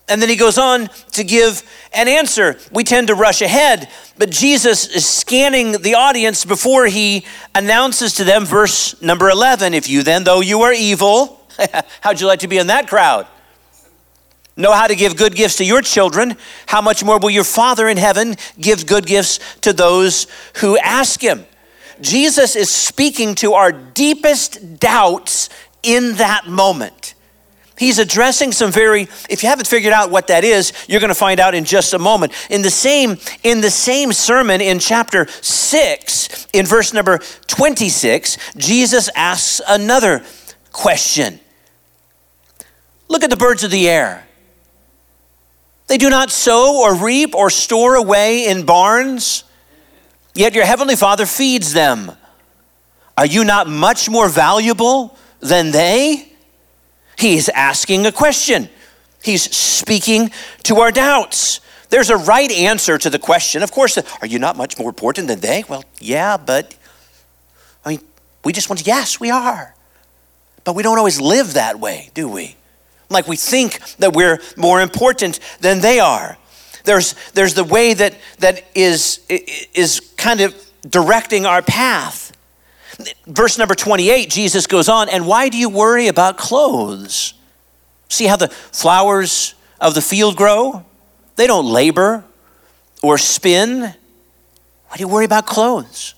And 0.09 0.21
then 0.21 0.29
he 0.29 0.37
goes 0.37 0.59
on 0.59 0.89
to 1.13 1.25
give 1.25 1.63
an 1.93 2.09
answer. 2.09 2.59
We 2.73 2.85
tend 2.85 3.09
to 3.09 3.15
rush 3.15 3.41
ahead, 3.41 3.89
but 4.19 4.31
Jesus 4.31 4.89
is 4.89 5.07
scanning 5.07 5.81
the 5.81 5.95
audience 5.95 6.45
before 6.45 6.87
he 6.87 7.25
announces 7.55 8.15
to 8.15 8.25
them, 8.25 8.45
verse 8.45 9.01
number 9.01 9.31
11 9.31 9.75
If 9.75 9.89
you 9.89 10.03
then, 10.03 10.25
though 10.25 10.41
you 10.41 10.63
are 10.63 10.73
evil, 10.73 11.42
how'd 12.01 12.21
you 12.21 12.27
like 12.27 12.41
to 12.41 12.49
be 12.49 12.59
in 12.59 12.69
that 12.69 12.89
crowd? 12.89 13.27
Know 14.57 14.73
how 14.73 14.87
to 14.87 14.95
give 14.95 15.17
good 15.17 15.35
gifts 15.35 15.57
to 15.57 15.65
your 15.65 15.81
children, 15.81 16.37
how 16.67 16.83
much 16.83 17.03
more 17.03 17.19
will 17.19 17.31
your 17.31 17.45
Father 17.45 17.89
in 17.89 17.97
heaven 17.97 18.37
give 18.61 18.87
good 18.87 19.07
gifts 19.07 19.41
to 19.63 19.73
those 19.73 20.27
who 20.57 20.77
ask 20.77 21.21
him? 21.23 21.47
Jesus 22.01 22.55
is 22.57 22.71
speaking 22.71 23.35
to 23.37 23.55
our 23.55 23.73
deepest 23.73 24.79
doubts 24.79 25.49
in 25.83 26.17
that 26.17 26.47
moment. 26.47 27.15
He's 27.79 27.99
addressing 27.99 28.53
some 28.53 28.71
very 28.71 29.09
if 29.29 29.43
you 29.43 29.49
haven't 29.49 29.67
figured 29.67 29.93
out 29.93 30.11
what 30.11 30.27
that 30.27 30.45
is, 30.45 30.73
you're 30.89 31.01
going 31.01 31.09
to 31.09 31.15
find 31.15 31.41
out 31.41 31.55
in 31.55 31.65
just 31.65 31.95
a 31.95 31.99
moment. 31.99 32.33
In 32.51 32.63
the 32.63 32.71
same 32.71 33.17
in 33.43 33.61
the 33.61 33.71
same 33.71 34.13
sermon 34.13 34.61
in 34.61 34.79
chapter 34.79 35.27
6 35.27 36.47
in 36.53 36.67
verse 36.67 36.93
number 36.93 37.19
26, 37.47 38.37
Jesus 38.57 39.09
asks 39.17 39.61
another 39.67 40.23
question. 40.73 41.39
Look 43.09 43.23
at 43.23 43.31
the 43.31 43.37
birds 43.37 43.63
of 43.63 43.71
the 43.71 43.89
air. 43.89 44.27
They 45.87 45.99
do 45.99 46.09
not 46.09 46.31
sow 46.31 46.83
or 46.83 46.95
reap 46.95 47.35
or 47.35 47.51
store 47.51 47.97
away 47.97 48.47
in 48.47 48.65
barns, 48.65 49.45
yet 50.35 50.55
your 50.55 50.65
heavenly 50.65 50.97
Father 50.97 51.27
feeds 51.27 51.73
them. 51.73 52.13
Are 53.19 53.27
you 53.27 53.45
not 53.45 53.69
much 53.69 54.09
more 54.09 54.29
valuable 54.29 55.17
than 55.41 55.71
they? 55.71 56.33
He's 57.19 57.49
asking 57.51 58.07
a 58.07 58.13
question. 58.13 58.71
He's 59.23 59.55
speaking 59.55 60.31
to 60.65 60.81
our 60.81 60.91
doubts. 60.91 61.61
There's 61.91 62.09
a 62.09 62.17
right 62.17 62.51
answer 62.51 62.97
to 62.97 63.11
the 63.11 63.19
question. 63.19 63.63
Of 63.63 63.71
course, 63.71 63.99
are 63.99 64.27
you 64.27 64.39
not 64.39 64.57
much 64.57 64.79
more 64.79 64.89
important 64.89 65.29
than 65.29 65.41
they? 65.41 65.63
Well, 65.69 65.85
yeah, 66.01 66.39
but 66.39 66.75
I 67.85 67.91
mean, 67.91 68.01
we 68.45 68.53
just 68.53 68.71
want 68.71 68.79
to, 68.79 68.85
yes, 68.87 69.21
we 69.21 69.31
are. 69.31 69.75
But 70.65 70.75
we 70.75 70.83
don't 70.83 70.99
always 70.99 71.21
live 71.21 71.55
that 71.55 71.81
way, 71.81 72.11
do 72.15 72.29
we? 72.29 72.57
Like 73.11 73.29
we 73.29 73.37
think 73.37 73.81
that 73.97 74.15
we're 74.15 74.41
more 74.57 74.81
important 74.81 75.41
than 75.61 75.81
they 75.81 76.01
are. 76.01 76.39
There's, 76.85 77.15
there's 77.35 77.55
the 77.55 77.65
way 77.65 77.95
that, 77.95 78.17
that 78.39 78.65
is, 78.75 79.21
is 79.29 80.01
kind 80.17 80.41
of 80.41 80.55
directing 80.89 81.47
our 81.47 81.63
path. 81.63 82.33
Verse 83.27 83.59
number 83.59 83.75
28, 83.75 84.31
Jesus 84.31 84.67
goes 84.67 84.89
on, 84.89 85.09
and 85.09 85.27
why 85.27 85.49
do 85.49 85.59
you 85.59 85.69
worry 85.69 86.09
about 86.09 86.37
clothes? 86.37 87.35
See 88.09 88.27
how 88.27 88.37
the 88.37 88.49
flowers 88.49 89.55
of 89.81 89.95
the 89.95 90.03
field 90.03 90.37
grow? 90.37 90.85
They 91.37 91.47
don't 91.47 91.67
labor 91.67 92.25
or 93.03 93.19
spin. 93.19 93.81
Why 93.81 94.97
do 94.97 95.01
you 95.01 95.09
worry 95.09 95.25
about 95.25 95.47
clothes? 95.47 96.15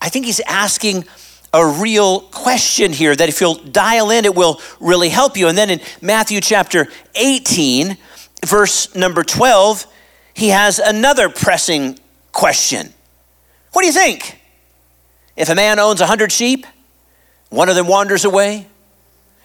I 0.00 0.08
think 0.08 0.26
he's 0.26 0.40
asking 0.40 1.04
a 1.52 1.66
real 1.66 2.20
question 2.20 2.92
here 2.92 3.14
that 3.14 3.28
if 3.28 3.40
you'll 3.40 3.54
dial 3.54 4.10
in, 4.10 4.24
it 4.24 4.34
will 4.34 4.60
really 4.78 5.08
help 5.08 5.36
you. 5.36 5.48
And 5.48 5.58
then 5.58 5.70
in 5.70 5.80
Matthew 6.00 6.40
chapter 6.40 6.88
18, 7.14 7.96
verse 8.46 8.94
number 8.94 9.24
12, 9.24 9.86
he 10.34 10.48
has 10.48 10.78
another 10.78 11.28
pressing 11.28 11.98
question. 12.32 12.92
What 13.72 13.82
do 13.82 13.86
you 13.86 13.92
think? 13.92 14.40
If 15.36 15.48
a 15.48 15.54
man 15.54 15.78
owns 15.78 16.00
a 16.00 16.06
hundred 16.06 16.32
sheep, 16.32 16.66
one 17.48 17.68
of 17.68 17.74
them 17.74 17.86
wanders 17.86 18.24
away, 18.24 18.66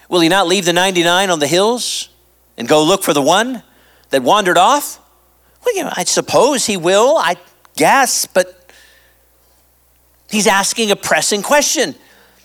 will 0.09 0.19
he 0.19 0.29
not 0.29 0.47
leave 0.47 0.65
the 0.65 0.73
99 0.73 1.29
on 1.29 1.39
the 1.39 1.47
hills 1.47 2.09
and 2.57 2.67
go 2.67 2.83
look 2.83 3.03
for 3.03 3.13
the 3.13 3.21
one 3.21 3.63
that 4.09 4.21
wandered 4.21 4.57
off? 4.57 4.99
Well, 5.65 5.91
I 5.95 6.03
suppose 6.03 6.65
he 6.67 6.77
will, 6.77 7.17
I 7.17 7.37
guess, 7.75 8.27
but 8.27 8.64
He's 10.29 10.47
asking 10.47 10.91
a 10.91 10.95
pressing 10.95 11.41
question. 11.41 11.95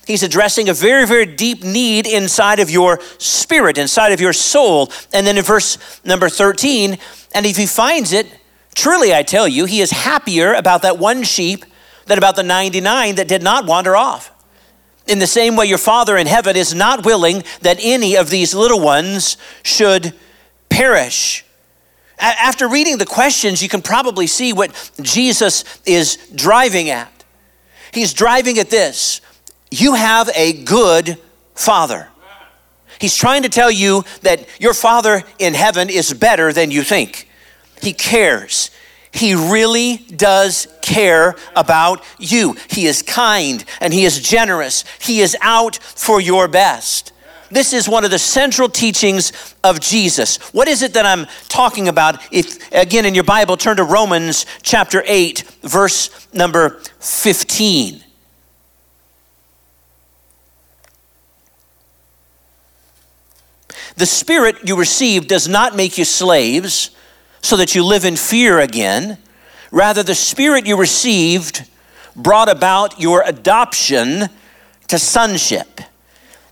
He's 0.07 0.22
addressing 0.22 0.68
a 0.68 0.74
very, 0.74 1.07
very 1.07 1.26
deep 1.26 1.62
need 1.62 2.07
inside 2.07 2.59
of 2.59 2.70
your 2.70 3.01
spirit, 3.18 3.78
inside 3.78 4.12
of 4.12 4.20
your 4.20 4.33
soul. 4.33 4.91
And 5.12 5.26
then 5.26 5.39
in 5.39 5.45
verse 5.45 5.78
number 6.05 6.28
13, 6.28 6.99
and 7.35 7.47
if 7.47 7.57
he 7.57 7.66
finds 7.66 8.12
it, 8.12 8.26
truly 8.74 9.14
I 9.14 9.22
tell 9.22 9.47
you, 9.47 9.66
he 9.66 9.81
is 9.81 9.91
happier 9.91 10.55
about 10.55 10.83
that 10.83 10.99
one 10.99 11.22
sheep 11.22 11.64
than 12.07 12.18
about 12.18 12.35
the 12.35 12.43
99 12.43 13.14
that 13.16 13.28
did 13.28 13.43
not 13.43 13.66
wander 13.66 13.97
off. 13.97 14.33
In 15.07 15.18
the 15.18 15.26
same 15.26 15.57
way, 15.57 15.66
your 15.66 15.78
Father 15.78 16.16
in 16.16 16.26
heaven 16.26 16.57
is 16.57 16.74
not 16.74 17.05
willing 17.05 17.45
that 17.62 17.78
any 17.81 18.16
of 18.16 18.31
these 18.31 18.55
little 18.55 18.81
ones 18.81 19.37
should 19.62 20.14
perish. 20.68 21.45
After 22.18 22.68
reading 22.68 22.99
the 22.99 23.07
questions, 23.07 23.62
you 23.62 23.68
can 23.68 23.81
probably 23.81 24.26
see 24.26 24.53
what 24.53 24.93
Jesus 25.01 25.64
is 25.87 26.16
driving 26.35 26.91
at. 26.91 27.20
He's 27.93 28.12
driving 28.12 28.59
at 28.59 28.70
this 28.70 29.20
you 29.70 29.95
have 29.95 30.28
a 30.34 30.53
good 30.64 31.16
father. 31.55 32.09
He's 33.01 33.16
trying 33.16 33.45
to 33.45 33.49
tell 33.49 33.70
you 33.70 34.05
that 34.22 34.47
your 34.61 34.74
father 34.74 35.22
in 35.38 35.55
heaven 35.55 35.88
is 35.88 36.12
better 36.12 36.53
than 36.53 36.70
you 36.70 36.82
think. 36.82 37.28
He 37.80 37.93
cares. 37.93 38.70
He 39.12 39.34
really 39.34 39.97
does 39.97 40.68
care 40.82 41.34
about 41.57 42.05
you. 42.18 42.57
He 42.68 42.86
is 42.86 43.03
kind 43.03 43.64
and 43.80 43.95
he 43.95 44.05
is 44.05 44.20
generous. 44.20 44.84
He 45.01 45.20
is 45.20 45.36
out 45.41 45.76
for 45.76 46.20
your 46.20 46.47
best. 46.47 47.12
This 47.51 47.72
is 47.72 47.88
one 47.88 48.05
of 48.05 48.11
the 48.11 48.18
central 48.18 48.68
teachings 48.68 49.32
of 49.64 49.80
Jesus. 49.80 50.36
What 50.53 50.68
is 50.68 50.82
it 50.82 50.94
that 50.94 51.05
I'm 51.05 51.26
talking 51.48 51.88
about? 51.88 52.22
If 52.32 52.72
again 52.72 53.05
in 53.05 53.14
your 53.14 53.24
Bible 53.24 53.57
turn 53.57 53.76
to 53.78 53.84
Romans 53.84 54.46
chapter 54.62 55.03
8 55.05 55.42
verse 55.62 56.28
number 56.32 56.80
15. 57.01 58.05
The 63.96 64.07
Spirit 64.07 64.57
you 64.64 64.76
receive 64.76 65.26
does 65.26 65.48
not 65.48 65.74
make 65.74 65.98
you 65.98 66.05
slaves 66.05 66.90
so 67.42 67.57
that 67.57 67.74
you 67.74 67.84
live 67.84 68.05
in 68.05 68.16
fear 68.16 68.61
again. 68.61 69.18
Rather, 69.70 70.03
the 70.03 70.14
Spirit 70.14 70.66
you 70.66 70.76
received 70.76 71.68
brought 72.16 72.48
about 72.48 73.01
your 73.01 73.22
adoption 73.26 74.28
to 74.88 74.98
sonship. 74.98 75.80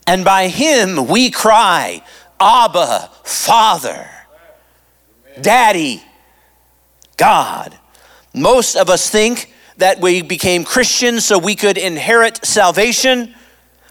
And 0.09 0.25
by 0.25 0.49
Him 0.49 1.07
we 1.07 1.31
cry, 1.31 2.03
Abba, 2.41 3.11
Father, 3.25 4.09
Daddy, 5.39 6.03
God. 7.19 7.77
Most 8.33 8.75
of 8.75 8.89
us 8.89 9.11
think 9.11 9.53
that 9.77 10.01
we 10.01 10.23
became 10.23 10.65
Christians 10.65 11.27
so 11.27 11.39
we 11.39 11.55
could 11.55 11.77
inherit 11.77 12.43
salvation, 12.43 13.35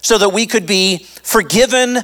so 0.01 0.17
that 0.17 0.29
we 0.29 0.47
could 0.47 0.65
be 0.65 1.05
forgiven 1.21 1.97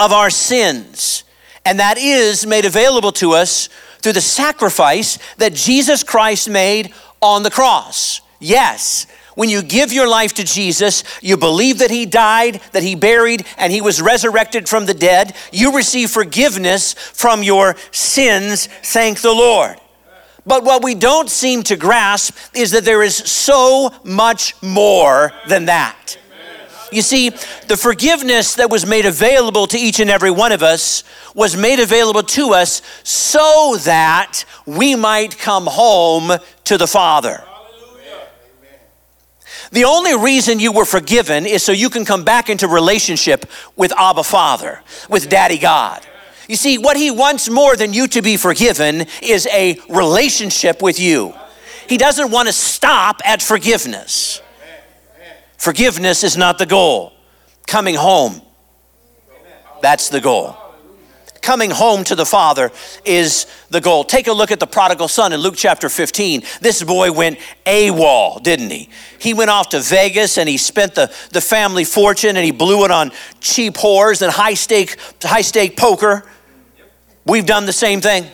of 0.00 0.12
our 0.12 0.30
sins. 0.30 1.22
And 1.64 1.78
that 1.78 1.96
is 1.96 2.44
made 2.44 2.64
available 2.64 3.12
to 3.12 3.34
us 3.34 3.68
through 3.98 4.14
the 4.14 4.20
sacrifice 4.20 5.16
that 5.36 5.54
Jesus 5.54 6.02
Christ 6.02 6.50
made 6.50 6.92
on 7.22 7.44
the 7.44 7.52
cross. 7.52 8.20
Yes, 8.40 9.06
when 9.40 9.48
you 9.48 9.62
give 9.62 9.90
your 9.90 10.06
life 10.06 10.34
to 10.34 10.44
Jesus, 10.44 11.02
you 11.22 11.34
believe 11.34 11.78
that 11.78 11.90
He 11.90 12.04
died, 12.04 12.60
that 12.72 12.82
He 12.82 12.94
buried, 12.94 13.46
and 13.56 13.72
He 13.72 13.80
was 13.80 14.02
resurrected 14.02 14.68
from 14.68 14.84
the 14.84 14.92
dead, 14.92 15.34
you 15.50 15.74
receive 15.74 16.10
forgiveness 16.10 16.92
from 16.92 17.42
your 17.42 17.74
sins, 17.90 18.66
thank 18.82 19.22
the 19.22 19.32
Lord. 19.32 19.80
But 20.44 20.64
what 20.64 20.84
we 20.84 20.94
don't 20.94 21.30
seem 21.30 21.62
to 21.62 21.76
grasp 21.76 22.36
is 22.54 22.72
that 22.72 22.84
there 22.84 23.02
is 23.02 23.16
so 23.16 23.94
much 24.04 24.62
more 24.62 25.32
than 25.48 25.64
that. 25.64 26.18
You 26.92 27.00
see, 27.00 27.30
the 27.66 27.78
forgiveness 27.78 28.56
that 28.56 28.68
was 28.70 28.84
made 28.84 29.06
available 29.06 29.66
to 29.68 29.78
each 29.78 30.00
and 30.00 30.10
every 30.10 30.30
one 30.30 30.52
of 30.52 30.62
us 30.62 31.02
was 31.34 31.56
made 31.56 31.80
available 31.80 32.24
to 32.24 32.52
us 32.52 32.82
so 33.04 33.78
that 33.84 34.44
we 34.66 34.96
might 34.96 35.38
come 35.38 35.66
home 35.66 36.32
to 36.64 36.76
the 36.76 36.86
Father. 36.86 37.42
The 39.72 39.84
only 39.84 40.16
reason 40.16 40.58
you 40.58 40.72
were 40.72 40.84
forgiven 40.84 41.46
is 41.46 41.62
so 41.62 41.70
you 41.70 41.90
can 41.90 42.04
come 42.04 42.24
back 42.24 42.50
into 42.50 42.66
relationship 42.66 43.46
with 43.76 43.92
Abba 43.96 44.24
Father, 44.24 44.82
with 45.08 45.28
Daddy 45.28 45.58
God. 45.58 46.04
You 46.48 46.56
see, 46.56 46.78
what 46.78 46.96
He 46.96 47.12
wants 47.12 47.48
more 47.48 47.76
than 47.76 47.92
you 47.92 48.08
to 48.08 48.22
be 48.22 48.36
forgiven 48.36 49.06
is 49.22 49.46
a 49.52 49.78
relationship 49.88 50.82
with 50.82 50.98
you. 50.98 51.34
He 51.88 51.96
doesn't 51.96 52.32
want 52.32 52.48
to 52.48 52.52
stop 52.52 53.20
at 53.24 53.42
forgiveness. 53.42 54.42
Forgiveness 55.56 56.24
is 56.24 56.36
not 56.36 56.58
the 56.58 56.66
goal. 56.66 57.12
Coming 57.66 57.94
home, 57.94 58.42
that's 59.80 60.08
the 60.08 60.20
goal. 60.20 60.56
Coming 61.42 61.70
home 61.70 62.04
to 62.04 62.14
the 62.14 62.26
Father 62.26 62.70
is 63.04 63.46
the 63.70 63.80
goal. 63.80 64.04
Take 64.04 64.26
a 64.26 64.32
look 64.32 64.50
at 64.50 64.60
the 64.60 64.66
prodigal 64.66 65.08
son 65.08 65.32
in 65.32 65.40
Luke 65.40 65.54
chapter 65.56 65.88
15. 65.88 66.42
This 66.60 66.82
boy 66.82 67.12
went 67.12 67.38
AWOL, 67.64 68.42
didn't 68.42 68.70
he? 68.70 68.90
He 69.18 69.32
went 69.32 69.50
off 69.50 69.70
to 69.70 69.80
Vegas 69.80 70.36
and 70.36 70.48
he 70.48 70.58
spent 70.58 70.94
the, 70.94 71.12
the 71.32 71.40
family 71.40 71.84
fortune 71.84 72.36
and 72.36 72.44
he 72.44 72.50
blew 72.50 72.84
it 72.84 72.90
on 72.90 73.10
cheap 73.40 73.74
whores 73.74 74.20
and 74.22 74.30
high 74.30 74.54
stake, 74.54 74.96
high 75.22 75.40
stake 75.40 75.76
poker 75.76 76.24
We've 77.30 77.46
done 77.46 77.66
the 77.66 77.72
same 77.72 78.00
thing. 78.00 78.26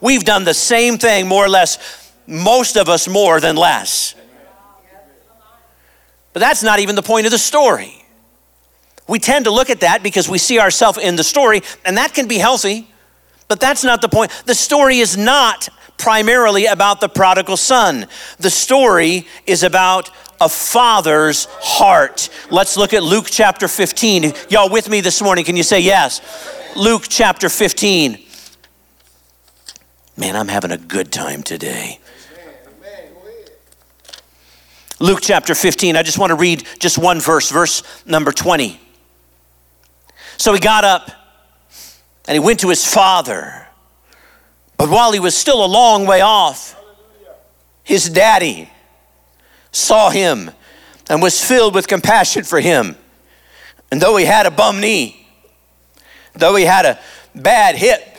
We've 0.00 0.24
done 0.24 0.44
the 0.44 0.54
same 0.54 0.98
thing, 0.98 1.28
more 1.28 1.44
or 1.44 1.48
less, 1.48 2.12
most 2.26 2.76
of 2.76 2.88
us 2.88 3.06
more 3.06 3.40
than 3.40 3.56
less. 3.56 4.14
But 6.32 6.40
that's 6.40 6.62
not 6.62 6.80
even 6.80 6.96
the 6.96 7.02
point 7.02 7.26
of 7.26 7.32
the 7.32 7.38
story. 7.38 8.03
We 9.06 9.18
tend 9.18 9.44
to 9.44 9.50
look 9.50 9.70
at 9.70 9.80
that 9.80 10.02
because 10.02 10.28
we 10.28 10.38
see 10.38 10.58
ourselves 10.58 10.98
in 10.98 11.16
the 11.16 11.24
story, 11.24 11.62
and 11.84 11.96
that 11.96 12.14
can 12.14 12.26
be 12.26 12.38
healthy, 12.38 12.88
but 13.48 13.60
that's 13.60 13.84
not 13.84 14.00
the 14.00 14.08
point. 14.08 14.30
The 14.46 14.54
story 14.54 14.98
is 14.98 15.16
not 15.16 15.68
primarily 15.98 16.66
about 16.66 17.00
the 17.00 17.08
prodigal 17.08 17.56
son, 17.56 18.06
the 18.38 18.50
story 18.50 19.26
is 19.46 19.62
about 19.62 20.10
a 20.40 20.48
father's 20.48 21.46
heart. 21.60 22.28
Let's 22.50 22.76
look 22.76 22.92
at 22.92 23.02
Luke 23.02 23.26
chapter 23.30 23.68
15. 23.68 24.32
Y'all 24.50 24.68
with 24.68 24.88
me 24.88 25.00
this 25.00 25.22
morning? 25.22 25.44
Can 25.44 25.56
you 25.56 25.62
say 25.62 25.80
yes? 25.80 26.20
Luke 26.76 27.04
chapter 27.08 27.48
15. 27.48 28.18
Man, 30.16 30.36
I'm 30.36 30.48
having 30.48 30.72
a 30.72 30.76
good 30.76 31.12
time 31.12 31.42
today. 31.42 32.00
Luke 35.00 35.20
chapter 35.22 35.54
15. 35.54 35.96
I 35.96 36.02
just 36.02 36.18
want 36.18 36.30
to 36.30 36.36
read 36.36 36.66
just 36.78 36.98
one 36.98 37.20
verse, 37.20 37.50
verse 37.50 37.82
number 38.06 38.32
20. 38.32 38.80
So 40.36 40.52
he 40.52 40.60
got 40.60 40.84
up 40.84 41.10
and 42.26 42.34
he 42.34 42.38
went 42.38 42.60
to 42.60 42.68
his 42.68 42.86
father. 42.86 43.68
But 44.76 44.90
while 44.90 45.12
he 45.12 45.20
was 45.20 45.36
still 45.36 45.64
a 45.64 45.66
long 45.66 46.06
way 46.06 46.20
off, 46.20 46.76
his 47.82 48.08
daddy 48.08 48.70
saw 49.72 50.10
him 50.10 50.50
and 51.08 51.22
was 51.22 51.42
filled 51.42 51.74
with 51.74 51.86
compassion 51.86 52.44
for 52.44 52.60
him. 52.60 52.96
And 53.90 54.00
though 54.00 54.16
he 54.16 54.24
had 54.24 54.46
a 54.46 54.50
bum 54.50 54.80
knee, 54.80 55.26
though 56.32 56.56
he 56.56 56.64
had 56.64 56.86
a 56.86 56.98
bad 57.34 57.76
hip, 57.76 58.16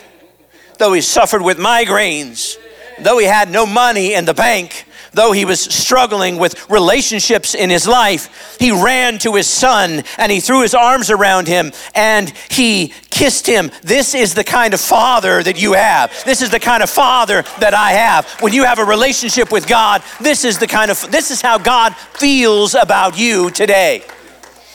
though 0.78 0.92
he 0.92 1.00
suffered 1.00 1.42
with 1.42 1.58
migraines, 1.58 2.56
though 3.00 3.18
he 3.18 3.26
had 3.26 3.50
no 3.50 3.66
money 3.66 4.14
in 4.14 4.24
the 4.24 4.34
bank, 4.34 4.86
though 5.12 5.32
he 5.32 5.44
was 5.44 5.60
struggling 5.60 6.38
with 6.38 6.68
relationships 6.70 7.54
in 7.54 7.70
his 7.70 7.86
life, 7.86 8.56
he 8.58 8.70
ran 8.70 9.18
to 9.18 9.34
his 9.34 9.46
son 9.46 10.02
and 10.18 10.32
he 10.32 10.40
threw 10.40 10.62
his 10.62 10.74
arms 10.74 11.10
around 11.10 11.48
him 11.48 11.72
and 11.94 12.32
he 12.50 12.92
kissed 13.10 13.46
him. 13.46 13.70
This 13.82 14.14
is 14.14 14.34
the 14.34 14.44
kind 14.44 14.74
of 14.74 14.80
father 14.80 15.42
that 15.42 15.60
you 15.60 15.72
have. 15.72 16.12
This 16.24 16.42
is 16.42 16.50
the 16.50 16.60
kind 16.60 16.82
of 16.82 16.90
father 16.90 17.42
that 17.60 17.74
I 17.74 17.92
have. 17.92 18.28
When 18.40 18.52
you 18.52 18.64
have 18.64 18.78
a 18.78 18.84
relationship 18.84 19.50
with 19.50 19.66
God, 19.66 20.02
this 20.20 20.44
is 20.44 20.58
the 20.58 20.66
kind 20.66 20.90
of 20.90 21.10
this 21.10 21.30
is 21.30 21.40
how 21.40 21.58
God 21.58 21.94
feels 21.96 22.74
about 22.74 23.18
you 23.18 23.50
today. 23.50 24.02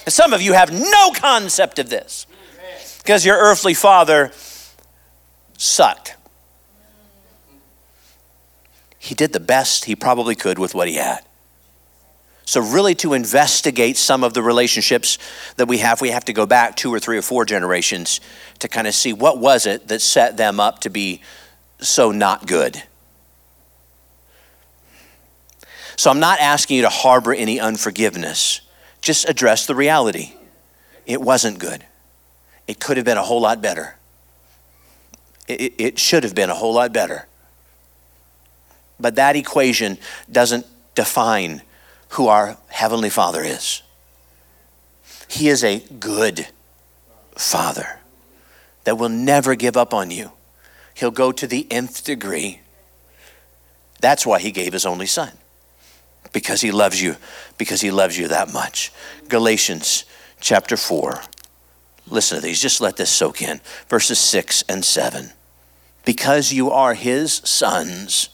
And 0.05 0.13
some 0.13 0.33
of 0.33 0.41
you 0.41 0.53
have 0.53 0.71
no 0.71 1.11
concept 1.11 1.79
of 1.79 1.89
this 1.89 2.25
because 3.03 3.25
your 3.25 3.37
earthly 3.37 3.73
father 3.73 4.31
sucked. 5.57 6.15
He 9.01 9.15
did 9.15 9.33
the 9.33 9.39
best 9.39 9.85
he 9.85 9.95
probably 9.95 10.35
could 10.35 10.59
with 10.59 10.75
what 10.75 10.87
he 10.87 10.93
had. 10.93 11.21
So, 12.45 12.61
really, 12.61 12.93
to 12.95 13.13
investigate 13.13 13.97
some 13.97 14.23
of 14.23 14.35
the 14.35 14.43
relationships 14.43 15.17
that 15.55 15.67
we 15.67 15.79
have, 15.79 16.01
we 16.01 16.11
have 16.11 16.25
to 16.25 16.33
go 16.33 16.45
back 16.45 16.75
two 16.75 16.93
or 16.93 16.99
three 16.99 17.17
or 17.17 17.23
four 17.23 17.43
generations 17.43 18.21
to 18.59 18.67
kind 18.67 18.85
of 18.85 18.93
see 18.93 19.11
what 19.11 19.39
was 19.39 19.65
it 19.65 19.87
that 19.87 20.01
set 20.01 20.37
them 20.37 20.59
up 20.59 20.81
to 20.81 20.91
be 20.91 21.23
so 21.79 22.11
not 22.11 22.45
good. 22.45 22.83
So, 25.95 26.11
I'm 26.11 26.19
not 26.19 26.39
asking 26.39 26.77
you 26.77 26.83
to 26.83 26.89
harbor 26.89 27.33
any 27.33 27.59
unforgiveness, 27.59 28.61
just 29.01 29.27
address 29.27 29.65
the 29.65 29.73
reality. 29.73 30.33
It 31.07 31.21
wasn't 31.21 31.57
good, 31.57 31.83
it 32.67 32.79
could 32.79 32.97
have 32.97 33.05
been 33.07 33.17
a 33.17 33.23
whole 33.23 33.41
lot 33.41 33.63
better. 33.63 33.95
It, 35.47 35.73
it 35.79 35.99
should 35.99 36.23
have 36.23 36.35
been 36.35 36.51
a 36.51 36.55
whole 36.55 36.75
lot 36.75 36.93
better. 36.93 37.27
But 39.01 39.15
that 39.15 39.35
equation 39.35 39.97
doesn't 40.31 40.65
define 40.95 41.61
who 42.09 42.27
our 42.27 42.57
Heavenly 42.67 43.09
Father 43.09 43.41
is. 43.41 43.81
He 45.27 45.47
is 45.47 45.63
a 45.63 45.79
good 45.79 46.47
Father 47.35 47.99
that 48.83 48.97
will 48.97 49.09
never 49.09 49.55
give 49.55 49.77
up 49.77 49.93
on 49.93 50.11
you. 50.11 50.31
He'll 50.93 51.11
go 51.11 51.31
to 51.31 51.47
the 51.47 51.65
nth 51.71 52.03
degree. 52.03 52.61
That's 54.01 54.25
why 54.25 54.39
He 54.39 54.51
gave 54.51 54.73
His 54.73 54.85
only 54.85 55.05
Son, 55.05 55.31
because 56.33 56.61
He 56.61 56.71
loves 56.71 57.01
you, 57.01 57.15
because 57.57 57.81
He 57.81 57.91
loves 57.91 58.17
you 58.17 58.27
that 58.27 58.51
much. 58.51 58.91
Galatians 59.29 60.05
chapter 60.41 60.75
4. 60.75 61.21
Listen 62.07 62.37
to 62.37 62.43
these, 62.43 62.61
just 62.61 62.81
let 62.81 62.97
this 62.97 63.09
soak 63.09 63.41
in. 63.41 63.61
Verses 63.87 64.19
6 64.19 64.63
and 64.67 64.83
7 64.83 65.31
because 66.05 66.51
you 66.51 66.71
are 66.71 66.93
his 66.93 67.33
sons, 67.43 68.29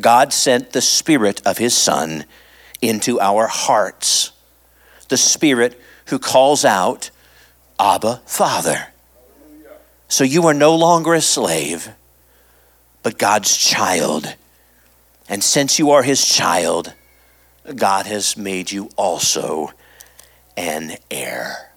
God 0.00 0.32
sent 0.32 0.72
the 0.72 0.80
Spirit 0.80 1.44
of 1.46 1.58
his 1.58 1.76
Son 1.76 2.24
into 2.80 3.20
our 3.20 3.46
hearts. 3.46 4.32
The 5.08 5.16
Spirit 5.16 5.80
who 6.06 6.18
calls 6.18 6.64
out, 6.64 7.10
Abba, 7.78 8.22
Father. 8.26 8.88
So 10.08 10.24
you 10.24 10.46
are 10.46 10.54
no 10.54 10.74
longer 10.74 11.14
a 11.14 11.20
slave, 11.20 11.90
but 13.02 13.18
God's 13.18 13.56
child. 13.56 14.34
And 15.28 15.44
since 15.44 15.78
you 15.78 15.90
are 15.90 16.02
his 16.02 16.24
child, 16.24 16.94
God 17.74 18.06
has 18.06 18.36
made 18.36 18.70
you 18.70 18.90
also 18.96 19.72
an 20.56 20.96
heir. 21.10 21.68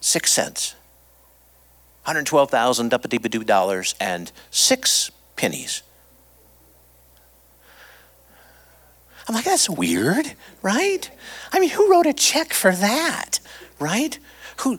Six 0.00 0.32
cents. 0.32 0.76
112,000 2.06 2.88
doo 2.88 3.42
dollars 3.42 3.96
and 4.00 4.30
six 4.52 5.10
pennies. 5.34 5.82
I'm 9.28 9.34
like, 9.34 9.44
that's 9.44 9.68
weird, 9.68 10.34
right? 10.62 11.10
I 11.52 11.58
mean, 11.58 11.70
who 11.70 11.90
wrote 11.90 12.06
a 12.06 12.12
check 12.12 12.52
for 12.52 12.70
that, 12.70 13.40
right? 13.80 14.16
Who, 14.58 14.78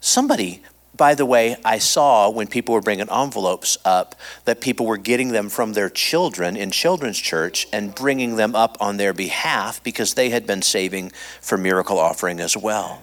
somebody, 0.00 0.62
by 0.96 1.16
the 1.16 1.26
way, 1.26 1.56
I 1.64 1.78
saw 1.78 2.30
when 2.30 2.46
people 2.46 2.72
were 2.72 2.80
bringing 2.80 3.10
envelopes 3.10 3.76
up 3.84 4.14
that 4.44 4.60
people 4.60 4.86
were 4.86 4.96
getting 4.96 5.32
them 5.32 5.48
from 5.48 5.72
their 5.72 5.90
children 5.90 6.56
in 6.56 6.70
children's 6.70 7.18
church 7.18 7.66
and 7.72 7.92
bringing 7.92 8.36
them 8.36 8.54
up 8.54 8.76
on 8.80 8.96
their 8.96 9.12
behalf 9.12 9.82
because 9.82 10.14
they 10.14 10.30
had 10.30 10.46
been 10.46 10.62
saving 10.62 11.10
for 11.40 11.58
miracle 11.58 11.98
offering 11.98 12.38
as 12.38 12.56
well. 12.56 13.02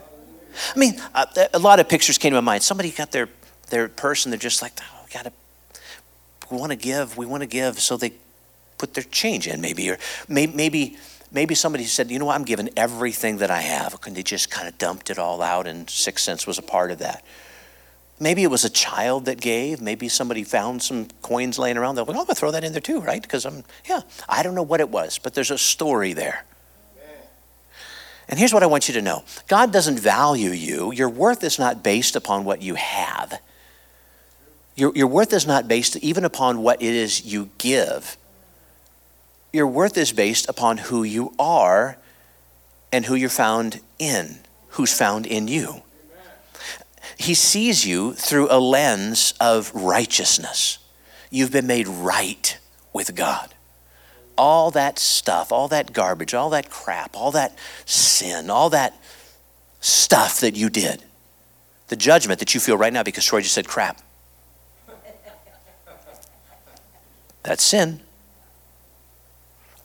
I 0.74 0.80
mean, 0.80 1.02
a, 1.14 1.50
a 1.54 1.60
lot 1.60 1.82
of 1.82 1.90
pictures 1.90 2.18
came 2.18 2.32
to 2.32 2.38
my 2.38 2.54
mind. 2.54 2.64
Somebody 2.64 2.92
got 2.92 3.12
their 3.12 3.28
their 3.70 3.88
person, 3.88 4.32
they're 4.32 4.40
just 4.40 4.62
like, 4.62 4.74
oh, 4.82 5.02
we 5.06 5.12
gotta, 5.12 5.32
we 6.50 6.58
want 6.58 6.72
to 6.72 6.78
give, 6.78 7.18
we 7.18 7.26
want 7.26 7.42
to 7.42 7.48
give, 7.48 7.80
so 7.80 7.98
they 7.98 8.14
put 8.78 8.94
their 8.94 9.04
change 9.04 9.48
in, 9.48 9.62
maybe, 9.62 9.90
or 9.90 9.98
maybe, 10.28 10.98
maybe 11.32 11.56
somebody 11.56 11.84
said, 11.84 12.12
you 12.12 12.20
know 12.20 12.26
what, 12.26 12.36
I'm 12.36 12.46
giving 12.46 12.70
everything 12.78 13.38
that 13.38 13.52
I 13.52 13.62
have, 13.62 13.98
and 14.06 14.16
they 14.16 14.24
just 14.24 14.50
kind 14.50 14.68
of 14.68 14.78
dumped 14.78 15.10
it 15.10 15.20
all 15.20 15.42
out, 15.42 15.68
and 15.68 15.90
six 15.90 16.24
cents 16.24 16.48
was 16.48 16.58
a 16.58 16.62
part 16.64 16.92
of 16.92 17.00
that. 17.00 17.24
Maybe 18.20 18.42
it 18.44 18.50
was 18.50 18.66
a 18.66 18.70
child 18.70 19.26
that 19.26 19.40
gave. 19.40 19.80
Maybe 19.80 20.10
somebody 20.10 20.44
found 20.44 20.82
some 20.82 21.08
coins 21.22 21.60
laying 21.60 21.78
around. 21.78 21.96
They're 21.96 22.04
like, 22.04 22.18
oh, 22.18 22.22
I'm 22.22 22.26
to 22.26 22.34
throw 22.34 22.50
that 22.50 22.64
in 22.64 22.72
there 22.72 22.82
too, 22.82 23.00
right? 23.00 23.22
Because 23.22 23.46
I'm, 23.46 23.64
yeah, 23.88 24.02
I 24.28 24.42
don't 24.42 24.56
know 24.56 24.64
what 24.64 24.80
it 24.80 24.90
was, 24.90 25.20
but 25.20 25.36
there's 25.36 25.52
a 25.52 25.58
story 25.58 26.14
there. 26.14 26.44
And 28.30 28.38
here's 28.38 28.54
what 28.54 28.64
I 28.64 28.66
want 28.66 28.88
you 28.88 28.94
to 28.96 29.02
know 29.02 29.24
God 29.48 29.72
doesn't 29.72 30.00
value 30.00 30.50
you. 30.50 30.92
Your 30.92 31.10
worth 31.10 31.44
is 31.44 31.60
not 31.60 31.84
based 31.84 32.16
upon 32.16 32.44
what 32.44 32.62
you 32.62 32.76
have, 32.76 33.40
your, 34.78 34.92
your 34.96 35.08
worth 35.08 35.34
is 35.34 35.48
not 35.48 35.68
based 35.68 35.98
even 35.98 36.24
upon 36.24 36.62
what 36.62 36.82
it 36.82 36.94
is 36.94 37.26
you 37.26 37.50
give. 37.58 38.16
Your 39.52 39.66
worth 39.66 39.98
is 39.98 40.14
based 40.14 40.48
upon 40.48 40.78
who 40.78 41.04
you 41.04 41.34
are 41.40 41.98
and 42.94 43.06
who 43.06 43.16
you're 43.16 43.30
found 43.30 43.82
in, 43.98 44.38
who's 44.70 44.94
found 44.94 45.26
in 45.26 45.48
you. 45.48 45.82
He 47.18 47.34
sees 47.34 47.88
you 47.88 48.14
through 48.14 48.50
a 48.52 48.60
lens 48.60 49.34
of 49.42 49.74
righteousness. 49.74 50.78
You've 51.32 51.52
been 51.52 51.66
made 51.66 51.88
right 51.88 52.60
with 52.94 53.16
God. 53.16 53.56
All 54.38 54.70
that 54.72 55.00
stuff, 55.00 55.52
all 55.52 55.68
that 55.70 55.92
garbage, 55.92 56.36
all 56.36 56.52
that 56.52 56.70
crap, 56.70 57.18
all 57.18 57.32
that 57.32 57.58
sin, 57.86 58.52
all 58.52 58.70
that 58.70 58.94
stuff 59.80 60.40
that 60.42 60.56
you 60.56 60.70
did, 60.70 61.02
the 61.88 61.96
judgment 61.96 62.40
that 62.40 62.54
you 62.54 62.60
feel 62.60 62.78
right 62.78 62.94
now 62.94 63.02
because 63.02 63.26
Troy 63.26 63.42
just 63.42 63.56
said 63.56 63.68
crap. 63.68 64.04
That's 67.48 67.64
sin. 67.64 68.02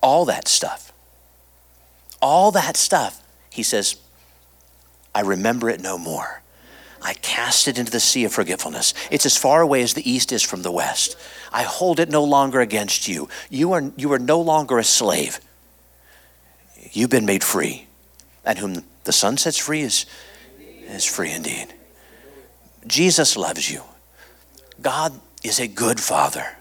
All 0.03 0.25
that 0.25 0.49
stuff. 0.49 0.93
All 2.21 2.51
that 2.51 2.77
stuff. 2.77 3.23
He 3.51 3.63
says, 3.63 3.95
I 5.15 5.21
remember 5.21 5.71
it 5.71 5.81
no 5.81 5.97
more. 5.97 6.43
I 7.01 7.15
cast 7.15 7.69
it 7.69 7.79
into 7.79 7.93
the 7.93 8.01
sea 8.01 8.25
of 8.25 8.33
forgetfulness. 8.33 8.95
It's 9.13 9.27
as 9.27 9.37
far 9.37 9.61
away 9.61 9.83
as 9.83 9.95
the 9.95 10.11
east 10.11 10.33
is 10.33 10.43
from 10.43 10.63
the 10.63 10.73
west. 10.73 11.17
I 11.53 11.63
hold 11.63 12.01
it 12.01 12.09
no 12.09 12.25
longer 12.25 12.61
against 12.61 13.07
you. 13.07 13.29
You 13.49 13.71
are, 13.75 13.93
you 13.97 14.13
are 14.13 14.19
no 14.19 14.41
longer 14.41 14.79
a 14.79 14.85
slave. 14.85 15.39
You've 16.91 17.11
been 17.11 17.27
made 17.27 17.45
free. 17.45 17.87
And 18.45 18.59
whom 18.59 18.85
the 19.05 19.13
Son 19.13 19.37
sets 19.37 19.59
free 19.59 19.83
is, 19.83 20.07
is 20.89 21.05
free 21.05 21.31
indeed. 21.31 21.73
Jesus 22.89 23.37
loves 23.37 23.71
you. 23.71 23.83
God 24.81 25.13
is 25.45 25.61
a 25.61 25.69
good 25.69 26.01
Father. 26.01 26.57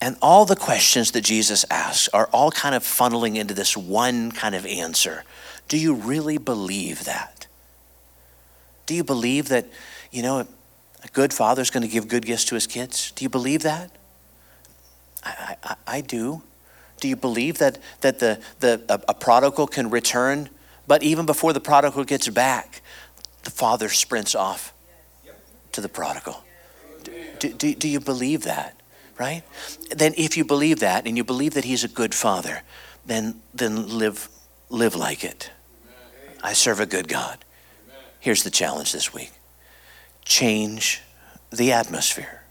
And 0.00 0.16
all 0.20 0.44
the 0.44 0.56
questions 0.56 1.12
that 1.12 1.22
Jesus 1.22 1.64
asks 1.70 2.08
are 2.08 2.28
all 2.32 2.50
kind 2.50 2.74
of 2.74 2.82
funneling 2.82 3.36
into 3.36 3.54
this 3.54 3.76
one 3.76 4.30
kind 4.30 4.54
of 4.54 4.66
answer. 4.66 5.24
Do 5.68 5.78
you 5.78 5.94
really 5.94 6.38
believe 6.38 7.04
that? 7.04 7.46
Do 8.84 8.94
you 8.94 9.02
believe 9.02 9.48
that, 9.48 9.66
you 10.10 10.22
know, 10.22 10.40
a 10.40 11.08
good 11.12 11.32
father 11.32 11.62
is 11.62 11.70
going 11.70 11.82
to 11.82 11.88
give 11.88 12.08
good 12.08 12.24
gifts 12.24 12.44
to 12.46 12.54
his 12.54 12.66
kids? 12.66 13.10
Do 13.12 13.24
you 13.24 13.28
believe 13.28 13.62
that? 13.62 13.90
I, 15.24 15.56
I, 15.62 15.76
I 15.86 16.00
do. 16.02 16.42
Do 17.00 17.08
you 17.08 17.16
believe 17.16 17.58
that, 17.58 17.78
that 18.00 18.20
the, 18.20 18.40
the, 18.60 18.82
a, 18.88 19.00
a 19.08 19.14
prodigal 19.14 19.66
can 19.66 19.90
return, 19.90 20.50
but 20.86 21.02
even 21.02 21.26
before 21.26 21.52
the 21.52 21.60
prodigal 21.60 22.04
gets 22.04 22.28
back, 22.28 22.80
the 23.42 23.50
father 23.50 23.88
sprints 23.88 24.34
off 24.34 24.72
to 25.72 25.80
the 25.80 25.88
prodigal? 25.88 26.44
Do, 27.38 27.52
do, 27.52 27.74
do 27.74 27.88
you 27.88 28.00
believe 28.00 28.42
that? 28.42 28.80
Right? 29.18 29.42
Then, 29.90 30.12
if 30.16 30.36
you 30.36 30.44
believe 30.44 30.80
that 30.80 31.06
and 31.06 31.16
you 31.16 31.24
believe 31.24 31.54
that 31.54 31.64
he's 31.64 31.84
a 31.84 31.88
good 31.88 32.14
father, 32.14 32.62
then, 33.06 33.40
then 33.54 33.98
live, 33.98 34.28
live 34.68 34.94
like 34.94 35.24
it. 35.24 35.50
I 36.42 36.52
serve 36.52 36.80
a 36.80 36.86
good 36.86 37.08
God. 37.08 37.38
Here's 38.20 38.42
the 38.42 38.50
challenge 38.50 38.92
this 38.92 39.14
week 39.14 39.32
change 40.24 41.02
the 41.50 41.72
atmosphere. 41.72 42.42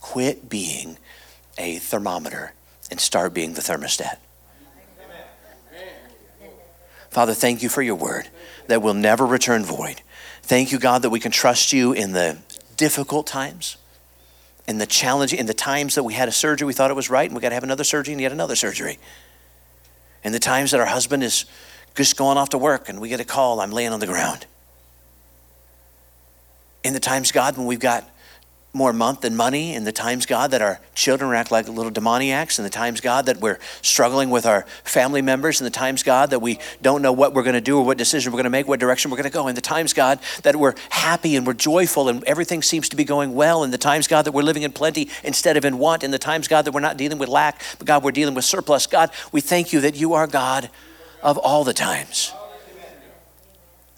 Quit 0.00 0.48
being 0.48 0.98
a 1.58 1.76
thermometer 1.76 2.52
and 2.90 3.00
start 3.00 3.34
being 3.34 3.54
the 3.54 3.60
thermostat. 3.60 4.18
Father, 7.10 7.34
thank 7.34 7.62
you 7.62 7.68
for 7.68 7.82
your 7.82 7.94
word 7.94 8.28
that 8.66 8.82
will 8.82 8.94
never 8.94 9.24
return 9.24 9.64
void. 9.64 10.02
Thank 10.42 10.70
you, 10.70 10.78
God, 10.78 11.02
that 11.02 11.10
we 11.10 11.20
can 11.20 11.32
trust 11.32 11.72
you 11.72 11.92
in 11.92 12.12
the 12.12 12.38
difficult 12.76 13.26
times, 13.26 13.78
in 14.68 14.78
the 14.78 14.86
challenge, 14.86 15.32
in 15.32 15.46
the 15.46 15.54
times 15.54 15.94
that 15.94 16.02
we 16.02 16.14
had 16.14 16.28
a 16.28 16.32
surgery, 16.32 16.66
we 16.66 16.72
thought 16.72 16.90
it 16.90 16.94
was 16.94 17.08
right, 17.08 17.28
and 17.28 17.36
we 17.36 17.40
got 17.40 17.50
to 17.50 17.54
have 17.54 17.64
another 17.64 17.84
surgery 17.84 18.12
and 18.12 18.20
yet 18.20 18.32
another 18.32 18.56
surgery. 18.56 18.98
In 20.24 20.32
the 20.32 20.38
times 20.38 20.72
that 20.72 20.80
our 20.80 20.86
husband 20.86 21.22
is 21.22 21.44
just 21.94 22.16
going 22.16 22.36
off 22.36 22.50
to 22.50 22.58
work 22.58 22.88
and 22.88 23.00
we 23.00 23.08
get 23.08 23.20
a 23.20 23.24
call, 23.24 23.60
I'm 23.60 23.70
laying 23.70 23.92
on 23.92 24.00
the 24.00 24.06
ground. 24.06 24.46
In 26.82 26.92
the 26.94 27.00
times, 27.00 27.32
God, 27.32 27.56
when 27.56 27.66
we've 27.66 27.80
got 27.80 28.08
more 28.76 28.92
month 28.92 29.22
than 29.22 29.34
money, 29.34 29.74
in 29.74 29.84
the 29.84 29.92
times, 29.92 30.26
God, 30.26 30.50
that 30.52 30.62
our 30.62 30.80
children 30.94 31.34
act 31.34 31.50
like 31.50 31.68
little 31.68 31.90
demoniacs, 31.90 32.58
in 32.58 32.64
the 32.64 32.70
times, 32.70 33.00
God, 33.00 33.26
that 33.26 33.38
we're 33.38 33.58
struggling 33.82 34.30
with 34.30 34.46
our 34.46 34.62
family 34.84 35.22
members, 35.22 35.60
in 35.60 35.64
the 35.64 35.70
times, 35.70 36.02
God, 36.02 36.30
that 36.30 36.40
we 36.40 36.58
don't 36.82 37.02
know 37.02 37.12
what 37.12 37.34
we're 37.34 37.42
going 37.42 37.54
to 37.54 37.60
do 37.60 37.78
or 37.78 37.84
what 37.84 37.98
decision 37.98 38.32
we're 38.32 38.36
going 38.36 38.44
to 38.44 38.50
make, 38.50 38.68
what 38.68 38.78
direction 38.78 39.10
we're 39.10 39.16
going 39.16 39.30
to 39.30 39.32
go, 39.32 39.48
in 39.48 39.54
the 39.54 39.60
times, 39.60 39.92
God, 39.92 40.20
that 40.42 40.54
we're 40.54 40.74
happy 40.90 41.36
and 41.36 41.46
we're 41.46 41.54
joyful 41.54 42.08
and 42.08 42.22
everything 42.24 42.62
seems 42.62 42.88
to 42.90 42.96
be 42.96 43.04
going 43.04 43.34
well, 43.34 43.64
in 43.64 43.70
the 43.70 43.78
times, 43.78 44.06
God, 44.06 44.22
that 44.26 44.32
we're 44.32 44.42
living 44.42 44.62
in 44.62 44.72
plenty 44.72 45.08
instead 45.24 45.56
of 45.56 45.64
in 45.64 45.78
want, 45.78 46.04
in 46.04 46.10
the 46.10 46.18
times, 46.18 46.46
God, 46.46 46.66
that 46.66 46.72
we're 46.72 46.80
not 46.80 46.96
dealing 46.96 47.18
with 47.18 47.28
lack, 47.28 47.62
but 47.78 47.86
God, 47.86 48.04
we're 48.04 48.12
dealing 48.12 48.34
with 48.34 48.44
surplus. 48.44 48.86
God, 48.86 49.10
we 49.32 49.40
thank 49.40 49.72
you 49.72 49.80
that 49.80 49.96
you 49.96 50.12
are 50.12 50.26
God 50.26 50.68
of 51.22 51.38
all 51.38 51.64
the 51.64 51.72
times. 51.72 52.32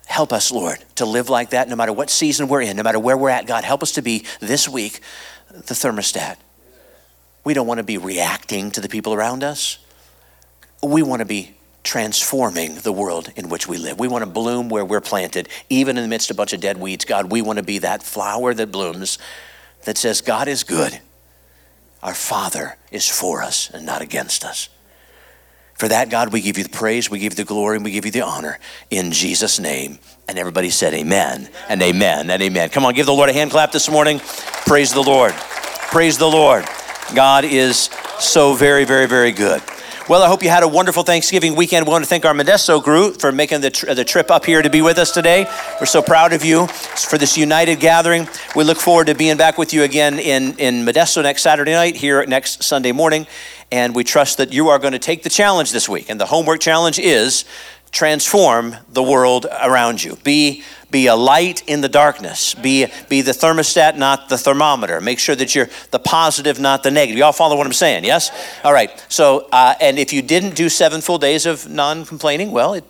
Help 0.09 0.33
us, 0.33 0.51
Lord, 0.51 0.83
to 0.97 1.05
live 1.05 1.29
like 1.29 1.51
that 1.51 1.69
no 1.69 1.77
matter 1.77 1.93
what 1.93 2.09
season 2.09 2.49
we're 2.49 2.63
in, 2.63 2.77
no 2.77 2.83
matter 2.83 2.99
where 2.99 3.17
we're 3.17 3.29
at. 3.29 3.47
God, 3.47 3.63
help 3.63 3.83
us 3.83 3.93
to 3.93 4.03
be 4.03 4.25
this 4.41 4.67
week 4.67 5.01
the 5.51 5.75
thermostat. 5.75 6.37
We 7.45 7.53
don't 7.55 7.67
want 7.67 7.79
to 7.79 7.85
be 7.85 7.99
reacting 7.99 8.71
to 8.73 8.81
the 8.81 8.89
people 8.89 9.13
around 9.13 9.45
us. 9.45 9.79
We 10.83 11.03
want 11.03 11.21
to 11.21 11.27
be 11.27 11.57
transforming 11.85 12.77
the 12.77 12.93
world 12.93 13.31
in 13.37 13.51
which 13.51 13.69
we 13.69 13.77
live. 13.77 13.99
We 13.99 14.09
want 14.09 14.25
to 14.25 14.31
bloom 14.31 14.71
where 14.71 14.85
we're 14.85 15.03
planted, 15.03 15.49
even 15.69 15.97
in 15.99 16.03
the 16.03 16.09
midst 16.09 16.31
of 16.31 16.37
a 16.37 16.39
bunch 16.39 16.55
of 16.55 16.61
dead 16.61 16.79
weeds. 16.79 17.05
God, 17.05 17.31
we 17.31 17.43
want 17.43 17.59
to 17.59 17.63
be 17.63 17.79
that 17.79 18.03
flower 18.03 18.55
that 18.55 18.73
blooms 18.73 19.19
that 19.85 19.99
says, 19.99 20.23
God 20.23 20.49
is 20.49 20.65
good. 20.65 21.01
Our 22.03 22.15
Father 22.15 22.79
is 22.91 23.09
for 23.09 23.43
us 23.43 23.71
and 23.71 23.85
not 23.85 24.01
against 24.01 24.43
us. 24.43 24.71
For 25.79 25.87
that, 25.89 26.11
God, 26.11 26.33
we 26.33 26.41
give 26.41 26.59
you 26.59 26.64
the 26.64 26.70
praise, 26.70 27.09
we 27.09 27.20
give 27.20 27.33
you 27.33 27.37
the 27.37 27.45
glory, 27.45 27.76
and 27.76 27.85
we 27.85 27.93
give 27.93 28.05
you 28.05 28.11
the 28.11 28.22
honor 28.22 28.59
in 28.91 29.12
Jesus' 29.12 29.61
name. 29.61 30.01
And 30.26 30.37
everybody 30.37 30.70
said, 30.70 30.93
Amen 30.93 31.49
and 31.68 31.81
amen 31.81 32.29
and 32.31 32.43
amen. 32.43 32.70
Come 32.70 32.85
on, 32.85 32.95
give 32.95 33.07
the 33.07 33.12
Lord 33.14 33.31
a 33.31 33.33
hand 33.33 33.53
clap 33.53 33.70
this 33.70 33.89
morning. 33.89 34.20
Praise 34.66 34.93
the 34.93 35.03
Lord. 35.03 35.33
Praise 35.33 36.18
the 36.18 36.29
Lord. 36.29 36.64
God 37.14 37.45
is 37.45 37.91
so 38.18 38.55
very, 38.55 38.85
very, 38.85 39.07
very 39.07 39.31
good. 39.31 39.62
Well, 40.09 40.22
I 40.22 40.26
hope 40.26 40.43
you 40.43 40.49
had 40.49 40.62
a 40.62 40.68
wonderful 40.68 41.03
Thanksgiving 41.03 41.55
weekend. 41.55 41.87
We 41.87 41.93
want 41.93 42.03
to 42.03 42.09
thank 42.09 42.24
our 42.24 42.33
Modesto 42.33 42.83
group 42.83 43.20
for 43.20 43.31
making 43.31 43.61
the, 43.61 43.93
the 43.95 44.07
trip 44.07 44.31
up 44.31 44.47
here 44.47 44.62
to 44.62 44.70
be 44.70 44.81
with 44.81 44.97
us 44.97 45.12
today. 45.12 45.47
We're 45.79 45.87
so 45.87 46.01
proud 46.01 46.33
of 46.33 46.43
you 46.43 46.66
for 46.66 47.18
this 47.18 47.37
united 47.37 47.79
gathering. 47.79 48.26
We 48.57 48.64
look 48.64 48.79
forward 48.79 49.09
to 49.09 49.14
being 49.14 49.37
back 49.37 49.59
with 49.59 49.74
you 49.74 49.83
again 49.83 50.18
in, 50.18 50.57
in 50.59 50.87
Modesto 50.87 51.22
next 51.22 51.43
Saturday 51.43 51.72
night, 51.72 51.95
here 51.95 52.24
next 52.24 52.62
Sunday 52.62 52.91
morning. 52.91 53.26
And 53.71 53.95
we 53.95 54.05
trust 54.05 54.39
that 54.39 54.53
you 54.53 54.69
are 54.69 54.79
going 54.79 54.93
to 54.93 54.99
take 54.99 55.23
the 55.23 55.31
challenge 55.31 55.73
this 55.73 55.89
week. 55.89 56.09
And 56.09 56.21
the 56.21 56.27
homework 56.27 56.61
challenge 56.61 56.99
is 56.99 57.45
transform 57.91 58.77
the 58.91 59.03
world 59.03 59.47
around 59.62 60.03
you. 60.03 60.16
Be 60.16 60.62
be 60.91 61.07
a 61.07 61.14
light 61.14 61.69
in 61.69 61.83
the 61.83 61.89
darkness. 61.89 62.55
Be 62.55 62.87
be 63.09 63.21
the 63.21 63.33
thermostat, 63.33 63.97
not 63.97 64.29
the 64.29 64.39
thermometer. 64.39 65.01
Make 65.01 65.19
sure 65.19 65.37
that 65.37 65.55
you're 65.55 65.69
the 65.91 65.99
positive, 65.99 66.59
not 66.59 66.83
the 66.83 66.91
negative. 66.91 67.19
You 67.19 67.25
all 67.25 67.33
follow 67.33 67.57
what 67.57 67.66
I'm 67.66 67.73
saying? 67.73 68.05
Yes. 68.05 68.31
All 68.64 68.73
right. 68.73 68.91
So, 69.09 69.49
uh, 69.53 69.75
and 69.81 69.99
if 69.99 70.12
you 70.12 70.23
didn't 70.23 70.55
do 70.55 70.69
seven 70.69 71.01
full 71.01 71.19
days 71.19 71.45
of 71.45 71.69
non-complaining, 71.69 72.53
well, 72.53 72.75
it 72.75 72.85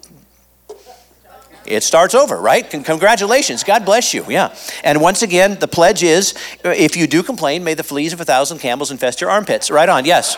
it 1.70 1.82
starts 1.82 2.14
over, 2.14 2.40
right? 2.40 2.68
Congratulations. 2.68 3.64
God 3.64 3.84
bless 3.84 4.14
you. 4.14 4.24
Yeah. 4.28 4.54
And 4.82 5.00
once 5.00 5.22
again, 5.22 5.58
the 5.58 5.68
pledge 5.68 6.02
is 6.02 6.34
uh, 6.64 6.70
if 6.70 6.96
you 6.96 7.06
do 7.06 7.22
complain, 7.22 7.64
may 7.64 7.74
the 7.74 7.82
fleas 7.82 8.12
of 8.12 8.20
a 8.20 8.24
thousand 8.24 8.58
camels 8.58 8.90
infest 8.90 9.20
your 9.20 9.30
armpits. 9.30 9.70
Right 9.70 9.88
on. 9.88 10.04
Yes. 10.04 10.36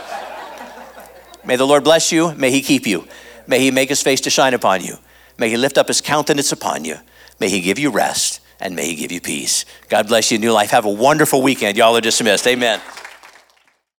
May 1.45 1.57
the 1.57 1.67
Lord 1.67 1.85
bless 1.85 2.13
you. 2.13 2.35
May 2.35 2.51
he 2.51 2.61
keep 2.61 2.87
you. 2.87 3.07
May 3.47 3.61
he 3.61 3.71
make 3.71 3.89
his 3.89 4.03
face 4.03 4.21
to 4.23 4.31
shine 4.31 4.55
upon 4.55 4.83
you. 4.85 4.97
May 5.39 5.49
he 5.49 5.57
lift 5.57 5.79
up 5.79 5.89
his 5.89 6.01
countenance 6.01 6.53
upon 6.53 6.85
you. 6.85 6.97
May 7.41 7.49
he 7.49 7.61
give 7.61 7.79
you 7.79 7.91
rest 7.91 8.41
and 8.61 8.77
may 8.77 8.87
he 8.87 8.95
give 8.95 9.11
you 9.11 9.21
peace. 9.21 9.65
God 9.89 10.07
bless 10.07 10.31
you, 10.31 10.39
New 10.39 10.53
Life. 10.53 10.71
Have 10.71 10.85
a 10.85 10.91
wonderful 10.91 11.41
weekend. 11.41 11.77
Y'all 11.77 11.97
are 11.97 12.03
dismissed. 12.03 12.47
Amen. 12.47 12.81